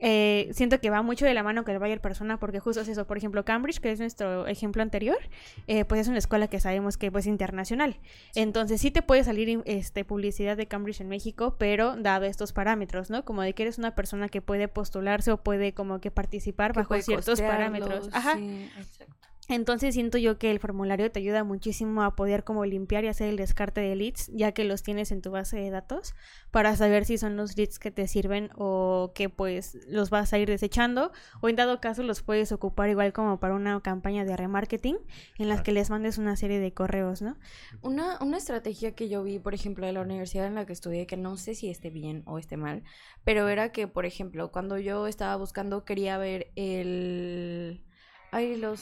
Eh, 0.00 0.50
siento 0.52 0.80
que 0.80 0.90
va 0.90 1.02
mucho 1.02 1.24
de 1.26 1.34
la 1.34 1.42
mano 1.42 1.64
que 1.64 1.72
el 1.72 1.78
Bayer 1.78 2.00
persona 2.00 2.38
porque 2.38 2.60
justo 2.60 2.82
es 2.82 2.88
eso. 2.88 3.06
Por 3.06 3.16
ejemplo, 3.16 3.44
Cambridge, 3.44 3.80
que 3.80 3.90
es 3.90 3.98
nuestro 3.98 4.46
ejemplo 4.46 4.82
anterior, 4.82 5.18
eh, 5.66 5.84
pues 5.84 6.00
es 6.02 6.08
una 6.08 6.18
escuela 6.18 6.48
que 6.48 6.60
sabemos 6.60 6.96
que 6.96 7.10
pues 7.10 7.26
internacional. 7.26 7.98
Entonces 8.34 8.80
sí 8.80 8.90
te 8.90 9.02
puede 9.02 9.24
salir 9.24 9.62
este 9.64 10.04
publicidad 10.04 10.56
de 10.56 10.66
Cambridge 10.66 11.00
en 11.00 11.08
México, 11.08 11.56
pero 11.58 11.96
dado 11.96 12.26
estos 12.26 12.52
parámetros, 12.52 13.10
¿no? 13.10 13.24
Como 13.24 13.42
de 13.42 13.54
que 13.54 13.62
eres 13.64 13.78
una 13.78 13.94
persona 13.94 14.28
que 14.28 14.42
puede 14.42 14.68
postularse 14.68 15.32
o 15.32 15.38
puede 15.38 15.72
como 15.72 16.00
que 16.00 16.10
participar 16.10 16.72
Que 16.72 16.80
bajo 16.80 17.00
ciertos 17.00 17.40
parámetros. 17.40 18.08
Ajá. 18.12 18.36
sí, 18.36 18.70
exacto. 18.76 19.17
Entonces 19.48 19.94
siento 19.94 20.18
yo 20.18 20.38
que 20.38 20.50
el 20.50 20.60
formulario 20.60 21.10
te 21.10 21.20
ayuda 21.20 21.42
muchísimo 21.42 22.02
a 22.02 22.14
poder 22.14 22.44
como 22.44 22.66
limpiar 22.66 23.04
y 23.04 23.08
hacer 23.08 23.30
el 23.30 23.36
descarte 23.36 23.80
de 23.80 23.96
leads, 23.96 24.30
ya 24.34 24.52
que 24.52 24.64
los 24.64 24.82
tienes 24.82 25.10
en 25.10 25.22
tu 25.22 25.30
base 25.30 25.56
de 25.56 25.70
datos, 25.70 26.14
para 26.50 26.76
saber 26.76 27.06
si 27.06 27.16
son 27.16 27.36
los 27.36 27.56
leads 27.56 27.78
que 27.78 27.90
te 27.90 28.06
sirven 28.08 28.50
o 28.56 29.12
que 29.14 29.30
pues 29.30 29.78
los 29.88 30.10
vas 30.10 30.32
a 30.34 30.38
ir 30.38 30.48
desechando, 30.48 31.12
o 31.40 31.48
en 31.48 31.56
dado 31.56 31.80
caso 31.80 32.02
los 32.02 32.22
puedes 32.22 32.52
ocupar 32.52 32.90
igual 32.90 33.14
como 33.14 33.40
para 33.40 33.54
una 33.54 33.80
campaña 33.80 34.26
de 34.26 34.36
remarketing, 34.36 34.98
en 35.38 35.48
las 35.48 35.62
que 35.62 35.72
les 35.72 35.88
mandes 35.88 36.18
una 36.18 36.36
serie 36.36 36.60
de 36.60 36.74
correos, 36.74 37.22
¿no? 37.22 37.38
Una, 37.80 38.18
una 38.20 38.36
estrategia 38.36 38.94
que 38.94 39.08
yo 39.08 39.22
vi, 39.22 39.38
por 39.38 39.54
ejemplo, 39.54 39.86
de 39.86 39.94
la 39.94 40.02
universidad 40.02 40.46
en 40.46 40.56
la 40.56 40.66
que 40.66 40.74
estudié, 40.74 41.06
que 41.06 41.16
no 41.16 41.38
sé 41.38 41.54
si 41.54 41.70
esté 41.70 41.88
bien 41.88 42.22
o 42.26 42.38
esté 42.38 42.58
mal, 42.58 42.82
pero 43.24 43.48
era 43.48 43.72
que, 43.72 43.88
por 43.88 44.04
ejemplo, 44.04 44.52
cuando 44.52 44.78
yo 44.78 45.06
estaba 45.06 45.36
buscando, 45.36 45.84
quería 45.86 46.18
ver 46.18 46.52
el... 46.54 47.82
Ay, 48.30 48.56
los... 48.56 48.80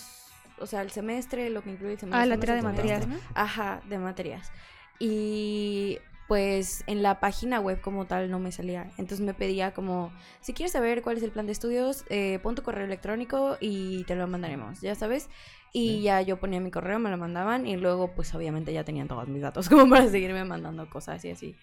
O 0.59 0.67
sea, 0.67 0.83
el 0.83 0.91
semestre, 0.91 1.51
lo 1.51 1.63
que 1.63 1.71
incluye 1.71 1.93
el 1.95 1.99
semestre. 1.99 2.23
Ah, 2.23 2.27
la 2.27 2.39
tira 2.39 2.55
de 2.55 2.63
materias. 2.63 3.07
Ajá, 3.35 3.81
de 3.89 3.99
materias. 3.99 4.51
Y 4.99 5.99
pues 6.29 6.83
en 6.89 7.03
la 7.03 7.21
página 7.21 7.61
web 7.61 7.81
como 7.81 8.07
tal 8.07 8.31
no 8.31 8.39
me 8.41 8.51
salía. 8.51 8.85
Entonces 8.99 9.21
me 9.21 9.33
pedía 9.35 9.73
como, 9.73 10.13
si 10.41 10.55
quieres 10.55 10.73
saber 10.73 11.03
cuál 11.03 11.17
es 11.19 11.23
el 11.23 11.31
plan 11.31 11.47
de 11.47 11.53
estudios, 11.53 12.05
eh, 12.09 12.41
pon 12.43 12.55
tu 12.57 12.63
correo 12.63 12.85
electrónico 12.85 13.57
y 13.61 14.03
te 14.05 14.17
lo 14.17 14.27
mandaremos, 14.27 14.81
ya 14.81 14.95
sabes. 14.97 15.29
Y 15.73 15.89
Sí. 15.99 16.03
ya 16.03 16.23
yo 16.23 16.39
ponía 16.39 16.59
mi 16.61 16.71
correo, 16.71 16.99
me 16.99 17.11
lo 17.11 17.17
mandaban 17.19 17.67
y 17.67 17.77
luego 17.77 18.13
pues 18.15 18.35
obviamente 18.35 18.73
ya 18.73 18.83
tenían 18.83 19.07
todos 19.09 19.29
mis 19.29 19.43
datos 19.43 19.69
como 19.69 19.89
para 19.89 20.09
seguirme 20.09 20.45
mandando 20.45 20.89
cosas 20.91 21.25
y 21.25 21.31
así. 21.31 21.55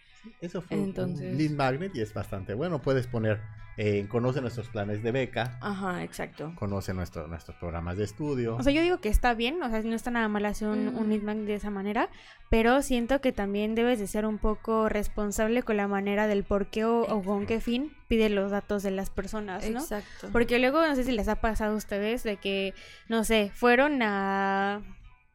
Eso 0.42 0.62
fue 0.62 0.78
un- 0.78 0.84
Entonces- 0.86 1.32
un 1.32 1.38
lead 1.38 1.52
magnet 1.52 1.96
y 1.96 2.02
es 2.02 2.14
bastante 2.14 2.54
bueno. 2.54 2.82
Puedes 2.82 3.08
poner, 3.08 3.42
eh, 3.78 4.06
conoce 4.10 4.40
nuestros 4.42 4.70
planes 4.70 5.02
de 5.04 5.12
beca, 5.12 5.58
Ajá, 5.62 6.04
exacto. 6.04 6.54
conoce 6.56 6.94
nuestro- 6.94 7.28
nuestros 7.28 7.58
programas 7.58 7.98
de 7.98 8.04
estudio. 8.04 8.56
O 8.56 8.64
sea, 8.64 8.72
yo 8.72 8.82
digo 8.82 9.00
que 9.00 9.10
está 9.10 9.34
bien, 9.34 9.62
o 9.64 9.70
sea, 9.70 9.82
no 9.82 9.96
está 9.96 10.12
nada 10.12 10.28
mal 10.28 10.46
hacer 10.46 10.68
un, 10.68 10.90
un 10.90 11.08
Mm. 11.08 11.10
lead 11.10 11.22
magnet 11.24 11.46
de 11.48 11.56
esa 11.56 11.70
manera, 11.70 12.10
pero 12.50 12.82
siento 12.82 13.20
que 13.22 13.32
también 13.32 13.74
debes 13.76 14.00
de 14.00 14.08
ser 14.08 14.26
un 14.26 14.38
poco 14.38 14.90
responsable 14.90 15.64
con 15.64 15.76
la 15.78 15.88
manera 15.88 16.28
del 16.28 16.44
por 16.44 16.68
qué 16.68 16.86
o, 16.86 17.02
o 17.02 17.24
con 17.24 17.46
qué 17.46 17.60
fin 17.62 17.92
pide 18.08 18.30
los 18.30 18.52
datos 18.52 18.84
de 18.84 18.92
las 18.92 19.10
personas, 19.10 19.68
¿no? 19.70 19.80
Exacto. 19.80 20.30
Porque 20.32 20.60
luego, 20.60 20.86
no 20.86 20.96
sé 20.96 21.04
si 21.04 21.12
les 21.12 21.28
ha 21.28 21.36
pasado 21.42 21.74
a 21.74 21.78
ustedes 21.78 22.24
de 22.24 22.38
que, 22.38 22.74
no 23.10 23.24
sé, 23.24 23.52
fueron 23.56 24.02
a... 24.04 24.82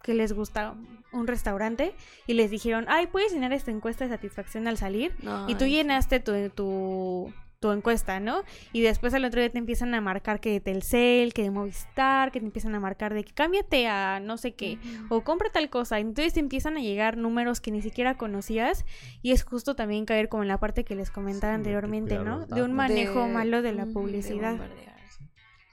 que 0.02 0.14
les 0.14 0.32
gusta 0.32 0.74
un 1.12 1.26
restaurante 1.26 1.94
y 2.26 2.34
les 2.34 2.50
dijeron, 2.50 2.84
ay, 2.88 3.06
puedes 3.06 3.32
llenar 3.32 3.52
esta 3.52 3.70
encuesta 3.70 4.04
de 4.04 4.10
satisfacción 4.10 4.66
al 4.68 4.76
salir. 4.76 5.14
Y 5.48 5.54
tú 5.54 5.64
Ay, 5.64 5.70
llenaste 5.72 6.20
tu, 6.20 6.32
tu, 6.50 7.32
tu 7.60 7.72
encuesta, 7.72 8.20
¿no? 8.20 8.42
Y 8.72 8.82
después 8.82 9.14
al 9.14 9.24
otro 9.24 9.40
día 9.40 9.50
te 9.50 9.58
empiezan 9.58 9.92
a 9.94 10.00
marcar 10.00 10.38
que 10.38 10.50
de 10.52 10.60
Telcel, 10.60 11.32
que 11.34 11.42
de 11.42 11.50
Movistar, 11.50 12.30
que 12.30 12.40
te 12.40 12.46
empiezan 12.46 12.74
a 12.74 12.80
marcar 12.80 13.14
de 13.14 13.24
que 13.24 13.32
cámbiate 13.32 13.88
a 13.88 14.20
no 14.20 14.36
sé 14.36 14.52
qué, 14.54 14.78
o 15.08 15.22
compra 15.22 15.50
tal 15.50 15.68
cosa. 15.70 15.98
Entonces 15.98 16.34
te 16.34 16.40
empiezan 16.40 16.76
a 16.76 16.80
llegar 16.80 17.16
números 17.16 17.60
que 17.60 17.70
ni 17.70 17.82
siquiera 17.82 18.16
conocías 18.16 18.84
y 19.22 19.32
es 19.32 19.42
justo 19.44 19.74
también 19.74 20.04
caer 20.04 20.28
como 20.28 20.42
en 20.42 20.48
la 20.48 20.58
parte 20.60 20.84
que 20.84 20.94
les 20.94 21.10
comentaba 21.10 21.52
Sí, 21.54 21.56
anteriormente, 21.56 22.18
¿no? 22.18 22.46
De 22.46 22.62
un 22.62 22.72
manejo 22.74 23.22
De- 23.26 23.32
malo 23.32 23.62
de 23.62 23.72
la 23.72 23.86
de 23.86 23.92
publicidad. 23.92 24.56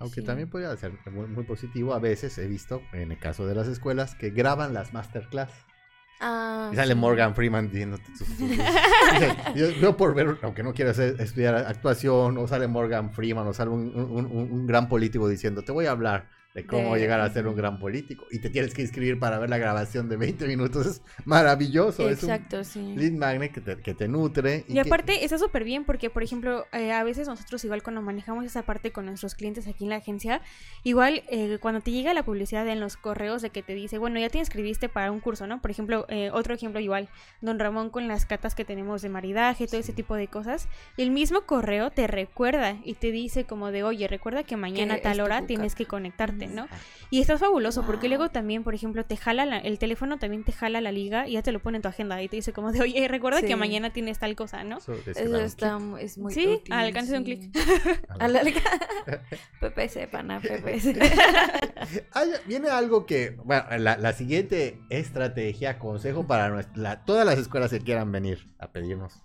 Aunque 0.06 0.22
Sí. 0.22 0.26
también 0.28 0.50
podría 0.50 0.76
ser 0.78 0.94
muy, 1.12 1.28
muy 1.28 1.44
positivo, 1.44 1.94
a 1.94 2.00
veces 2.00 2.38
he 2.38 2.48
visto, 2.48 2.82
en 2.94 3.12
el 3.12 3.20
caso 3.20 3.46
de 3.46 3.54
las 3.56 3.68
escuelas, 3.68 4.16
que 4.16 4.30
graban 4.30 4.74
las 4.74 4.94
masterclass. 4.94 5.50
Ah, 6.22 6.70
Y 6.72 6.76
sale 6.78 6.94
sí. 6.94 7.00
Morgan 7.00 7.36
Freeman 7.36 7.70
diciendo... 7.70 7.98
sus- 7.98 8.18
sus- 8.20 8.38
sus- 8.38 8.48
Dice, 8.48 9.36
yo, 9.56 9.70
yo 9.72 9.98
por 9.98 10.16
ver, 10.16 10.38
aunque 10.44 10.64
no 10.64 10.74
quiero 10.74 10.92
hacer- 10.92 11.20
estudiar 11.20 11.56
actuación, 11.56 12.38
o 12.38 12.48
sale 12.48 12.68
Morgan 12.68 13.12
Freeman, 13.12 13.46
o 13.48 13.54
sale 13.54 13.72
un, 13.72 13.94
un- 13.94 14.26
un- 14.26 14.52
un 14.52 14.66
gran 14.68 14.88
político 14.88 15.28
diciendo, 15.28 15.62
te 15.64 15.74
voy 15.74 15.88
a 15.88 15.92
hablar 15.92 16.30
de 16.56 16.66
cómo 16.66 16.96
De- 16.96 17.02
llegar 17.02 17.20
a 17.20 17.30
ser 17.30 17.48
un 17.48 17.56
gran 17.56 17.78
político. 17.78 18.26
Y 18.32 18.40
te 18.40 18.50
tienes 18.50 18.74
que 18.74 18.82
inscribir 18.82 19.20
para 19.20 19.38
ver 19.38 19.50
la 19.50 19.58
grabación 19.58 20.10
de 20.10 20.18
20 20.18 20.48
minutos. 20.48 20.86
Es 20.88 21.02
maravilloso. 21.26 22.10
Exacto, 22.10 22.62
es 22.62 22.70
sí. 22.70 22.80
un 22.80 22.96
lead 22.96 23.12
magnet 23.12 23.52
que 23.52 23.62
te, 23.62 23.78
que 23.78 23.94
te 23.94 24.08
nutre. 24.08 24.64
Y 24.68 24.80
aparte 24.80 25.24
está 25.24 25.38
súper 25.38 25.64
bien 25.66 25.84
porque, 25.84 26.10
por 26.10 26.24
ejemplo, 26.24 26.66
eh, 26.72 26.92
a 26.94 27.04
veces 27.04 27.28
nosotros 27.28 27.64
igual 27.66 27.84
cuando 27.84 28.02
manejamos 28.02 28.46
esa 28.46 28.64
parte 28.64 28.92
con 28.92 29.06
nuestros 29.06 29.36
clientes 29.36 29.68
aquí 29.68 29.84
en 29.84 29.90
la 29.90 29.98
agencia, 29.98 30.42
igual 30.84 31.24
eh, 31.30 31.58
cuando 31.60 31.82
te 31.82 31.92
llega 31.92 32.14
la 32.14 32.24
publicidad 32.24 32.66
en 32.68 32.80
los 32.80 32.96
correos 32.96 33.42
de 33.42 33.50
que 33.50 33.62
te 33.62 33.74
dice, 33.76 33.98
bueno, 33.98 34.18
ya 34.20 34.30
te 34.30 34.38
inscribiste 34.38 34.88
para 34.88 35.12
un 35.12 35.20
curso, 35.20 35.48
¿no? 35.48 35.62
Por 35.62 35.72
ejemplo, 35.72 36.06
eh, 36.08 36.30
otro 36.32 36.54
ejemplo 36.54 36.80
igual, 36.80 37.10
don 37.42 37.60
Ramón 37.60 37.90
con 37.90 38.08
las 38.08 38.26
catas 38.26 38.56
que 38.56 38.64
tenemos 38.64 39.02
de 39.02 39.10
maridaje, 39.10 39.68
todo 39.68 39.80
ese 39.82 39.92
tipo 39.92 40.16
de 40.16 40.28
cosas, 40.28 40.70
el 40.96 41.12
mismo 41.12 41.42
correo 41.42 41.92
te 41.92 42.08
recuerda 42.08 42.78
y 42.86 42.94
te 42.94 43.12
dice 43.12 43.44
como 43.44 43.72
de, 43.72 43.84
oye, 43.84 44.08
recuerda 44.08 44.44
que 44.44 44.56
mañana 44.56 44.96
a 44.96 45.02
tal 45.02 45.20
hora 45.20 45.46
tienes 45.46 45.76
que 45.76 45.86
conectarte, 45.86 46.45
¿no? 46.54 46.68
Y 47.10 47.22
está 47.22 47.38
fabuloso 47.38 47.86
porque 47.86 48.08
luego 48.10 48.30
también, 48.30 48.64
por 48.64 48.74
ejemplo, 48.76 49.06
te 49.06 49.16
jala 49.16 49.46
la- 49.46 49.60
el 49.60 49.80
teléfono, 49.80 50.18
también 50.20 50.44
te 50.44 50.52
jala 50.52 50.82
la 50.82 50.92
liga 50.92 51.28
y 51.28 51.34
ya 51.34 51.42
te 51.44 51.52
lo 51.52 51.60
pone 51.62 51.78
en 51.78 51.82
tu 51.82 51.88
agenda 51.88 52.22
y 52.22 52.28
te 52.28 52.36
dice 52.36 52.52
como 52.52 52.72
de, 52.72 52.82
oye, 52.82 53.08
recuerda 53.08 53.42
que 53.42 53.48
Sí. 53.48 53.56
mañana 53.56 53.94
tienes 53.94 54.20
tal 54.20 54.36
cosa, 54.36 54.64
¿no? 54.64 54.78
Eso, 54.80 54.94
está, 55.40 55.80
es 56.00 56.18
muy 56.18 56.34
Sí, 56.34 56.48
útil, 56.48 56.74
al 56.74 56.86
alcance 56.88 57.12
de 57.14 57.18
un 57.20 57.26
sí. 57.26 57.38
clic. 57.52 57.56
Al 58.20 58.34
PPC, 59.62 60.08
pana, 60.10 60.40
PPC. 60.42 60.98
Hay- 62.14 62.32
viene 62.46 62.70
algo 62.70 63.06
que, 63.06 63.32
bueno, 63.44 63.64
la, 63.78 63.98
la 63.98 64.14
siguiente 64.14 64.80
estrategia, 64.90 65.80
consejo 65.80 66.28
para 66.28 66.50
nuestra- 66.50 66.76
la- 66.82 67.06
todas 67.06 67.26
las 67.26 67.38
escuelas 67.38 67.72
que 67.72 67.80
quieran 67.80 68.12
venir 68.12 68.48
a 68.60 68.72
pedirnos 68.72 69.22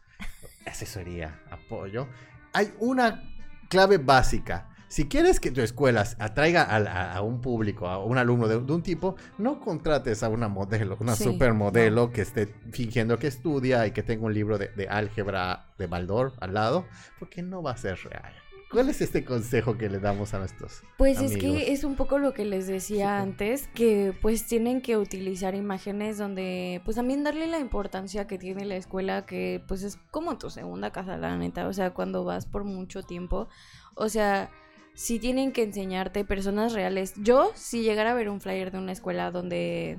asesoría, 0.67 1.41
apoyo. 1.51 2.09
Hay 2.53 2.73
una 2.79 3.23
clave 3.69 3.99
básica. 3.99 4.69
Si 4.91 5.07
quieres 5.07 5.39
que 5.39 5.53
tu 5.53 5.61
escuela 5.61 6.05
atraiga 6.19 6.65
a, 6.65 7.13
a 7.15 7.23
un 7.23 7.41
público, 7.41 7.87
a 7.87 8.05
un 8.05 8.19
alumno 8.19 8.49
de, 8.49 8.59
de 8.61 8.73
un 8.73 8.83
tipo, 8.83 9.15
no 9.39 9.61
contrates 9.61 10.25
a 10.25 10.29
una 10.29 10.49
modelo, 10.49 10.97
una 10.99 11.15
Sí, 11.15 11.23
supermodelo 11.23 12.11
que 12.11 12.23
esté 12.23 12.49
fingiendo 12.73 13.17
que 13.17 13.29
estudia 13.29 13.87
y 13.87 13.93
que 13.93 14.03
tenga 14.03 14.27
un 14.27 14.35
libro 14.35 14.59
de, 14.59 14.67
de 14.69 14.89
álgebra 14.89 15.67
de 15.79 15.87
Baldor 15.87 16.33
al 16.41 16.55
lado, 16.55 16.87
porque 17.21 17.41
no 17.41 17.63
va 17.63 17.71
a 17.71 17.77
ser 17.77 17.99
real. 18.03 18.33
¿Cuál 18.73 18.89
es 18.89 19.01
este 19.01 19.25
consejo 19.25 19.77
que 19.79 19.89
le 19.89 19.99
damos 19.99 20.33
a 20.35 20.39
nuestros 20.39 20.83
Pues 20.99 21.21
es 21.21 21.37
que 21.37 21.73
es 21.73 21.83
un 21.83 21.97
poco 21.97 22.19
lo 22.19 22.35
que 22.35 22.45
les 22.45 22.67
decía 22.69 23.17
Sí. 23.19 23.23
antes, 23.23 23.69
que 23.75 24.13
pues 24.23 24.47
tienen 24.47 24.81
que 24.81 24.97
utilizar 24.97 25.55
imágenes 25.57 26.19
donde 26.19 26.81
pues 26.85 26.97
también 26.97 27.23
darle 27.25 27.47
la 27.49 27.59
importancia 27.59 28.27
que 28.29 28.39
tiene 28.39 28.65
la 28.65 28.77
escuela, 28.77 29.27
que 29.27 29.63
pues 29.67 29.83
es 29.85 29.99
como 30.13 30.37
tu 30.39 30.51
segunda 30.51 30.91
casa, 30.93 31.17
la 31.17 31.37
neta, 31.37 31.67
o 31.69 31.73
sea, 31.73 31.91
cuando 31.95 32.25
vas 32.25 32.47
por 32.47 32.63
mucho 32.65 33.03
tiempo, 33.03 33.49
o 33.97 34.09
sea, 34.09 34.51
sí 34.95 35.19
tienen 35.19 35.53
que 35.53 35.63
enseñarte 35.63 36.25
personas 36.25 36.73
reales. 36.73 37.15
Yo, 37.17 37.53
si 37.55 37.83
llegara 37.83 38.13
a 38.13 38.15
ver 38.15 38.29
un 38.29 38.41
flyer 38.41 38.71
de 38.71 38.79
una 38.79 38.93
escuela 38.93 39.31
donde 39.31 39.99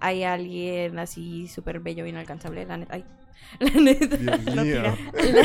hay 0.00 0.24
alguien 0.24 0.98
así 0.98 1.48
súper 1.48 1.80
bello, 1.80 2.06
inalcanzable, 2.06 2.66
la 2.66 2.76
neta, 2.76 2.94
ay, 2.94 3.04
la 3.60 3.80
neta. 3.80 4.16
Tira. 4.62 4.96
La, 5.12 5.42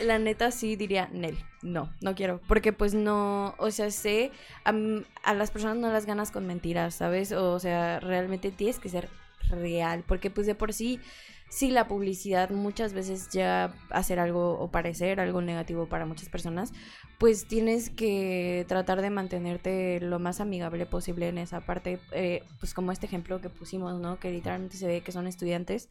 la 0.04 0.18
neta 0.18 0.50
sí 0.50 0.76
diría, 0.76 1.08
Nel, 1.12 1.38
no, 1.62 1.92
no 2.00 2.14
quiero. 2.14 2.40
Porque 2.46 2.72
pues 2.72 2.94
no, 2.94 3.54
o 3.58 3.70
sea, 3.70 3.90
sé, 3.90 4.30
a, 4.64 4.72
a 5.24 5.34
las 5.34 5.50
personas 5.50 5.76
no 5.76 5.90
las 5.90 6.06
ganas 6.06 6.30
con 6.30 6.46
mentiras, 6.46 6.94
¿sabes? 6.94 7.32
O 7.32 7.58
sea, 7.58 8.00
realmente 8.00 8.50
tienes 8.50 8.78
que 8.78 8.88
ser 8.88 9.08
real. 9.50 10.04
Porque 10.06 10.30
pues 10.30 10.46
de 10.46 10.54
por 10.54 10.72
sí, 10.72 11.00
sí 11.50 11.70
la 11.70 11.88
publicidad 11.88 12.50
muchas 12.50 12.94
veces 12.94 13.28
llega 13.28 13.74
a 13.90 14.02
ser 14.02 14.18
algo 14.18 14.58
o 14.58 14.70
parecer 14.70 15.20
algo 15.20 15.42
negativo 15.42 15.86
para 15.88 16.06
muchas 16.06 16.30
personas, 16.30 16.72
pues 17.18 17.46
tienes 17.46 17.90
que 17.90 18.64
tratar 18.68 19.02
de 19.02 19.10
mantenerte 19.10 20.00
lo 20.00 20.18
más 20.18 20.40
amigable 20.40 20.86
posible 20.86 21.28
en 21.28 21.36
esa 21.38 21.60
parte. 21.60 21.98
eh, 22.12 22.42
pues 22.60 22.72
como 22.72 22.92
este 22.92 23.06
ejemplo 23.06 23.40
que 23.42 23.50
pusimos, 23.50 24.00
¿no? 24.00 24.18
Que 24.18 24.30
literalmente 24.30 24.78
se 24.78 24.86
ve 24.86 25.02
que 25.02 25.12
son 25.12 25.26
estudiantes. 25.26 25.90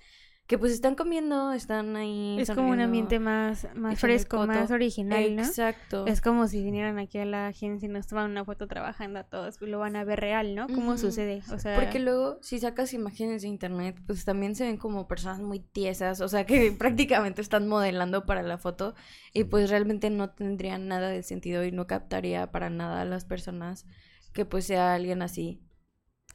Que 0.50 0.58
pues 0.58 0.72
están 0.72 0.96
comiendo, 0.96 1.54
están 1.54 1.96
ahí. 1.96 2.38
Es 2.40 2.50
como 2.50 2.72
un 2.72 2.80
ambiente 2.80 3.20
más, 3.20 3.68
más 3.76 4.00
fresco, 4.00 4.48
más 4.48 4.72
original, 4.72 5.36
¿no? 5.36 5.44
Exacto. 5.44 6.08
Es 6.08 6.22
como 6.22 6.48
si 6.48 6.64
vinieran 6.64 6.98
aquí 6.98 7.20
a 7.20 7.26
la 7.26 7.46
agencia 7.46 7.86
y 7.86 7.92
nos 7.92 8.08
toman 8.08 8.32
una 8.32 8.44
foto 8.44 8.66
trabajando 8.66 9.20
a 9.20 9.24
todos, 9.26 9.60
pues 9.60 9.70
lo 9.70 9.78
van 9.78 9.96
a 9.96 10.04
ver 10.04 10.20
real, 10.20 10.56
¿no? 10.56 10.66
¿Cómo 10.66 10.98
sucede? 10.98 11.44
O 11.54 11.60
sea, 11.60 11.80
Porque 11.80 12.00
luego, 12.00 12.40
si 12.42 12.58
sacas 12.58 12.96
imágenes 12.96 13.44
de 13.44 13.48
internet, 13.48 14.02
pues 14.08 14.26
también 14.26 14.56
se 14.56 14.64
ven 14.66 14.78
como 14.78 15.08
personas 15.08 15.40
muy 15.40 15.60
tiesas, 15.60 16.20
o 16.20 16.28
sea, 16.28 16.48
que 16.48 16.72
prácticamente 16.80 17.44
están 17.44 17.68
modelando 17.68 18.26
para 18.26 18.42
la 18.42 18.58
foto 18.58 18.96
y 19.34 19.44
pues 19.44 19.70
realmente 19.70 20.10
no 20.10 20.32
tendría 20.32 20.80
nada 20.80 21.10
de 21.10 21.22
sentido 21.22 21.64
y 21.64 21.72
no 21.72 21.86
captaría 21.86 22.50
para 22.50 22.72
nada 22.72 23.02
a 23.02 23.06
las 23.06 23.24
personas 23.24 23.86
que 24.34 24.46
pues 24.46 24.66
sea 24.66 24.96
alguien 24.96 25.22
así. 25.22 25.62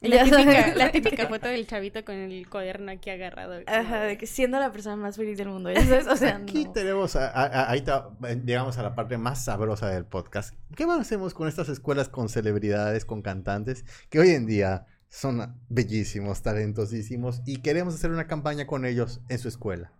La, 0.01 0.23
típica, 0.23 0.43
sabes. 0.61 0.75
la 0.77 0.91
típica 0.91 1.27
foto 1.27 1.47
del 1.47 1.65
chavito 1.67 2.03
con 2.05 2.15
el 2.15 2.47
cuaderno 2.49 2.91
aquí 2.91 3.09
agarrado. 3.09 3.61
Ajá, 3.65 4.01
de- 4.01 4.17
que 4.17 4.27
siendo 4.27 4.59
la 4.59 4.71
persona 4.71 4.95
más 4.97 5.15
feliz 5.15 5.37
del 5.37 5.47
mundo, 5.49 5.71
ya 5.71 5.83
sabes, 5.85 6.07
o 6.07 6.15
sea, 6.15 6.35
Aquí 6.37 6.65
no. 6.65 6.71
tenemos, 6.73 7.15
a- 7.15 7.29
a- 7.29 7.45
a- 7.45 7.71
ahí 7.71 7.81
ta- 7.81 8.09
llegamos 8.45 8.77
a 8.77 8.83
la 8.83 8.93
parte 8.95 9.17
más 9.17 9.45
sabrosa 9.45 9.89
del 9.89 10.05
podcast. 10.05 10.53
¿Qué 10.75 10.83
hacemos 10.83 11.33
con 11.33 11.47
estas 11.47 11.69
escuelas 11.69 12.09
con 12.09 12.29
celebridades, 12.29 13.05
con 13.05 13.21
cantantes, 13.21 13.85
que 14.09 14.19
hoy 14.19 14.29
en 14.31 14.45
día 14.45 14.85
son 15.07 15.59
bellísimos, 15.69 16.41
talentosísimos, 16.41 17.41
y 17.45 17.61
queremos 17.61 17.95
hacer 17.95 18.11
una 18.11 18.27
campaña 18.27 18.67
con 18.67 18.85
ellos 18.85 19.21
en 19.29 19.39
su 19.39 19.47
escuela? 19.47 19.91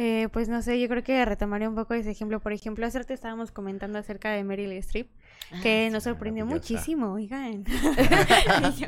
Eh, 0.00 0.28
pues 0.32 0.48
no 0.48 0.62
sé, 0.62 0.80
yo 0.80 0.86
creo 0.88 1.02
que 1.02 1.24
retomaré 1.24 1.66
un 1.66 1.74
poco 1.74 1.92
ese 1.92 2.12
ejemplo. 2.12 2.38
Por 2.38 2.52
ejemplo, 2.52 2.86
hace 2.86 2.98
rato 3.00 3.12
estábamos 3.12 3.50
comentando 3.50 3.98
acerca 3.98 4.30
de 4.30 4.44
Meryl 4.44 4.70
Streep, 4.74 5.08
que 5.60 5.90
nos 5.90 6.04
sorprendió 6.04 6.46
muchísimo, 6.46 7.14
oigan. 7.14 7.64
Yo, 8.78 8.86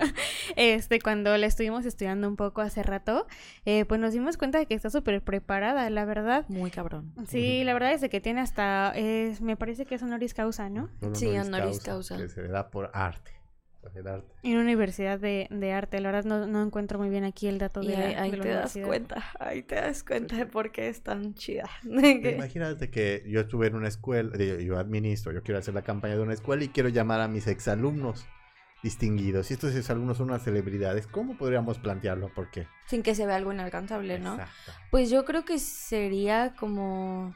este, 0.55 1.01
cuando 1.01 1.37
la 1.37 1.47
estuvimos 1.47 1.85
estudiando 1.85 2.29
un 2.29 2.37
poco 2.37 2.61
hace 2.61 2.85
rato, 2.85 3.27
eh, 3.65 3.85
pues 3.87 4.01
nos 4.01 4.13
dimos 4.13 4.37
cuenta 4.37 4.59
de 4.59 4.67
que 4.67 4.75
está 4.75 4.89
súper 4.89 5.21
preparada, 5.21 5.91
la 5.91 6.05
verdad. 6.05 6.45
Muy 6.49 6.71
cabrón. 6.71 7.13
Sí, 7.27 7.65
la 7.65 7.73
verdad 7.73 7.93
es 7.93 8.01
de 8.01 8.09
que 8.09 8.21
tiene 8.21 8.41
hasta, 8.41 8.93
es, 8.95 9.41
me 9.41 9.57
parece 9.57 9.87
que 9.87 9.97
es 9.97 10.03
honoris 10.05 10.33
causa, 10.33 10.69
¿no? 10.69 10.91
Un 11.01 11.17
Sí, 11.17 11.27
honoris 11.37 11.81
causa. 11.81 12.19
Que 12.19 12.29
se 12.29 12.41
le 12.43 12.51
da 12.51 12.71
por 12.71 12.89
arte. 12.95 13.40
El 13.95 14.07
arte. 14.07 14.33
En 14.43 14.53
una 14.53 14.63
universidad 14.63 15.19
de, 15.19 15.49
de 15.51 15.73
arte, 15.73 16.01
la 16.01 16.13
verdad 16.13 16.25
no, 16.25 16.47
no 16.47 16.63
encuentro 16.63 16.99
muy 16.99 17.09
bien 17.09 17.25
aquí 17.25 17.49
el 17.49 17.59
dato 17.59 17.83
Y 17.83 17.89
de, 17.89 17.97
ahí, 17.97 18.15
la, 18.15 18.23
ahí 18.23 18.31
de 18.31 18.37
la 18.37 18.43
te 18.43 18.49
das 18.51 18.79
cuenta, 18.85 19.25
ahí 19.39 19.63
te 19.63 19.75
das 19.75 20.05
cuenta 20.05 20.37
de 20.37 20.47
por 20.47 20.71
qué 20.71 20.89
es 20.89 21.03
tan 21.03 21.35
chida. 21.35 21.69
Imagínate 21.83 22.91
que 22.91 23.25
yo 23.27 23.41
estuve 23.41 23.67
en 23.69 23.75
una 23.75 23.89
escuela, 23.89 24.37
yo 24.37 24.79
administro, 24.79 25.33
yo 25.33 25.43
quiero 25.43 25.59
hacer 25.59 25.75
la 25.75 25.83
campaña 25.83 26.17
de 26.17 26.23
una 26.23 26.35
escuela 26.35 26.63
y 26.63 26.69
quiero 26.69 26.89
llamar 26.89 27.21
a 27.21 27.29
mis 27.29 27.47
exalumnos 27.47 28.27
distinguidos. 28.83 29.51
Y 29.51 29.55
estos 29.55 29.75
exalumnos 29.75 30.19
son 30.19 30.31
unas 30.31 30.43
celebridades, 30.43 31.07
¿cómo 31.07 31.37
podríamos 31.37 31.79
plantearlo? 31.79 32.33
¿Por 32.33 32.51
qué? 32.51 32.67
Sin 32.87 33.03
que 33.03 33.15
se 33.15 33.27
vea 33.27 33.37
algo 33.37 33.53
inalcanzable, 33.53 34.19
¿no? 34.19 34.35
Exacto. 34.35 34.73
Pues 34.91 35.11
yo 35.11 35.25
creo 35.25 35.45
que 35.45 35.59
sería 35.59 36.55
como. 36.59 37.35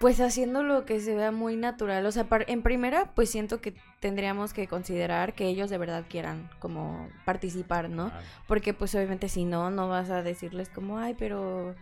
Pues 0.00 0.18
haciendo 0.20 0.62
lo 0.62 0.86
que 0.86 0.98
se 0.98 1.14
vea 1.14 1.30
muy 1.30 1.56
natural. 1.56 2.06
O 2.06 2.10
sea, 2.10 2.24
par- 2.24 2.46
en 2.48 2.62
primera, 2.62 3.12
pues 3.14 3.28
siento 3.30 3.60
que 3.60 3.74
tendríamos 4.00 4.54
que 4.54 4.66
considerar 4.66 5.34
que 5.34 5.46
ellos 5.46 5.68
de 5.68 5.76
verdad 5.76 6.06
quieran 6.08 6.48
como 6.58 7.06
participar, 7.26 7.90
¿no? 7.90 8.10
Porque 8.48 8.72
pues 8.72 8.94
obviamente 8.94 9.28
si 9.28 9.44
no, 9.44 9.70
no 9.70 9.88
vas 9.90 10.08
a 10.08 10.22
decirles 10.22 10.70
como, 10.70 10.98
ay, 10.98 11.14
pero... 11.18 11.74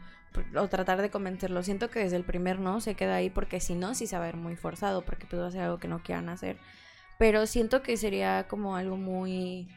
O 0.56 0.68
tratar 0.68 1.00
de 1.00 1.10
convencerlos. 1.10 1.64
Siento 1.64 1.90
que 1.90 2.00
desde 2.00 2.16
el 2.16 2.24
primer 2.24 2.58
no 2.58 2.80
se 2.80 2.96
queda 2.96 3.14
ahí 3.14 3.30
porque 3.30 3.60
si 3.60 3.76
no, 3.76 3.94
sí 3.94 4.08
se 4.08 4.16
va 4.16 4.24
a 4.24 4.26
ver 4.26 4.36
muy 4.36 4.56
forzado 4.56 5.02
porque 5.02 5.26
pues 5.26 5.40
va 5.40 5.46
a 5.46 5.50
ser 5.52 5.62
algo 5.62 5.78
que 5.78 5.88
no 5.88 6.02
quieran 6.02 6.28
hacer. 6.28 6.58
Pero 7.18 7.46
siento 7.46 7.82
que 7.82 7.96
sería 7.96 8.46
como 8.48 8.74
algo 8.76 8.96
muy 8.96 9.68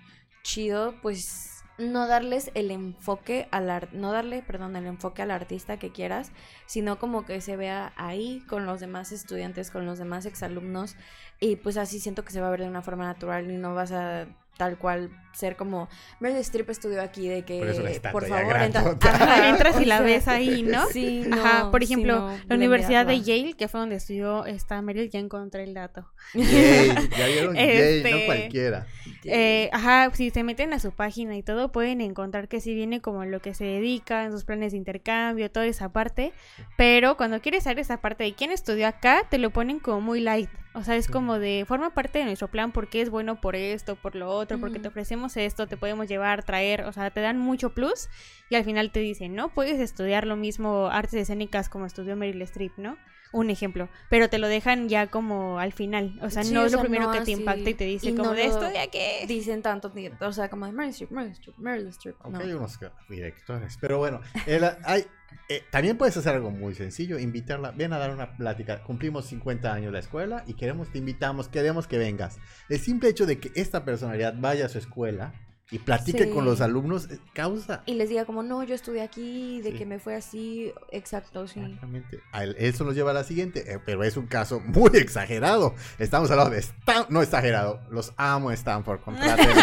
chido, 0.44 0.96
pues 1.04 1.61
no 1.82 2.08
darles 2.08 2.52
el 2.54 2.72
enfoque 2.72 3.48
al 3.52 3.90
no 3.94 4.12
darle, 4.12 4.42
perdón, 4.42 4.76
el 4.76 4.86
enfoque 4.86 5.22
al 5.22 5.32
artista 5.32 5.78
que 5.78 5.92
quieras, 5.92 6.32
sino 6.66 7.00
como 7.00 7.26
que 7.26 7.42
se 7.42 7.58
vea 7.58 7.94
ahí 7.96 8.44
con 8.48 8.66
los 8.66 8.80
demás 8.80 9.12
estudiantes, 9.12 9.72
con 9.72 9.86
los 9.86 10.00
demás 10.00 10.26
exalumnos 10.26 10.96
y 11.40 11.56
pues 11.56 11.78
así 11.78 12.00
siento 12.00 12.24
que 12.24 12.32
se 12.32 12.42
va 12.42 12.48
a 12.48 12.52
ver 12.52 12.62
de 12.62 12.70
una 12.70 12.82
forma 12.82 13.06
natural 13.06 13.50
y 13.50 13.58
no 13.58 13.74
vas 13.74 13.92
a 13.92 14.28
tal 14.62 14.78
cual 14.78 15.10
ser 15.34 15.56
como 15.56 15.90
Meryl 16.20 16.38
Streep 16.42 16.70
estudió 16.70 17.02
aquí 17.02 17.28
de 17.28 17.44
que 17.44 17.58
Por 18.04 18.12
por 18.12 18.28
favor 18.28 18.58
entra- 18.58 18.96
Ajá, 19.10 19.50
Entras 19.50 19.82
y 19.82 19.86
la 19.86 20.02
ves 20.02 20.28
ahí, 20.28 20.62
¿no? 20.62 20.86
Sí, 20.92 21.26
Ajá, 21.32 21.64
no, 21.64 21.72
por 21.72 21.80
sí, 21.84 21.86
ejemplo, 21.86 22.20
no, 22.30 22.38
la 22.48 22.56
Universidad 22.56 23.08
de. 23.08 23.22
Yale, 23.22 23.54
que 23.54 23.68
fue 23.68 23.80
donde 23.80 23.96
estudió 23.96 24.46
esta 24.46 24.80
Meryl, 24.84 25.10
ya 25.10 25.18
encontré 25.20 25.64
el 25.64 25.74
dato. 25.74 26.06
Yay, 26.36 26.44
ya 27.18 27.28
vieron 27.28 27.56
Yay, 27.56 27.98
Este- 27.98 28.12
no 28.12 28.26
cualquiera. 28.28 28.86
Eh, 29.24 29.70
ajá, 29.74 30.12
si 30.14 30.30
se 30.30 30.44
meten 30.44 30.74
a 30.74 30.80
su 30.80 30.92
página 30.92 31.36
y 31.36 31.42
todo, 31.42 31.72
pueden 31.72 32.02
encontrar 32.02 32.48
que 32.48 32.60
sí 32.62 32.76
viene 32.76 33.02
como 33.02 33.26
lo 33.26 33.40
que 33.40 33.56
se 33.56 33.64
dedica, 33.66 34.26
en 34.26 34.32
sus 34.32 34.44
planes 34.46 34.74
de 34.74 34.78
intercambio, 34.78 35.50
toda 35.50 35.66
esa 35.66 35.90
parte. 35.90 36.34
Pero 36.78 37.18
cuando 37.18 37.42
quieres 37.42 37.64
saber 37.64 37.80
esa 37.80 37.98
parte 38.02 38.26
de 38.26 38.34
quién 38.36 38.52
estudió 38.52 38.88
acá, 38.88 39.24
te 39.30 39.40
lo 39.40 39.50
ponen 39.50 39.80
como 39.80 40.02
muy 40.02 40.20
light. 40.20 40.50
O 40.74 40.84
sea, 40.84 40.96
es 40.96 41.08
como 41.10 41.38
de, 41.38 41.66
forma 41.68 41.94
parte 41.94 42.20
de 42.20 42.26
nuestro 42.26 42.48
plan 42.48 42.72
porque 42.72 43.02
es 43.02 43.10
bueno 43.10 43.42
por 43.42 43.58
esto, 43.58 43.98
por 43.98 44.16
lo 44.16 44.30
otro, 44.30 44.58
porque 44.58 44.80
te 44.80 44.88
ofrecemos 44.88 45.36
esto, 45.36 45.68
te 45.68 45.76
podemos 45.76 46.08
llevar, 46.08 46.44
traer, 46.44 46.86
o 46.86 46.94
sea, 46.94 47.12
te 47.12 47.20
dan 47.20 47.38
mucho 47.38 47.74
plus. 47.74 48.08
Y 48.50 48.56
al 48.56 48.64
final 48.64 48.92
te 48.92 49.02
dicen, 49.02 49.36
no 49.36 49.54
puedes 49.54 49.80
estudiar 49.82 50.26
lo 50.26 50.38
mismo 50.38 50.88
artes 50.88 51.16
escénicas 51.16 51.68
como 51.68 51.86
estudió 51.86 52.16
Meryl 52.16 52.42
Streep, 52.44 52.78
¿no? 52.78 52.98
Un 53.34 53.50
ejemplo, 53.50 53.88
pero 54.10 54.30
te 54.30 54.40
lo 54.40 54.48
dejan 54.50 54.90
ya 54.90 55.08
como 55.08 55.58
al 55.60 55.72
final, 55.72 56.20
o 56.22 56.30
sea, 56.30 56.44
Sí, 56.44 56.54
no 56.54 56.64
o 56.64 56.66
es 56.66 56.72
lo 56.74 56.80
sea, 56.80 56.84
primero 56.88 57.06
no 57.08 57.14
que 57.14 57.22
te 57.22 57.32
impacta 57.32 57.70
y 57.70 57.74
te 57.74 57.86
dice 57.86 58.10
Y 58.10 58.12
como 58.16 58.26
no 58.32 58.36
de 58.36 58.48
lo 58.48 58.52
estudia 58.60 58.88
qué. 58.92 59.24
Dicen 59.28 59.62
tanto, 59.62 59.92
o 60.20 60.34
sea, 60.34 60.50
como 60.50 60.66
de 60.66 60.74
Meryl 60.74 60.90
Streep, 60.92 61.12
Meryl 61.12 61.32
Streep, 61.32 61.58
Meryl 61.58 61.88
Streep. 61.88 62.16
Aunque 62.22 62.40
no. 62.40 62.46
hay 62.46 62.54
unos 62.54 62.78
que- 62.78 62.90
directores. 63.10 63.78
Pero 63.80 64.00
bueno, 64.00 64.20
el- 64.48 64.66
hay, 64.84 65.06
eh, 65.48 65.64
también 65.72 65.98
puedes 65.98 66.18
hacer 66.18 66.36
algo 66.36 66.52
muy 66.52 66.76
sencillo, 66.76 67.18
invitarla, 67.20 67.72
ven 67.72 67.94
a 67.94 68.00
dar 68.00 68.12
una 68.12 68.36
plática. 68.36 68.84
Cumplimos 68.84 69.26
50 69.28 69.72
años 69.74 69.88
de 69.88 69.92
la 69.94 70.00
escuela 70.00 70.44
y 70.46 70.56
queremos, 70.56 70.92
te 70.92 70.98
invitamos, 70.98 71.48
queremos 71.48 71.88
que 71.88 71.98
vengas. 71.98 72.38
El 72.68 72.80
simple 72.80 73.08
hecho 73.10 73.26
de 73.26 73.40
que 73.40 73.52
esta 73.56 73.86
personalidad 73.86 74.34
vaya 74.38 74.66
a 74.66 74.70
su 74.70 74.78
escuela 74.78 75.34
y 75.72 75.80
platique 75.80 76.26
Sí. 76.26 76.30
con 76.32 76.44
los 76.46 76.60
alumnos 76.62 77.10
eh, 77.10 77.18
causa... 77.34 77.82
Y 77.86 77.94
les 77.94 78.10
diga 78.10 78.26
como, 78.26 78.44
no, 78.44 78.62
yo 78.64 78.76
estudié 78.76 79.02
aquí, 79.02 79.62
de 79.62 79.72
Sí. 79.72 79.78
que 79.78 79.86
me 79.86 80.00
fue 80.00 80.16
así, 80.16 80.74
exacto, 80.92 81.48
sí. 81.48 81.62
Exactamente. 81.62 82.20
Eso 82.58 82.84
nos 82.84 82.94
lleva 82.94 83.12
a 83.12 83.14
la 83.14 83.24
siguiente, 83.24 83.72
eh, 83.72 83.80
pero 83.86 84.04
es 84.04 84.18
un 84.18 84.28
caso 84.28 84.60
muy 84.60 84.90
exagerado. 84.96 85.74
Estamos 85.98 86.30
hablando 86.30 86.52
de 86.54 86.60
Stan, 86.60 87.06
no 87.10 87.22
exagerado, 87.22 87.80
los 87.90 88.14
amo 88.18 88.52
Stanford, 88.52 89.00
contrátenme. 89.02 89.62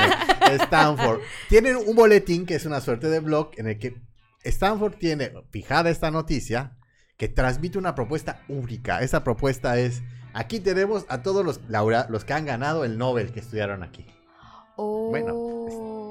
Stanford. 0.65 1.21
Tienen 1.49 1.77
un 1.77 1.95
boletín 1.95 2.47
que 2.47 2.55
es 2.55 2.65
una 2.65 2.81
suerte 2.81 3.09
de 3.09 3.21
blog 3.21 3.51
en 3.57 3.69
el 3.69 3.79
que 3.79 4.01
Stanford 4.45 4.95
tiene 4.95 5.33
fijada 5.51 5.91
esta 5.91 6.11
noticia 6.11 6.73
que 7.19 7.29
transmite 7.29 7.77
una 7.77 7.95
propuesta 7.95 8.43
única. 8.49 9.03
Esa 9.03 9.25
propuesta 9.25 9.79
es, 9.79 10.03
aquí 10.33 10.61
tenemos 10.61 11.05
a 11.09 11.21
todos 11.23 11.45
los, 11.45 11.61
laura- 11.69 12.07
los 12.09 12.25
que 12.25 12.33
han 12.33 12.47
ganado 12.47 12.85
el 12.85 12.97
Nobel 12.97 13.33
que 13.33 13.41
estudiaron 13.41 13.83
aquí. 13.83 14.07
Oh. 14.77 15.09
Bueno, 15.11 15.35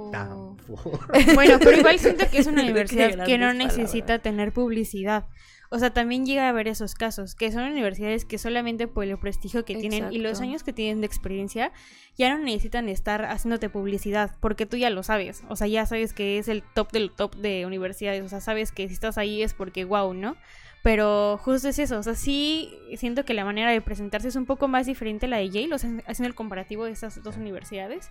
Stanford. 0.08 1.00
Bueno, 1.36 1.58
pero 1.60 1.78
igual 1.78 2.00
siento 2.00 2.30
que 2.30 2.39
es 2.39 2.48
una 2.48 2.62
universidad 2.63 3.26
que 3.26 3.38
no 3.38 3.54
necesita 3.54 4.20
tener 4.20 4.52
publicidad. 4.52 5.26
O 5.70 5.80
sea, 5.80 5.89
también 5.89 6.26
llega 6.26 6.46
a 6.46 6.50
haber 6.50 6.67
esos 6.67 6.96
casos, 6.96 7.36
que 7.36 7.52
son 7.52 7.63
universidades 7.63 8.24
que 8.24 8.38
solamente 8.38 8.88
por 8.88 9.04
el 9.04 9.17
prestigio 9.17 9.65
que 9.65 9.76
tienen 9.76 10.13
y 10.13 10.20
los 10.20 10.39
años 10.39 10.63
que 10.63 10.72
tienen 10.72 11.02
de 11.02 11.08
experiencia, 11.08 11.74
ya 12.17 12.30
no 12.30 12.41
necesitan 12.41 12.88
estar 12.88 13.26
haciéndote 13.26 13.70
publicidad, 13.70 14.38
porque 14.39 14.65
tú 14.65 14.78
ya 14.78 14.89
lo 14.89 15.04
sabes. 15.04 15.43
O 15.50 15.58
sea, 15.58 15.67
ya 15.67 15.86
sabes 15.86 16.13
que 16.13 16.38
es 16.38 16.48
el 16.48 16.63
top 16.74 16.91
del 16.91 17.12
top 17.12 17.36
de 17.36 17.65
universidades. 17.65 18.24
O 18.24 18.30
sea, 18.30 18.39
sabes 18.39 18.72
que 18.72 18.88
si 18.88 18.93
estás 18.93 19.17
ahí 19.17 19.43
es 19.43 19.54
porque 19.54 19.84
wow, 19.84 20.13
¿no? 20.13 20.38
Pero 20.84 21.38
justo 21.43 21.67
es 21.67 21.80
eso, 21.80 22.00
o 22.00 22.04
sea, 22.04 22.15
sí 22.15 22.74
siento 22.96 23.26
que 23.26 23.34
la 23.34 23.43
manera 23.43 23.72
de 23.72 23.82
presentarse 23.82 24.30
es 24.30 24.38
un 24.38 24.46
poco 24.46 24.70
más 24.70 24.86
diferente 24.86 25.26
a 25.26 25.30
la 25.30 25.38
de 25.38 25.50
Yale, 25.50 25.74
o 25.74 25.78
sea, 25.78 25.89
haciendo 26.06 26.28
el 26.28 26.36
comparativo 26.36 26.86
de 26.86 26.91
estas 26.91 27.22
dos 27.24 27.36
universidades. 27.36 28.10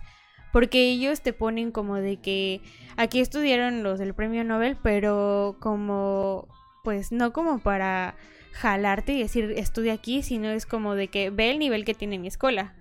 Porque 0.51 0.89
ellos 0.89 1.21
te 1.21 1.33
ponen 1.33 1.71
como 1.71 1.95
de 1.95 2.17
que 2.17 2.61
aquí 2.95 3.19
estudiaron 3.19 3.83
los 3.83 3.99
del 3.99 4.13
premio 4.13 4.43
Nobel, 4.43 4.77
pero 4.81 5.57
como, 5.59 6.47
pues 6.83 7.11
no 7.11 7.33
como 7.33 7.59
para 7.59 8.15
jalarte 8.53 9.13
y 9.13 9.21
decir 9.21 9.53
estudia 9.55 9.93
aquí, 9.93 10.23
sino 10.23 10.49
es 10.49 10.65
como 10.65 10.95
de 10.95 11.09
que 11.09 11.29
ve 11.29 11.51
el 11.51 11.59
nivel 11.59 11.85
que 11.85 11.93
tiene 11.93 12.17
mi 12.17 12.27
escuela. 12.27 12.76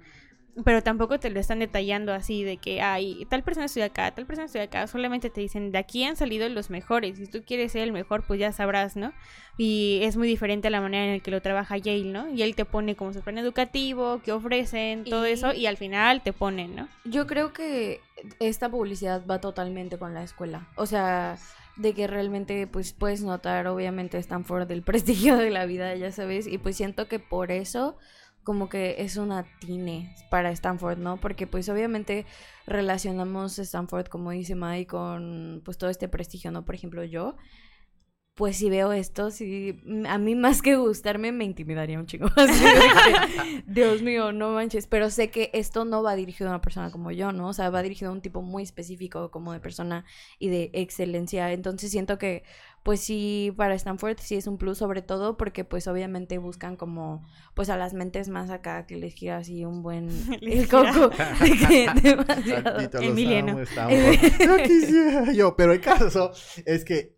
Pero 0.65 0.83
tampoco 0.83 1.21
te 1.21 1.29
lo 1.29 1.39
están 1.39 1.59
detallando 1.59 2.15
así 2.15 2.43
de 2.43 2.57
que, 2.57 2.81
ay, 2.81 3.27
tal 3.29 3.43
persona 3.43 3.67
estudia 3.67 3.87
acá, 3.87 4.11
tal 4.15 4.25
persona 4.25 4.47
estudia 4.47 4.65
acá. 4.65 4.87
Solamente 4.87 5.29
te 5.29 5.41
dicen, 5.43 5.71
de 5.71 5.79
aquí 5.79 6.03
han 6.05 6.17
salido 6.17 6.49
los 6.49 6.71
mejores. 6.71 7.19
Si 7.19 7.27
tú 7.27 7.43
quieres 7.47 7.73
ser 7.73 7.83
el 7.83 7.93
mejor, 7.93 8.25
pues 8.27 8.41
ya 8.41 8.53
sabrás, 8.53 8.97
¿no? 8.97 9.13
Y 9.59 10.01
es 10.03 10.17
muy 10.17 10.27
diferente 10.29 10.69
a 10.69 10.71
la 10.71 10.81
manera 10.81 11.05
en 11.05 11.13
la 11.15 11.21
que 11.21 11.31
lo 11.31 11.43
trabaja 11.43 11.77
Yale, 11.77 12.05
¿no? 12.05 12.29
Y 12.31 12.41
él 12.43 12.55
te 12.55 12.65
pone 12.65 12.95
como 12.97 13.13
su 13.13 13.21
plan 13.21 13.37
educativo, 13.37 14.21
qué 14.25 14.33
ofrecen, 14.33 15.05
todo 15.05 15.27
Y- 15.29 15.33
eso, 15.33 15.53
y 15.53 15.67
al 15.67 15.77
final 15.77 16.23
te 16.23 16.33
ponen, 16.33 16.75
¿no? 16.75 16.89
Yo 17.05 17.27
creo 17.27 17.53
que 17.53 18.01
esta 18.41 18.71
publicidad 18.71 19.27
va 19.27 19.41
totalmente 19.43 19.99
con 19.99 20.15
la 20.15 20.23
escuela. 20.23 20.69
O 20.77 20.87
sea, 20.87 21.37
de 21.77 21.93
que 21.93 22.07
realmente 22.07 22.67
pues 22.67 22.95
puedes 22.95 23.23
notar 23.23 23.67
obviamente 23.67 24.17
Stanford 24.17 24.67
del 24.67 24.83
prestigio 25.35 25.37
de 25.37 25.51
la 25.51 25.67
vida, 25.67 25.95
ya 25.97 26.11
sabes, 26.13 26.47
y 26.47 26.57
pues 26.57 26.77
siento 26.79 27.09
que 27.09 27.19
por 27.19 27.51
eso 27.53 27.99
como 28.47 28.69
que 28.69 28.95
es 29.03 29.17
una 29.17 29.45
tine 29.59 30.15
para 30.31 30.53
Stanford, 30.53 30.99
¿no? 30.99 31.17
Porque 31.17 31.49
pues 31.49 31.69
obviamente 31.69 32.27
relacionamos 32.65 33.59
Stanford, 33.59 34.07
como 34.07 34.31
dice 34.31 34.55
Mai, 34.55 34.87
con 34.87 35.63
pues 35.65 35.79
todo 35.79 35.91
este 35.91 36.07
prestigio, 36.09 36.53
¿no? 36.53 36.65
Por 36.65 36.77
ejemplo, 36.77 37.03
yo 37.03 37.35
pues 38.37 38.59
si 38.59 38.69
veo 38.69 38.93
esto, 38.93 39.31
mm, 39.31 40.07
a 40.07 40.19
mí 40.19 40.35
más 40.37 40.61
que 40.63 40.77
gustarme 40.77 41.33
me 41.33 41.45
intimidaría 41.45 41.99
un 41.99 42.07
chingo. 42.07 42.29
Dios 43.67 44.03
mío, 44.03 44.31
no 44.31 44.51
manches. 44.51 44.87
Pero 44.87 45.11
sé 45.11 45.31
que 45.31 45.51
esto 45.55 45.87
no 45.87 46.03
va 46.03 46.15
dirigido 46.15 46.51
a 46.51 46.53
una 46.53 46.61
persona 46.61 46.91
como 46.91 47.11
yo, 47.11 47.33
¿no? 47.33 47.49
O 47.49 47.53
sea, 47.55 47.71
va 47.71 47.83
dirigido 47.83 48.11
a 48.11 48.15
un 48.15 48.21
tipo 48.21 48.43
muy 48.43 48.63
específico 48.63 49.31
como 49.31 49.55
de 49.55 49.61
persona 49.61 50.05
y 50.39 50.51
de 50.51 50.71
excelencia. 50.75 51.51
Entonces 51.53 51.91
siento 51.91 52.19
que, 52.19 52.45
pues 52.87 53.01
sí, 53.01 53.53
para 53.57 53.75
Stanford 53.75 54.19
sí 54.21 54.37
es 54.37 54.47
un 54.47 54.59
plus, 54.59 54.79
sobre 54.79 55.03
todo 55.03 55.37
porque 55.37 55.65
pues 55.65 55.89
obviamente 55.89 56.39
buscan 56.39 56.77
como, 56.77 57.27
pues 57.53 57.69
a 57.69 57.77
las 57.77 57.95
mentes 57.95 58.29
más 58.29 58.49
acá 58.49 58.87
que 58.87 58.95
les 58.95 59.13
gira 59.13 59.39
así 59.39 59.65
un 59.65 59.83
buen... 59.83 60.09
El 60.41 60.69
coco. 60.69 61.11
demasiado. 62.01 63.03
Emiliano. 63.03 63.59
yo, 65.35 65.57
pero 65.57 65.73
el 65.73 65.81
caso 65.81 66.31
es 66.65 66.85
que 66.85 67.16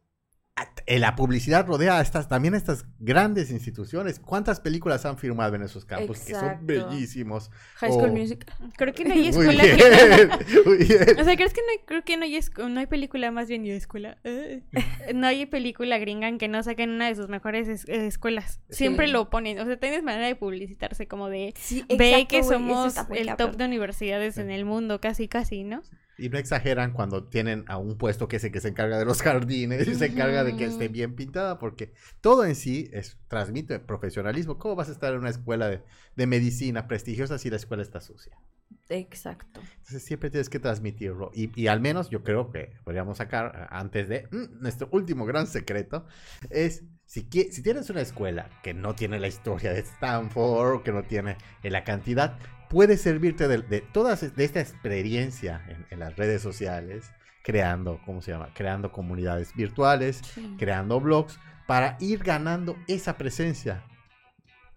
la 0.86 1.14
publicidad 1.16 1.66
rodea 1.66 1.98
a 1.98 2.00
estas, 2.00 2.28
también 2.28 2.54
a 2.54 2.56
estas 2.56 2.86
grandes 2.98 3.50
instituciones. 3.50 4.18
¿Cuántas 4.20 4.60
películas 4.60 5.04
han 5.04 5.18
filmado 5.18 5.54
en 5.54 5.62
esos 5.62 5.84
campos 5.84 6.20
que 6.20 6.34
son 6.34 6.58
bellísimos? 6.62 7.50
High 7.76 7.92
School 7.92 8.10
Oh. 8.10 8.12
Music. 8.16 8.46
Creo 8.76 8.94
que 8.94 9.04
no 9.04 9.12
hay 9.14 9.18
Muy 9.20 9.28
escuela 9.28 9.62
bien, 9.64 9.76
que... 9.76 10.60
muy 10.64 10.76
bien. 10.84 11.20
O 11.20 11.24
sea, 11.24 11.36
¿crees 11.36 11.52
que 11.52 11.60
no 11.60 11.70
hay, 11.72 11.78
creo 11.86 12.04
que 12.04 12.16
no 12.16 12.24
hay, 12.24 12.36
escu- 12.36 12.68
no 12.70 12.80
hay 12.80 12.86
película 12.86 13.30
más 13.30 13.48
bien 13.48 13.62
ni 13.62 13.70
de 13.70 13.76
escuela? 13.76 14.16
Eh. 14.24 14.62
No 15.14 15.26
hay 15.26 15.46
película 15.46 15.98
gringa 15.98 16.28
en 16.28 16.38
que 16.38 16.48
no 16.48 16.62
saquen 16.62 16.90
una 16.90 17.08
de 17.08 17.14
sus 17.16 17.28
mejores 17.28 17.68
es- 17.68 17.88
eh, 17.88 18.06
escuelas. 18.06 18.60
Siempre 18.70 19.06
Sí. 19.06 19.12
lo 19.12 19.28
ponen. 19.30 19.58
O 19.60 19.66
sea, 19.66 19.78
tienes 19.78 20.02
manera 20.02 20.26
de 20.26 20.36
publicitarse 20.36 21.06
como 21.06 21.28
de... 21.28 21.52
Sí, 21.56 21.84
Ve 21.88 22.10
exacto, 22.10 22.28
que 22.28 22.42
somos 22.44 22.94
el 23.14 23.34
top 23.36 23.56
de 23.56 23.64
universidades 23.66 24.36
Sí. 24.36 24.40
en 24.40 24.50
el 24.50 24.64
mundo, 24.64 25.00
casi, 25.00 25.28
casi, 25.28 25.64
¿no? 25.64 25.82
Y 26.18 26.28
no 26.28 26.38
exageran 26.38 26.92
cuando 26.92 27.24
tienen 27.24 27.64
a 27.68 27.78
un 27.78 27.96
puesto 27.96 28.28
que 28.28 28.36
es 28.36 28.44
el 28.44 28.52
que 28.52 28.60
se 28.60 28.68
encarga 28.68 28.98
de 28.98 29.04
los 29.04 29.22
jardines 29.22 29.86
y 29.86 29.94
se 29.94 30.06
encarga 30.06 30.44
de 30.44 30.56
que 30.56 30.64
esté 30.64 30.88
bien 30.88 31.14
pintada, 31.14 31.58
porque 31.58 31.92
todo 32.20 32.44
en 32.44 32.54
sí 32.54 32.90
es, 32.92 33.16
transmite 33.28 33.78
profesionalismo. 33.78 34.58
¿Cómo 34.58 34.76
vas 34.76 34.88
a 34.88 34.92
estar 34.92 35.12
en 35.12 35.20
una 35.20 35.30
escuela 35.30 35.68
de, 35.68 35.82
de 36.16 36.26
medicina 36.26 36.88
prestigiosa 36.88 37.38
si 37.38 37.50
la 37.50 37.56
escuela 37.56 37.82
está 37.82 38.00
sucia? 38.00 38.36
Exacto. 38.90 39.60
Entonces 39.60 40.02
siempre 40.02 40.30
tienes 40.30 40.48
que 40.48 40.58
transmitirlo. 40.58 41.30
Y, 41.34 41.50
y 41.60 41.66
al 41.68 41.80
menos 41.80 42.08
yo 42.10 42.22
creo 42.22 42.50
que 42.50 42.72
podríamos 42.84 43.18
sacar 43.18 43.68
antes 43.70 44.08
de 44.08 44.28
mm, 44.30 44.60
nuestro 44.60 44.88
último 44.92 45.26
gran 45.26 45.46
secreto, 45.46 46.06
es 46.50 46.84
si, 47.04 47.28
si 47.50 47.62
tienes 47.62 47.90
una 47.90 48.00
escuela 48.00 48.50
que 48.62 48.74
no 48.74 48.94
tiene 48.94 49.18
la 49.18 49.28
historia 49.28 49.72
de 49.72 49.80
Stanford, 49.80 50.82
que 50.82 50.92
no 50.92 51.02
tiene 51.02 51.36
la 51.62 51.84
cantidad, 51.84 52.38
puede 52.68 52.96
servirte 52.96 53.48
de, 53.48 53.58
de 53.58 53.80
todas 53.80 54.34
de 54.34 54.44
esta 54.44 54.60
experiencia 54.60 55.64
en, 55.68 55.86
en 55.90 55.98
las 55.98 56.16
redes 56.16 56.42
sociales, 56.42 57.10
creando, 57.42 58.00
¿cómo 58.04 58.22
se 58.22 58.32
llama? 58.32 58.50
Creando 58.54 58.92
comunidades 58.92 59.54
virtuales, 59.54 60.22
creando 60.58 61.00
blogs, 61.00 61.38
para 61.66 61.96
ir 62.00 62.22
ganando 62.22 62.76
esa 62.86 63.18
presencia. 63.18 63.84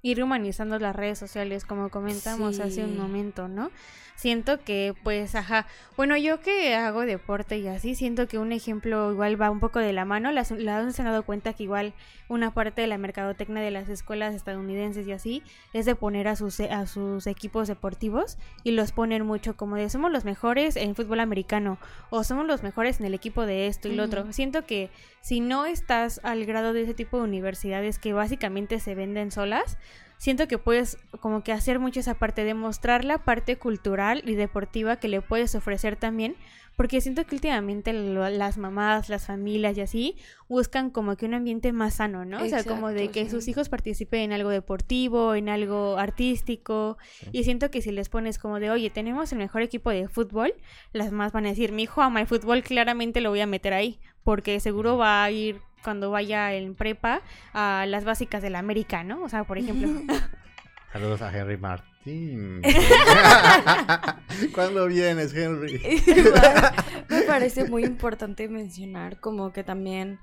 Ir 0.02 0.24
humanizando 0.24 0.80
las 0.80 0.96
redes 0.96 1.20
sociales, 1.20 1.66
como 1.66 1.90
comentamos 1.90 2.60
hace 2.60 2.84
un 2.84 2.98
momento, 2.98 3.48
¿no? 3.48 3.72
Siento 4.22 4.64
que, 4.64 4.94
pues, 5.04 5.34
ajá. 5.34 5.66
Bueno, 5.98 6.16
yo 6.16 6.42
que 6.42 6.76
hago 6.76 7.02
deporte 7.08 7.58
y 7.58 7.68
así, 7.68 7.96
siento 7.96 8.28
que 8.28 8.38
un 8.38 8.52
ejemplo 8.52 9.12
igual 9.12 9.42
va 9.42 9.50
un 9.50 9.60
poco 9.60 9.80
de 9.80 9.94
la 9.94 10.06
mano. 10.06 10.32
Las, 10.32 10.52
las 10.52 10.96
se 10.96 11.02
han 11.02 11.08
dado 11.08 11.24
cuenta 11.24 11.54
que 11.54 11.64
igual 11.64 11.94
una 12.28 12.54
parte 12.54 12.82
de 12.82 12.88
la 12.88 13.00
mercadotecnia 13.00 13.64
de 13.64 13.72
las 13.72 13.90
escuelas 13.90 14.36
estadounidenses 14.36 15.08
y 15.08 15.12
así 15.12 15.44
es 15.74 15.86
de 15.86 15.96
poner 15.96 16.28
a 16.28 16.36
sus, 16.36 16.60
a 16.60 16.86
sus 16.86 17.26
equipos 17.26 17.68
deportivos 17.68 18.38
y 18.64 18.72
los 18.72 18.92
ponen 18.92 19.26
mucho 19.26 19.58
como 19.58 19.76
de 19.76 19.90
somos 19.90 20.12
los 20.12 20.24
mejores 20.24 20.76
en 20.76 20.94
fútbol 20.94 21.20
americano 21.20 21.80
o 22.12 22.24
somos 22.24 22.46
los 22.46 22.62
mejores 22.62 23.00
en 23.00 23.08
el 23.08 23.16
equipo 23.16 23.48
de 23.48 23.66
esto 23.66 23.88
y 23.88 23.96
lo 23.96 24.04
otro. 24.04 24.32
Siento 24.34 24.66
que 24.68 24.92
si 25.22 25.40
no 25.40 25.66
estás 25.66 26.22
al 26.24 26.46
grado 26.46 26.74
de 26.74 26.84
ese 26.84 26.94
tipo 26.94 27.18
de 27.18 27.24
universidades 27.24 27.98
que 27.98 28.14
básicamente 28.14 28.80
se 28.80 28.94
venden 28.94 29.32
solas, 29.32 29.78
siento 30.22 30.48
que 30.48 30.60
puedes 30.60 31.00
como 31.20 31.44
que 31.44 31.52
hacer 31.52 31.80
mucho 31.80 32.00
esa 32.00 32.14
parte, 32.14 32.44
de 32.44 32.54
mostrar 32.54 33.04
la 33.04 33.18
parte 33.26 33.58
cultural 33.58 34.22
y 34.24 34.36
deportiva 34.36 34.98
que 34.98 35.08
le 35.08 35.20
puedes 35.22 35.56
ofrecer 35.56 35.96
también, 35.96 36.36
porque 36.78 37.02
siento 37.02 37.26
que 37.26 37.34
últimamente 37.34 37.92
lo- 37.92 38.30
las 38.30 38.60
mamás, 38.60 39.10
las 39.10 39.26
familias 39.26 39.76
y 39.78 39.82
así 39.82 40.16
buscan 40.48 40.92
como 40.92 41.16
que 41.16 41.26
un 41.26 41.34
ambiente 41.34 41.74
más 41.74 41.96
sano, 41.96 42.24
¿no? 42.24 42.38
o 42.44 42.48
sea, 42.48 42.64
como 42.64 42.90
de 42.90 43.10
que 43.10 43.24
sí. 43.26 43.32
sus 43.32 43.48
hijos 43.48 43.68
participen 43.70 44.22
en 44.22 44.32
algo 44.34 44.52
deportivo, 44.52 45.34
en 45.34 45.50
algo 45.50 45.98
artístico, 45.98 47.00
y 47.32 47.44
siento 47.44 47.72
que 47.72 47.82
si 47.82 47.92
les 47.92 48.10
pones 48.10 48.38
como 48.38 48.60
de, 48.60 48.70
oye, 48.70 48.92
tenemos 48.92 49.32
el 49.32 49.40
mejor 49.40 49.64
equipo 49.64 49.90
de 49.90 50.08
fútbol, 50.08 50.54
las 50.94 51.12
más 51.12 51.32
van 51.32 51.48
a 51.48 51.50
decir, 51.50 51.72
mi 51.72 51.84
hijo 51.84 52.02
ama 52.04 52.22
el 52.22 52.28
fútbol, 52.28 52.62
claramente 52.62 53.22
lo 53.22 53.32
voy 53.32 53.42
a 53.42 53.48
meter 53.48 53.74
ahí, 53.74 54.00
porque 54.24 54.60
seguro 54.60 54.98
va 54.98 55.24
a 55.24 55.32
ir 55.32 55.62
cuando 55.84 56.12
vaya 56.12 56.54
en 56.54 56.76
prepa 56.76 57.22
a 57.54 57.86
las 57.88 58.04
básicas 58.04 58.42
de 58.42 58.50
la 58.50 58.60
América, 58.60 59.04
¿no? 59.04 59.24
O 59.24 59.30
sea, 59.30 59.44
por 59.44 59.58
ejemplo. 59.58 59.90
Saludos 60.92 61.22
a 61.22 61.36
Henry 61.36 61.58
Martín. 61.58 62.62
¿Cuándo 64.54 64.88
vienes, 64.88 65.34
Henry? 65.34 65.80
Me 67.10 67.22
parece 67.22 67.64
muy 67.64 67.86
importante 67.86 68.50
mencionar 68.50 69.20
como 69.22 69.54
que 69.54 69.64
también, 69.64 70.20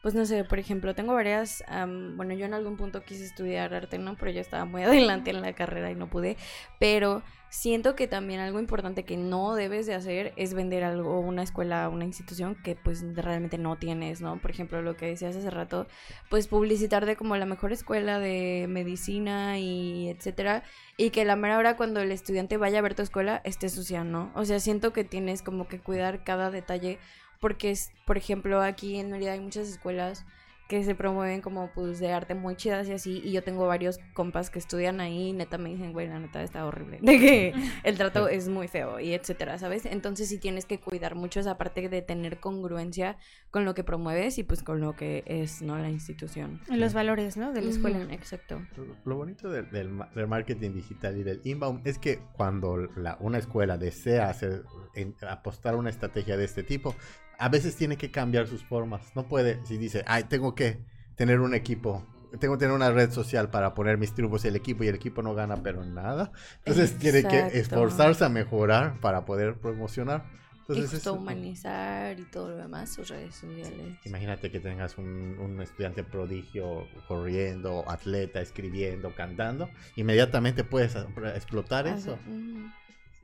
pues 0.00 0.14
no 0.14 0.24
sé, 0.24 0.44
por 0.44 0.60
ejemplo, 0.60 0.94
tengo 0.94 1.12
varias, 1.14 1.64
am, 1.66 2.16
bueno, 2.16 2.34
yo 2.34 2.46
en 2.46 2.54
algún 2.54 2.76
punto 2.76 3.02
quise 3.02 3.24
estudiar 3.24 3.74
arte, 3.74 3.98
¿no? 3.98 4.16
Pero 4.16 4.30
ya 4.30 4.40
estaba 4.40 4.64
muy 4.64 4.84
adelante 4.84 5.30
en 5.30 5.42
la 5.42 5.54
carrera 5.54 5.90
y 5.90 5.96
no 5.96 6.08
pude, 6.08 6.36
pero 6.78 7.24
siento 7.52 7.94
que 7.94 8.08
también 8.08 8.40
algo 8.40 8.58
importante 8.58 9.04
que 9.04 9.18
no 9.18 9.54
debes 9.54 9.84
de 9.84 9.92
hacer 9.92 10.32
es 10.36 10.54
vender 10.54 10.84
algo, 10.84 11.20
una 11.20 11.42
escuela, 11.42 11.90
una 11.90 12.06
institución 12.06 12.54
que 12.54 12.76
pues 12.76 13.04
realmente 13.14 13.58
no 13.58 13.76
tienes, 13.76 14.22
¿no? 14.22 14.40
Por 14.40 14.50
ejemplo, 14.50 14.80
lo 14.80 14.96
que 14.96 15.04
decías 15.04 15.36
hace 15.36 15.50
rato, 15.50 15.86
pues 16.30 16.48
publicitar 16.48 17.04
de 17.04 17.14
como 17.14 17.36
la 17.36 17.44
mejor 17.44 17.70
escuela 17.70 18.18
de 18.18 18.64
medicina 18.70 19.58
y 19.58 20.08
etcétera, 20.08 20.62
y 20.96 21.10
que 21.10 21.26
la 21.26 21.36
mera 21.36 21.58
hora 21.58 21.76
cuando 21.76 22.00
el 22.00 22.10
estudiante 22.10 22.56
vaya 22.56 22.78
a 22.78 22.82
ver 22.82 22.94
tu 22.94 23.02
escuela 23.02 23.42
esté 23.44 23.68
sucia, 23.68 24.02
¿no? 24.02 24.32
O 24.34 24.46
sea, 24.46 24.58
siento 24.58 24.94
que 24.94 25.04
tienes 25.04 25.42
como 25.42 25.68
que 25.68 25.78
cuidar 25.78 26.24
cada 26.24 26.50
detalle 26.50 26.98
porque 27.38 27.70
es, 27.70 27.92
por 28.06 28.16
ejemplo, 28.16 28.62
aquí 28.62 28.98
en 28.98 29.10
Mérida 29.10 29.32
hay 29.32 29.40
muchas 29.40 29.68
escuelas 29.68 30.24
que 30.72 30.82
se 30.84 30.94
promueven 30.94 31.42
como 31.42 31.70
pues 31.74 31.98
de 32.00 32.10
arte 32.14 32.34
muy 32.34 32.56
chidas 32.56 32.88
y 32.88 32.92
así 32.92 33.20
y 33.22 33.30
yo 33.32 33.42
tengo 33.44 33.66
varios 33.66 33.98
compas 34.14 34.48
que 34.48 34.58
estudian 34.58 35.02
ahí 35.02 35.28
y 35.28 35.32
neta 35.34 35.58
me 35.58 35.68
dicen, 35.68 35.92
güey, 35.92 36.08
la 36.08 36.18
neta 36.18 36.42
está 36.42 36.64
horrible, 36.64 36.98
de 37.02 37.18
que 37.18 37.52
el 37.84 37.98
trato 37.98 38.26
es 38.28 38.48
muy 38.48 38.68
feo 38.68 38.98
y 38.98 39.12
etcétera, 39.12 39.58
¿sabes? 39.58 39.84
Entonces 39.84 40.30
sí 40.30 40.38
tienes 40.38 40.64
que 40.64 40.80
cuidar 40.80 41.14
mucho 41.14 41.40
esa 41.40 41.58
parte 41.58 41.90
de 41.90 42.00
tener 42.00 42.40
congruencia 42.40 43.18
con 43.50 43.66
lo 43.66 43.74
que 43.74 43.84
promueves 43.84 44.38
y 44.38 44.44
pues 44.44 44.62
con 44.62 44.80
lo 44.80 44.96
que 44.96 45.24
es, 45.26 45.60
¿no? 45.60 45.76
La 45.76 45.90
institución. 45.90 46.62
Los 46.70 46.94
valores, 46.94 47.36
¿no? 47.36 47.52
De 47.52 47.60
la 47.60 47.68
escuela. 47.68 47.98
Exacto. 48.10 48.62
Lo 49.04 49.16
bonito 49.16 49.50
del, 49.50 49.70
del 49.70 49.90
del 50.14 50.26
marketing 50.26 50.70
digital 50.72 51.18
y 51.18 51.22
del 51.22 51.42
inbound 51.44 51.86
es 51.86 51.98
que 51.98 52.18
cuando 52.32 52.78
la- 52.96 53.18
una 53.20 53.36
escuela 53.36 53.76
desea 53.76 54.30
hacer, 54.30 54.62
en- 54.94 55.14
apostar 55.28 55.74
una 55.76 55.90
estrategia 55.90 56.38
de 56.38 56.44
este 56.46 56.62
tipo, 56.62 56.94
a 57.38 57.48
veces 57.48 57.76
tiene 57.76 57.96
que 57.96 58.10
cambiar 58.10 58.46
sus 58.46 58.64
formas. 58.64 59.12
No 59.14 59.28
puede, 59.28 59.64
si 59.66 59.78
dice, 59.78 60.04
ay, 60.06 60.24
tengo 60.24 60.54
que 60.54 60.78
tener 61.16 61.40
un 61.40 61.54
equipo, 61.54 62.06
tengo 62.40 62.54
que 62.54 62.60
tener 62.60 62.74
una 62.74 62.90
red 62.90 63.10
social 63.10 63.50
para 63.50 63.74
poner 63.74 63.98
mis 63.98 64.14
triunfos 64.14 64.44
y 64.44 64.48
el 64.48 64.56
equipo, 64.56 64.84
y 64.84 64.88
el 64.88 64.94
equipo 64.94 65.22
no 65.22 65.34
gana, 65.34 65.56
pero 65.62 65.84
nada. 65.84 66.32
Entonces 66.58 66.98
tiene 66.98 67.22
que 67.28 67.58
esforzarse 67.58 68.24
a 68.24 68.28
mejorar 68.28 68.98
para 69.00 69.24
poder 69.24 69.56
promocionar. 69.58 70.24
Y 70.68 70.74
Entonces, 70.74 70.90
justo 70.92 71.14
es- 71.14 71.20
humanizar 71.20 72.18
y 72.20 72.24
todo 72.24 72.50
lo 72.50 72.56
demás, 72.56 72.94
sus 72.94 73.08
redes 73.08 73.34
sociales. 73.34 73.98
Imagínate 74.04 74.50
que 74.50 74.60
tengas 74.60 74.96
un, 74.96 75.36
un 75.38 75.60
estudiante 75.60 76.04
prodigio 76.04 76.86
corriendo, 77.08 77.84
atleta, 77.90 78.40
escribiendo, 78.40 79.14
cantando. 79.14 79.68
Inmediatamente 79.96 80.64
puedes 80.64 80.94
explotar 81.34 81.88
eso. 81.88 82.18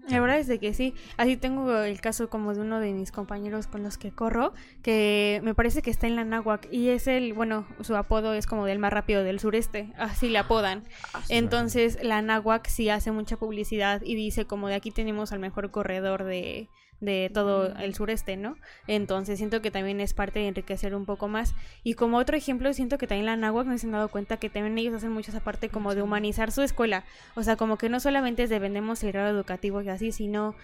La 0.06 0.20
verdad 0.20 0.38
es 0.38 0.46
de 0.46 0.58
que 0.58 0.72
sí. 0.72 0.94
Así 1.16 1.36
tengo 1.36 1.76
el 1.82 2.00
caso 2.00 2.30
como 2.30 2.54
de 2.54 2.60
uno 2.60 2.80
de 2.80 2.92
mis 2.92 3.12
compañeros 3.12 3.66
con 3.66 3.82
los 3.82 3.98
que 3.98 4.10
corro, 4.10 4.54
que 4.82 5.40
me 5.44 5.54
parece 5.54 5.82
que 5.82 5.90
está 5.90 6.06
en 6.06 6.16
la 6.16 6.24
náhuac 6.24 6.66
y 6.72 6.88
es 6.88 7.06
el, 7.06 7.34
bueno, 7.34 7.66
su 7.82 7.94
apodo 7.94 8.32
es 8.32 8.46
como 8.46 8.64
del 8.64 8.78
más 8.78 8.92
rápido 8.92 9.22
del 9.22 9.38
sureste, 9.38 9.92
así 9.98 10.28
le 10.28 10.38
apodan. 10.38 10.84
Ah, 11.12 11.20
Entonces 11.28 11.98
la 12.02 12.22
náhuac 12.22 12.66
sí 12.68 12.88
hace 12.88 13.10
mucha 13.10 13.36
publicidad 13.36 14.00
y 14.02 14.14
dice 14.14 14.46
como 14.46 14.68
de 14.68 14.76
aquí 14.76 14.90
tenemos 14.90 15.32
al 15.32 15.40
mejor 15.40 15.70
corredor 15.70 16.24
de, 16.24 16.68
de 17.00 17.30
todo 17.32 17.76
el 17.76 17.94
sureste, 17.94 18.36
¿no? 18.36 18.56
Entonces 18.86 19.38
siento 19.38 19.62
que 19.62 19.70
también 19.70 20.00
es 20.00 20.14
parte 20.14 20.40
de 20.40 20.48
enriquecer 20.48 20.94
un 20.94 21.04
poco 21.04 21.28
más. 21.28 21.54
Y 21.84 21.94
como 21.94 22.18
otro 22.18 22.36
ejemplo, 22.36 22.72
siento 22.72 22.98
que 22.98 23.06
también 23.06 23.26
la 23.26 23.36
náhuac 23.36 23.66
me 23.66 23.74
han 23.74 23.90
dado 23.90 24.08
cuenta 24.08 24.38
que 24.38 24.50
también 24.50 24.76
ellos 24.78 24.94
hacen 24.94 25.12
mucho 25.12 25.30
esa 25.30 25.40
parte 25.40 25.68
como 25.68 25.94
de 25.94 26.02
humanizar 26.02 26.50
su 26.50 26.62
escuela. 26.62 27.04
O 27.34 27.42
sea, 27.42 27.56
como 27.56 27.78
que 27.78 27.88
no 27.88 28.00
solamente 28.00 28.42
es 28.42 28.50
de 28.50 28.58
vendemos 28.58 29.02
el 29.02 29.12
grado 29.12 29.28
educativo 29.28 29.80
y 29.82 29.88
así, 29.88 30.12
sino 30.12 30.54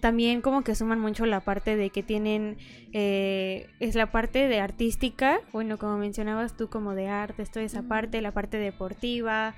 también 0.00 0.40
como 0.40 0.62
que 0.62 0.74
suman 0.74 1.00
mucho 1.00 1.26
la 1.26 1.40
parte 1.40 1.76
de 1.76 1.90
que 1.90 2.02
tienen, 2.02 2.56
eh, 2.92 3.68
es 3.80 3.94
la 3.94 4.10
parte 4.10 4.48
de 4.48 4.60
artística, 4.60 5.40
bueno, 5.52 5.78
como 5.78 5.98
mencionabas 5.98 6.56
tú, 6.56 6.68
como 6.68 6.94
de 6.94 7.08
arte, 7.08 7.42
esto 7.42 7.60
esa 7.60 7.82
parte, 7.82 8.20
la 8.20 8.32
parte 8.32 8.56
deportiva. 8.56 9.54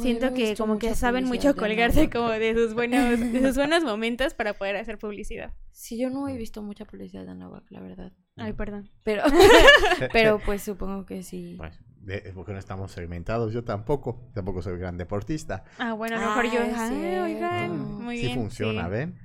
Siento 0.00 0.34
que 0.34 0.56
como 0.56 0.78
que 0.78 0.94
saben 0.94 1.24
mucho 1.26 1.54
colgarse 1.56 2.08
como 2.10 2.28
de 2.30 2.54
sus 2.54 2.74
buenos, 2.74 3.18
de 3.20 3.40
sus 3.46 3.56
buenos 3.56 3.84
momentos 3.84 4.34
para 4.34 4.54
poder 4.54 4.76
hacer 4.76 4.98
publicidad. 4.98 5.52
Sí, 5.72 5.98
yo 5.98 6.10
no 6.10 6.28
he 6.28 6.36
visto 6.36 6.62
mucha 6.62 6.84
publicidad 6.84 7.24
de 7.24 7.30
Anáhuac, 7.30 7.64
la 7.70 7.80
verdad. 7.80 8.12
Ay, 8.36 8.52
perdón. 8.52 8.90
Pero, 9.02 9.22
pero 10.12 10.40
pues 10.44 10.62
supongo 10.62 11.06
que 11.06 11.22
sí. 11.22 11.54
Bueno, 11.56 11.74
de- 12.00 12.32
porque 12.34 12.52
no 12.52 12.58
estamos 12.58 12.92
segmentados, 12.92 13.52
yo 13.52 13.64
tampoco, 13.64 14.30
tampoco 14.34 14.62
soy 14.62 14.78
gran 14.78 14.96
deportista. 14.98 15.64
Ah, 15.78 15.92
bueno, 15.94 16.16
a 16.16 16.20
lo 16.20 16.26
mejor 16.28 16.46
Ah, 16.46 16.54
yo. 16.54 16.60
es 16.62 16.78
Ay, 16.78 16.98
cierto. 16.98 17.24
oigan, 17.24 18.02
muy 18.04 18.16
sí 18.18 18.24
bien. 18.26 18.34
funciona, 18.38 18.84
sí. 18.84 18.90
¿ven? 18.90 19.18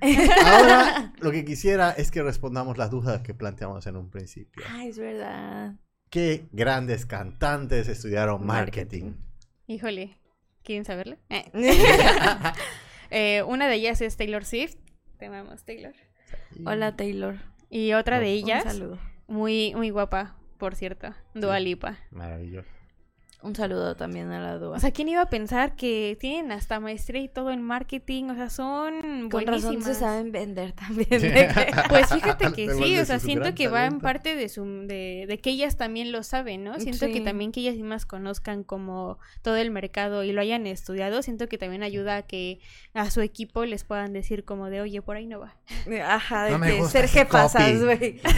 Ahora, 0.44 1.12
lo 1.20 1.30
que 1.30 1.44
quisiera 1.44 1.90
es 1.92 2.10
que 2.10 2.22
respondamos 2.22 2.76
las 2.78 2.90
dudas 2.90 3.22
que 3.22 3.34
planteamos 3.34 3.86
en 3.86 3.96
un 3.96 4.10
principio. 4.10 4.62
Ah, 4.70 4.84
es 4.86 4.98
verdad. 4.98 5.74
¿Qué 6.10 6.46
grandes 6.52 7.04
cantantes 7.06 7.88
estudiaron 7.88 8.44
marketing? 8.46 9.04
Marketing. 9.04 9.26
Híjole, 9.66 10.16
¿quieren 10.66 10.84
saberlo? 10.84 11.16
Eh. 11.30 11.50
Eh, 13.10 13.42
una 13.44 13.68
de 13.68 13.76
ellas 13.76 14.00
es 14.00 14.16
Taylor 14.16 14.44
Swift. 14.44 14.74
Te 15.18 15.26
amamos, 15.26 15.64
Taylor. 15.64 15.94
Hola, 16.66 16.96
Taylor. 16.96 17.36
Y 17.70 17.92
otra 17.92 18.18
de 18.18 18.26
Un 18.26 18.32
ellas, 18.32 18.64
saludo. 18.64 18.98
muy, 19.28 19.72
muy 19.76 19.90
guapa, 19.90 20.36
por 20.58 20.74
cierto, 20.74 21.14
Dua 21.32 21.60
Lipa. 21.60 21.98
Maravilloso. 22.10 22.68
Un 23.42 23.54
saludo 23.54 23.94
también 23.96 24.30
a 24.32 24.40
la 24.40 24.58
Dua. 24.58 24.76
O 24.76 24.80
sea, 24.80 24.90
¿quién 24.90 25.08
iba 25.08 25.20
a 25.20 25.28
pensar 25.30 25.76
que 25.76 26.16
tienen 26.18 26.50
hasta 26.52 26.80
maestría 26.80 27.20
y 27.20 27.28
todo 27.28 27.50
en 27.50 27.62
marketing? 27.62 28.30
O 28.30 28.34
sea, 28.34 28.50
son 28.50 29.28
Con 29.30 29.46
razón 29.46 29.60
se 29.60 29.66
buenísimas. 29.68 29.98
saben 29.98 30.32
vender 30.32 30.72
también. 30.72 31.06
Pues 31.88 32.08
fíjate 32.08 32.52
que 32.52 32.74
sí, 32.74 32.98
o 32.98 33.04
sea, 33.04 33.18
siento 33.18 33.54
que 33.54 33.68
va 33.68 33.84
en 33.84 34.00
talento. 34.00 34.02
parte 34.02 34.36
de 34.36 34.48
su 34.48 34.64
de, 34.64 35.26
de 35.28 35.38
que 35.38 35.50
ellas 35.50 35.76
también 35.76 36.12
lo 36.12 36.22
saben, 36.22 36.64
¿no? 36.64 36.80
Siento 36.80 37.06
que 37.06 37.20
también 37.20 37.52
que 37.52 37.60
ellas 37.60 37.74
mismas 37.76 38.06
conozcan 38.06 38.64
como 38.64 39.18
todo 39.42 39.56
el 39.56 39.70
mercado 39.70 40.24
y 40.24 40.32
lo 40.32 40.40
hayan 40.40 40.66
estudiado, 40.66 41.22
siento 41.22 41.48
que 41.48 41.58
también 41.58 41.82
ayuda 41.82 42.16
a 42.16 42.22
que 42.22 42.58
a 42.94 43.10
su 43.10 43.20
equipo 43.20 43.64
les 43.64 43.84
puedan 43.84 44.12
decir 44.12 44.44
como 44.44 44.70
de, 44.70 44.80
oye, 44.80 45.02
por 45.02 45.16
ahí 45.16 45.26
no 45.26 45.38
va. 45.40 45.54
Ajá, 46.04 46.44
de 46.46 46.58
No 46.58 46.64
que 46.64 46.82
ser 46.88 47.08
jefasas, 47.08 47.82
güey. 47.84 48.20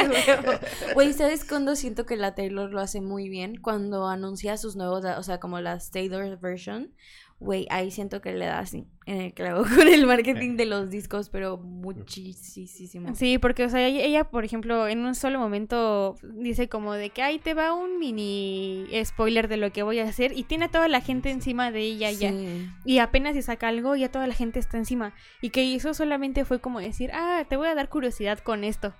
Güey, 0.94 1.12
¿sabes 1.12 1.44
cuándo 1.44 1.76
siento 1.76 2.06
que 2.06 2.16
la 2.16 2.34
Taylor 2.34 2.70
lo 2.70 2.80
hace 2.80 3.00
muy 3.00 3.28
bien? 3.28 3.56
Cuando 3.60 4.06
anuncia 4.20 4.56
sus 4.56 4.76
nuevos, 4.76 5.04
o 5.04 5.22
sea, 5.22 5.40
como 5.40 5.60
las 5.60 5.90
Taylor 5.90 6.38
version. 6.38 6.92
Güey, 7.40 7.66
ahí 7.70 7.90
siento 7.90 8.20
que 8.20 8.34
le 8.34 8.44
da 8.44 8.58
así 8.58 8.86
en 9.06 9.18
el 9.22 9.32
clavo 9.32 9.64
con 9.76 9.88
el 9.88 10.06
marketing 10.06 10.56
de 10.56 10.66
los 10.66 10.90
discos, 10.90 11.30
pero 11.30 11.56
muchísimo. 11.56 13.14
Sí, 13.14 13.38
porque, 13.38 13.64
o 13.64 13.70
sea, 13.70 13.86
ella, 13.88 14.24
por 14.24 14.44
ejemplo, 14.44 14.86
en 14.86 15.06
un 15.06 15.14
solo 15.14 15.38
momento 15.38 16.16
dice 16.22 16.68
como 16.68 16.92
de 16.92 17.08
que 17.08 17.22
ahí 17.22 17.38
te 17.38 17.54
va 17.54 17.72
un 17.72 17.98
mini 17.98 18.86
spoiler 19.04 19.48
de 19.48 19.56
lo 19.56 19.72
que 19.72 19.82
voy 19.82 20.00
a 20.00 20.04
hacer 20.04 20.36
y 20.36 20.42
tiene 20.42 20.66
a 20.66 20.70
toda 20.70 20.86
la 20.88 21.00
gente 21.00 21.30
encima 21.30 21.70
de 21.70 21.80
ella 21.80 22.10
ya. 22.10 22.34
Y 22.84 22.98
apenas 22.98 23.34
si 23.34 23.40
saca 23.40 23.68
algo, 23.68 23.96
ya 23.96 24.10
toda 24.10 24.26
la 24.26 24.34
gente 24.34 24.58
está 24.58 24.76
encima. 24.76 25.14
Y 25.40 25.48
que 25.48 25.64
hizo 25.64 25.94
solamente 25.94 26.44
fue 26.44 26.60
como 26.60 26.78
decir, 26.78 27.10
ah, 27.14 27.46
te 27.48 27.56
voy 27.56 27.68
a 27.68 27.74
dar 27.74 27.88
curiosidad 27.88 28.38
con 28.40 28.64
esto. 28.64 28.92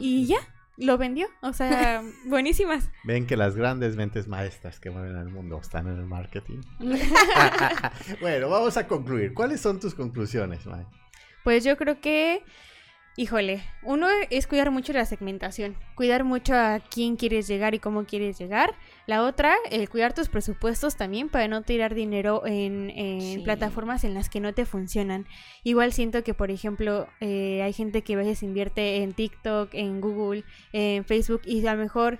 Y 0.00 0.26
ya, 0.26 0.38
lo 0.76 0.98
vendió. 0.98 1.28
O 1.42 1.52
sea, 1.52 2.02
buenísimas. 2.26 2.90
Ven 3.04 3.26
que 3.26 3.36
las 3.36 3.56
grandes 3.56 3.96
mentes 3.96 4.28
maestras 4.28 4.80
que 4.80 4.90
mueven 4.90 5.16
al 5.16 5.28
mundo 5.28 5.58
están 5.60 5.86
en 5.88 5.98
el 5.98 6.06
marketing. 6.06 6.60
bueno, 8.20 8.48
vamos 8.48 8.76
a 8.76 8.86
concluir. 8.86 9.34
¿Cuáles 9.34 9.60
son 9.60 9.80
tus 9.80 9.94
conclusiones, 9.94 10.66
May? 10.66 10.86
Pues 11.42 11.64
yo 11.64 11.76
creo 11.76 12.00
que, 12.00 12.42
híjole, 13.16 13.62
uno 13.82 14.08
es 14.30 14.46
cuidar 14.48 14.70
mucho 14.72 14.92
la 14.92 15.04
segmentación, 15.06 15.76
cuidar 15.94 16.24
mucho 16.24 16.54
a 16.54 16.80
quién 16.90 17.14
quieres 17.16 17.46
llegar 17.46 17.74
y 17.74 17.78
cómo 17.78 18.04
quieres 18.06 18.38
llegar. 18.38 18.74
La 19.06 19.22
otra, 19.22 19.54
el 19.70 19.88
cuidar 19.88 20.14
tus 20.14 20.28
presupuestos 20.28 20.96
también 20.96 21.28
para 21.28 21.46
no 21.46 21.62
tirar 21.62 21.94
dinero 21.94 22.42
en, 22.44 22.90
en 22.90 23.20
Sí. 23.20 23.38
plataformas 23.44 24.02
en 24.04 24.14
las 24.14 24.28
que 24.28 24.40
no 24.40 24.52
te 24.52 24.66
funcionan. 24.66 25.26
Igual 25.62 25.92
siento 25.92 26.24
que, 26.24 26.34
por 26.34 26.50
ejemplo, 26.50 27.06
eh, 27.20 27.62
hay 27.62 27.72
gente 27.72 28.02
que 28.02 28.14
a 28.14 28.18
veces 28.18 28.42
invierte 28.42 29.02
en 29.02 29.12
TikTok, 29.12 29.70
en 29.74 30.00
Google, 30.00 30.44
en 30.72 31.04
Facebook 31.04 31.42
y 31.44 31.64
a 31.66 31.74
lo 31.74 31.80
mejor 31.82 32.18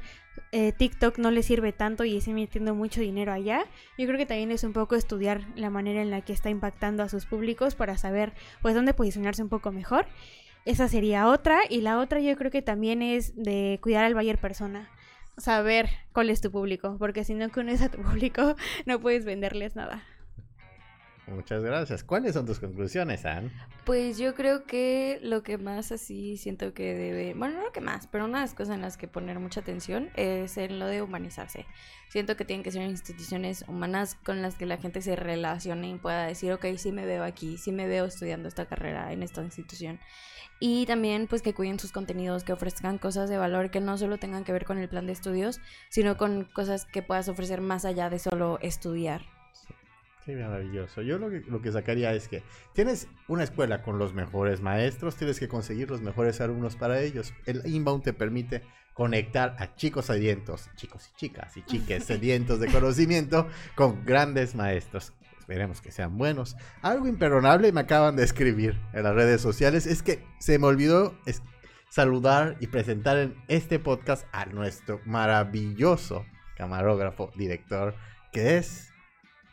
eh, 0.53 0.73
TikTok 0.73 1.19
no 1.19 1.31
le 1.31 1.43
sirve 1.43 1.73
tanto 1.73 2.05
y 2.05 2.17
está 2.17 2.31
metiendo 2.31 2.75
mucho 2.75 3.01
dinero 3.01 3.33
allá. 3.33 3.65
Yo 3.99 4.07
creo 4.07 4.19
que 4.19 4.27
también 4.27 4.53
es 4.53 4.63
un 4.63 4.73
poco 4.73 4.95
estudiar 4.95 5.43
la 5.57 5.71
manera 5.71 6.03
en 6.03 6.11
la 6.11 6.21
que 6.21 6.33
está 6.33 6.51
impactando 6.51 7.03
a 7.03 7.09
sus 7.09 7.27
públicos 7.27 7.75
para 7.75 7.99
saber 7.99 8.33
pues 8.63 8.75
dónde 8.75 8.95
posicionarse 8.95 9.43
un 9.43 9.49
poco 9.49 9.73
mejor. 9.73 10.07
Esa 10.65 10.89
sería 10.89 11.29
otra. 11.29 11.61
Y 11.69 11.81
la 11.81 11.99
otra 11.99 12.21
yo 12.21 12.37
creo 12.37 12.51
que 12.51 12.63
también 12.63 13.03
es 13.03 13.35
de 13.37 13.79
cuidar 13.83 14.05
al 14.05 14.15
buyer 14.15 14.39
persona. 14.39 14.89
Saber 15.37 15.89
cuál 16.13 16.31
es 16.31 16.41
tu 16.41 16.51
público, 16.51 16.97
porque 16.99 17.25
si 17.25 17.35
no 17.35 17.51
conoces 17.51 17.83
a 17.83 17.89
tu 17.91 17.99
público 17.99 18.55
no 18.87 19.01
puedes 19.01 19.25
venderles 19.25 19.75
nada. 19.75 20.05
Muchas 21.27 21.63
gracias. 21.63 22.05
¿Cuáles 22.05 22.35
son 22.35 22.45
tus 22.45 22.61
conclusiones, 22.61 23.25
Anne? 23.25 23.51
Pues 23.85 24.19
yo 24.19 24.35
creo 24.35 24.65
que 24.65 25.19
lo 25.23 25.43
que 25.43 25.57
más 25.57 25.91
así 25.91 26.37
siento 26.37 26.75
que 26.75 26.95
debe, 26.95 27.35
bueno, 27.35 27.57
no 27.57 27.65
lo 27.65 27.73
que 27.73 27.81
más, 27.81 28.07
pero 28.07 28.27
una 28.27 28.39
de 28.39 28.45
las 28.45 28.55
cosas 28.55 28.75
en 28.75 28.83
las 28.83 28.99
que 28.99 29.09
poner 29.09 29.39
mucha 29.39 29.61
atención 29.61 30.11
es 30.17 30.59
en 30.59 30.79
lo 30.79 30.87
de 30.87 31.01
humanizarse. 31.01 31.67
Siento 32.09 32.37
que 32.37 32.45
tienen 32.45 32.63
que 32.63 32.71
ser 32.71 32.83
instituciones 32.83 33.65
humanas 33.69 34.17
con 34.17 34.43
las 34.43 34.57
que 34.57 34.67
la 34.67 34.77
gente 34.77 35.01
se 35.01 35.17
relacione 35.17 35.89
y 35.89 35.95
pueda 35.97 36.27
decir, 36.27 36.53
ok, 36.53 36.67
sí 36.77 36.93
me 36.93 37.07
veo 37.07 37.25
aquí, 37.25 37.57
sí 37.57 37.73
me 37.73 37.89
veo 37.89 38.05
estudiando 38.05 38.47
esta 38.49 38.67
carrera 38.67 39.13
en 39.13 39.23
esta 39.23 39.43
institución. 39.43 40.01
Y 40.61 40.87
también 40.87 41.27
pues 41.27 41.43
que 41.43 41.55
cuiden 41.55 41.81
sus 41.81 41.91
contenidos, 41.91 42.45
que 42.45 42.53
ofrezcan 42.53 42.99
cosas 42.99 43.29
de 43.29 43.39
valor 43.39 43.71
que 43.71 43.81
no 43.81 43.97
solo 43.99 44.19
tengan 44.19 44.45
que 44.45 44.53
ver 44.53 44.65
con 44.65 44.79
el 44.79 44.89
plan 44.89 45.07
de 45.07 45.13
estudios, 45.13 45.61
sino 45.89 46.17
con 46.17 46.45
cosas 46.45 46.85
que 46.85 47.03
puedas 47.03 47.29
ofrecer 47.29 47.61
más 47.61 47.85
allá 47.85 48.09
de 48.11 48.19
solo 48.19 48.59
estudiar. 48.61 49.34
Qué 50.25 50.35
maravilloso. 50.37 51.03
Yo 51.03 51.19
lo 51.19 51.29
que, 51.29 51.41
lo 51.41 51.61
que 51.61 51.71
sacaría 51.71 52.15
es 52.15 52.29
que 52.29 52.43
tienes 52.73 53.09
una 53.29 53.45
escuela 53.45 53.83
con 53.83 53.99
los 53.99 54.15
mejores 54.15 54.63
maestros, 54.63 55.17
tienes 55.17 55.39
que 55.39 55.49
conseguir 55.49 55.91
los 55.91 56.01
mejores 56.01 56.41
alumnos 56.41 56.77
para 56.77 57.01
ellos. 57.01 57.35
El 57.45 57.63
inbound 57.67 58.03
te 58.03 58.15
permite 58.15 58.63
conectar 58.95 59.55
a 59.59 59.75
chicos 59.75 60.07
sedientos, 60.07 60.71
chicos 60.77 61.11
y 61.13 61.17
chicas 61.17 61.57
y 61.57 61.63
chiques 61.63 62.05
sedientos 62.07 62.59
de 62.59 62.69
conocimiento 62.69 63.49
con 63.75 64.05
grandes 64.07 64.55
maestros. 64.55 65.13
Esperemos 65.39 65.83
que 65.83 65.93
sean 65.93 66.17
buenos. 66.17 66.57
Algo 66.81 67.07
imperdonable 67.07 67.71
me 67.71 67.83
acaban 67.83 68.17
de 68.17 68.25
escribir 68.25 68.81
en 68.95 69.03
las 69.03 69.15
redes 69.15 69.43
sociales 69.43 69.87
es 69.87 70.03
que 70.03 70.25
se 70.39 70.59
me 70.59 70.69
olvidó 70.69 71.19
saludar 71.91 72.57
y 72.61 72.69
presentar 72.69 73.19
en 73.19 73.35
este 73.49 73.79
podcast 73.79 74.27
a 74.33 74.47
nuestro 74.47 75.03
maravilloso 75.05 76.25
camarógrafo, 76.57 77.31
director, 77.37 77.95
que 78.33 78.57
es 78.57 78.94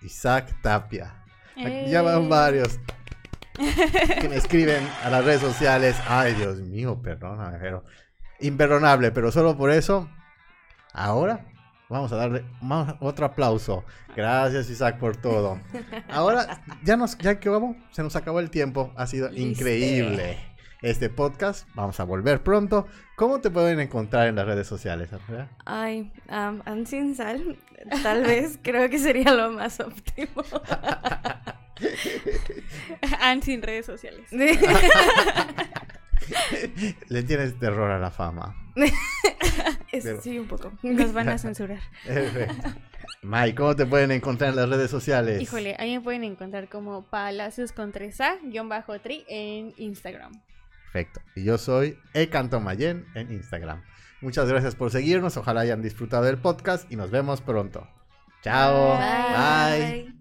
Isaac 0.03 0.55
Tapia. 0.61 1.23
Aquí 1.57 1.89
ya 1.89 2.01
van 2.01 2.29
varios 2.29 2.79
que 4.21 4.29
me 4.29 4.35
escriben 4.35 4.87
a 5.03 5.09
las 5.09 5.23
redes 5.23 5.41
sociales. 5.41 5.95
Ay, 6.07 6.33
Dios 6.33 6.59
mío, 6.59 7.01
perdóname, 7.01 7.57
pero 7.59 7.83
imperdonable, 8.39 9.11
pero 9.11 9.31
solo 9.31 9.57
por 9.57 9.71
eso, 9.71 10.09
ahora 10.93 11.45
vamos 11.89 12.11
a 12.11 12.15
darle 12.15 12.45
otro 12.99 13.25
aplauso. 13.25 13.83
Gracias, 14.15 14.69
Isaac, 14.69 14.97
por 14.97 15.17
todo. 15.17 15.59
Ahora, 16.09 16.63
ya 16.83 16.95
nos, 16.97 17.17
ya 17.17 17.39
que 17.39 17.49
vamos, 17.49 17.75
se 17.91 18.01
nos 18.01 18.15
acabó 18.15 18.39
el 18.39 18.49
tiempo. 18.49 18.91
Ha 18.95 19.07
sido 19.07 19.31
increíble 19.33 20.50
este 20.81 21.09
podcast. 21.09 21.67
Vamos 21.75 21.99
a 21.99 22.03
volver 22.03 22.41
pronto. 22.43 22.87
¿Cómo 23.15 23.39
te 23.41 23.49
pueden 23.49 23.79
encontrar 23.79 24.27
en 24.27 24.35
las 24.35 24.45
redes 24.45 24.67
sociales, 24.67 25.13
Andrea? 25.13 25.49
Ay, 25.65 26.11
um, 26.29 26.85
sin 26.85 27.15
sal, 27.15 27.57
tal 28.03 28.23
vez 28.25 28.59
creo 28.61 28.89
que 28.89 28.99
sería 28.99 29.33
lo 29.33 29.51
más 29.51 29.79
óptimo. 29.79 30.43
An 33.21 33.41
sin 33.41 33.61
redes 33.61 33.85
sociales. 33.85 34.27
Le 37.09 37.23
tienes 37.23 37.57
terror 37.59 37.91
a 37.91 37.99
la 37.99 38.11
fama. 38.11 38.55
Sí, 40.21 40.39
un 40.39 40.47
poco. 40.47 40.71
Nos 40.81 41.11
van 41.13 41.29
a 41.29 41.37
censurar. 41.37 41.81
Mike, 43.23 43.55
¿cómo 43.55 43.75
te 43.75 43.85
pueden 43.85 44.11
encontrar 44.11 44.51
en 44.51 44.55
las 44.55 44.69
redes 44.69 44.89
sociales? 44.89 45.41
Híjole, 45.41 45.75
ahí 45.77 45.97
me 45.97 46.01
pueden 46.01 46.23
encontrar 46.23 46.69
como 46.69 47.03
Palacios 47.03 47.71
con 47.71 47.91
3A, 47.91 48.39
guion 48.43 48.69
bajo 48.69 48.99
tri 48.99 49.25
en 49.27 49.73
Instagram. 49.77 50.31
Perfecto. 50.91 51.21
Y 51.35 51.43
yo 51.43 51.57
soy 51.57 51.97
Ecantomayen 52.13 53.05
en 53.15 53.31
Instagram. 53.31 53.81
Muchas 54.21 54.47
gracias 54.47 54.75
por 54.75 54.91
seguirnos. 54.91 55.37
Ojalá 55.37 55.61
hayan 55.61 55.81
disfrutado 55.81 56.23
del 56.23 56.37
podcast 56.37 56.91
y 56.91 56.95
nos 56.95 57.11
vemos 57.11 57.41
pronto. 57.41 57.87
Chao. 58.43 58.97
Bye. 58.97 60.20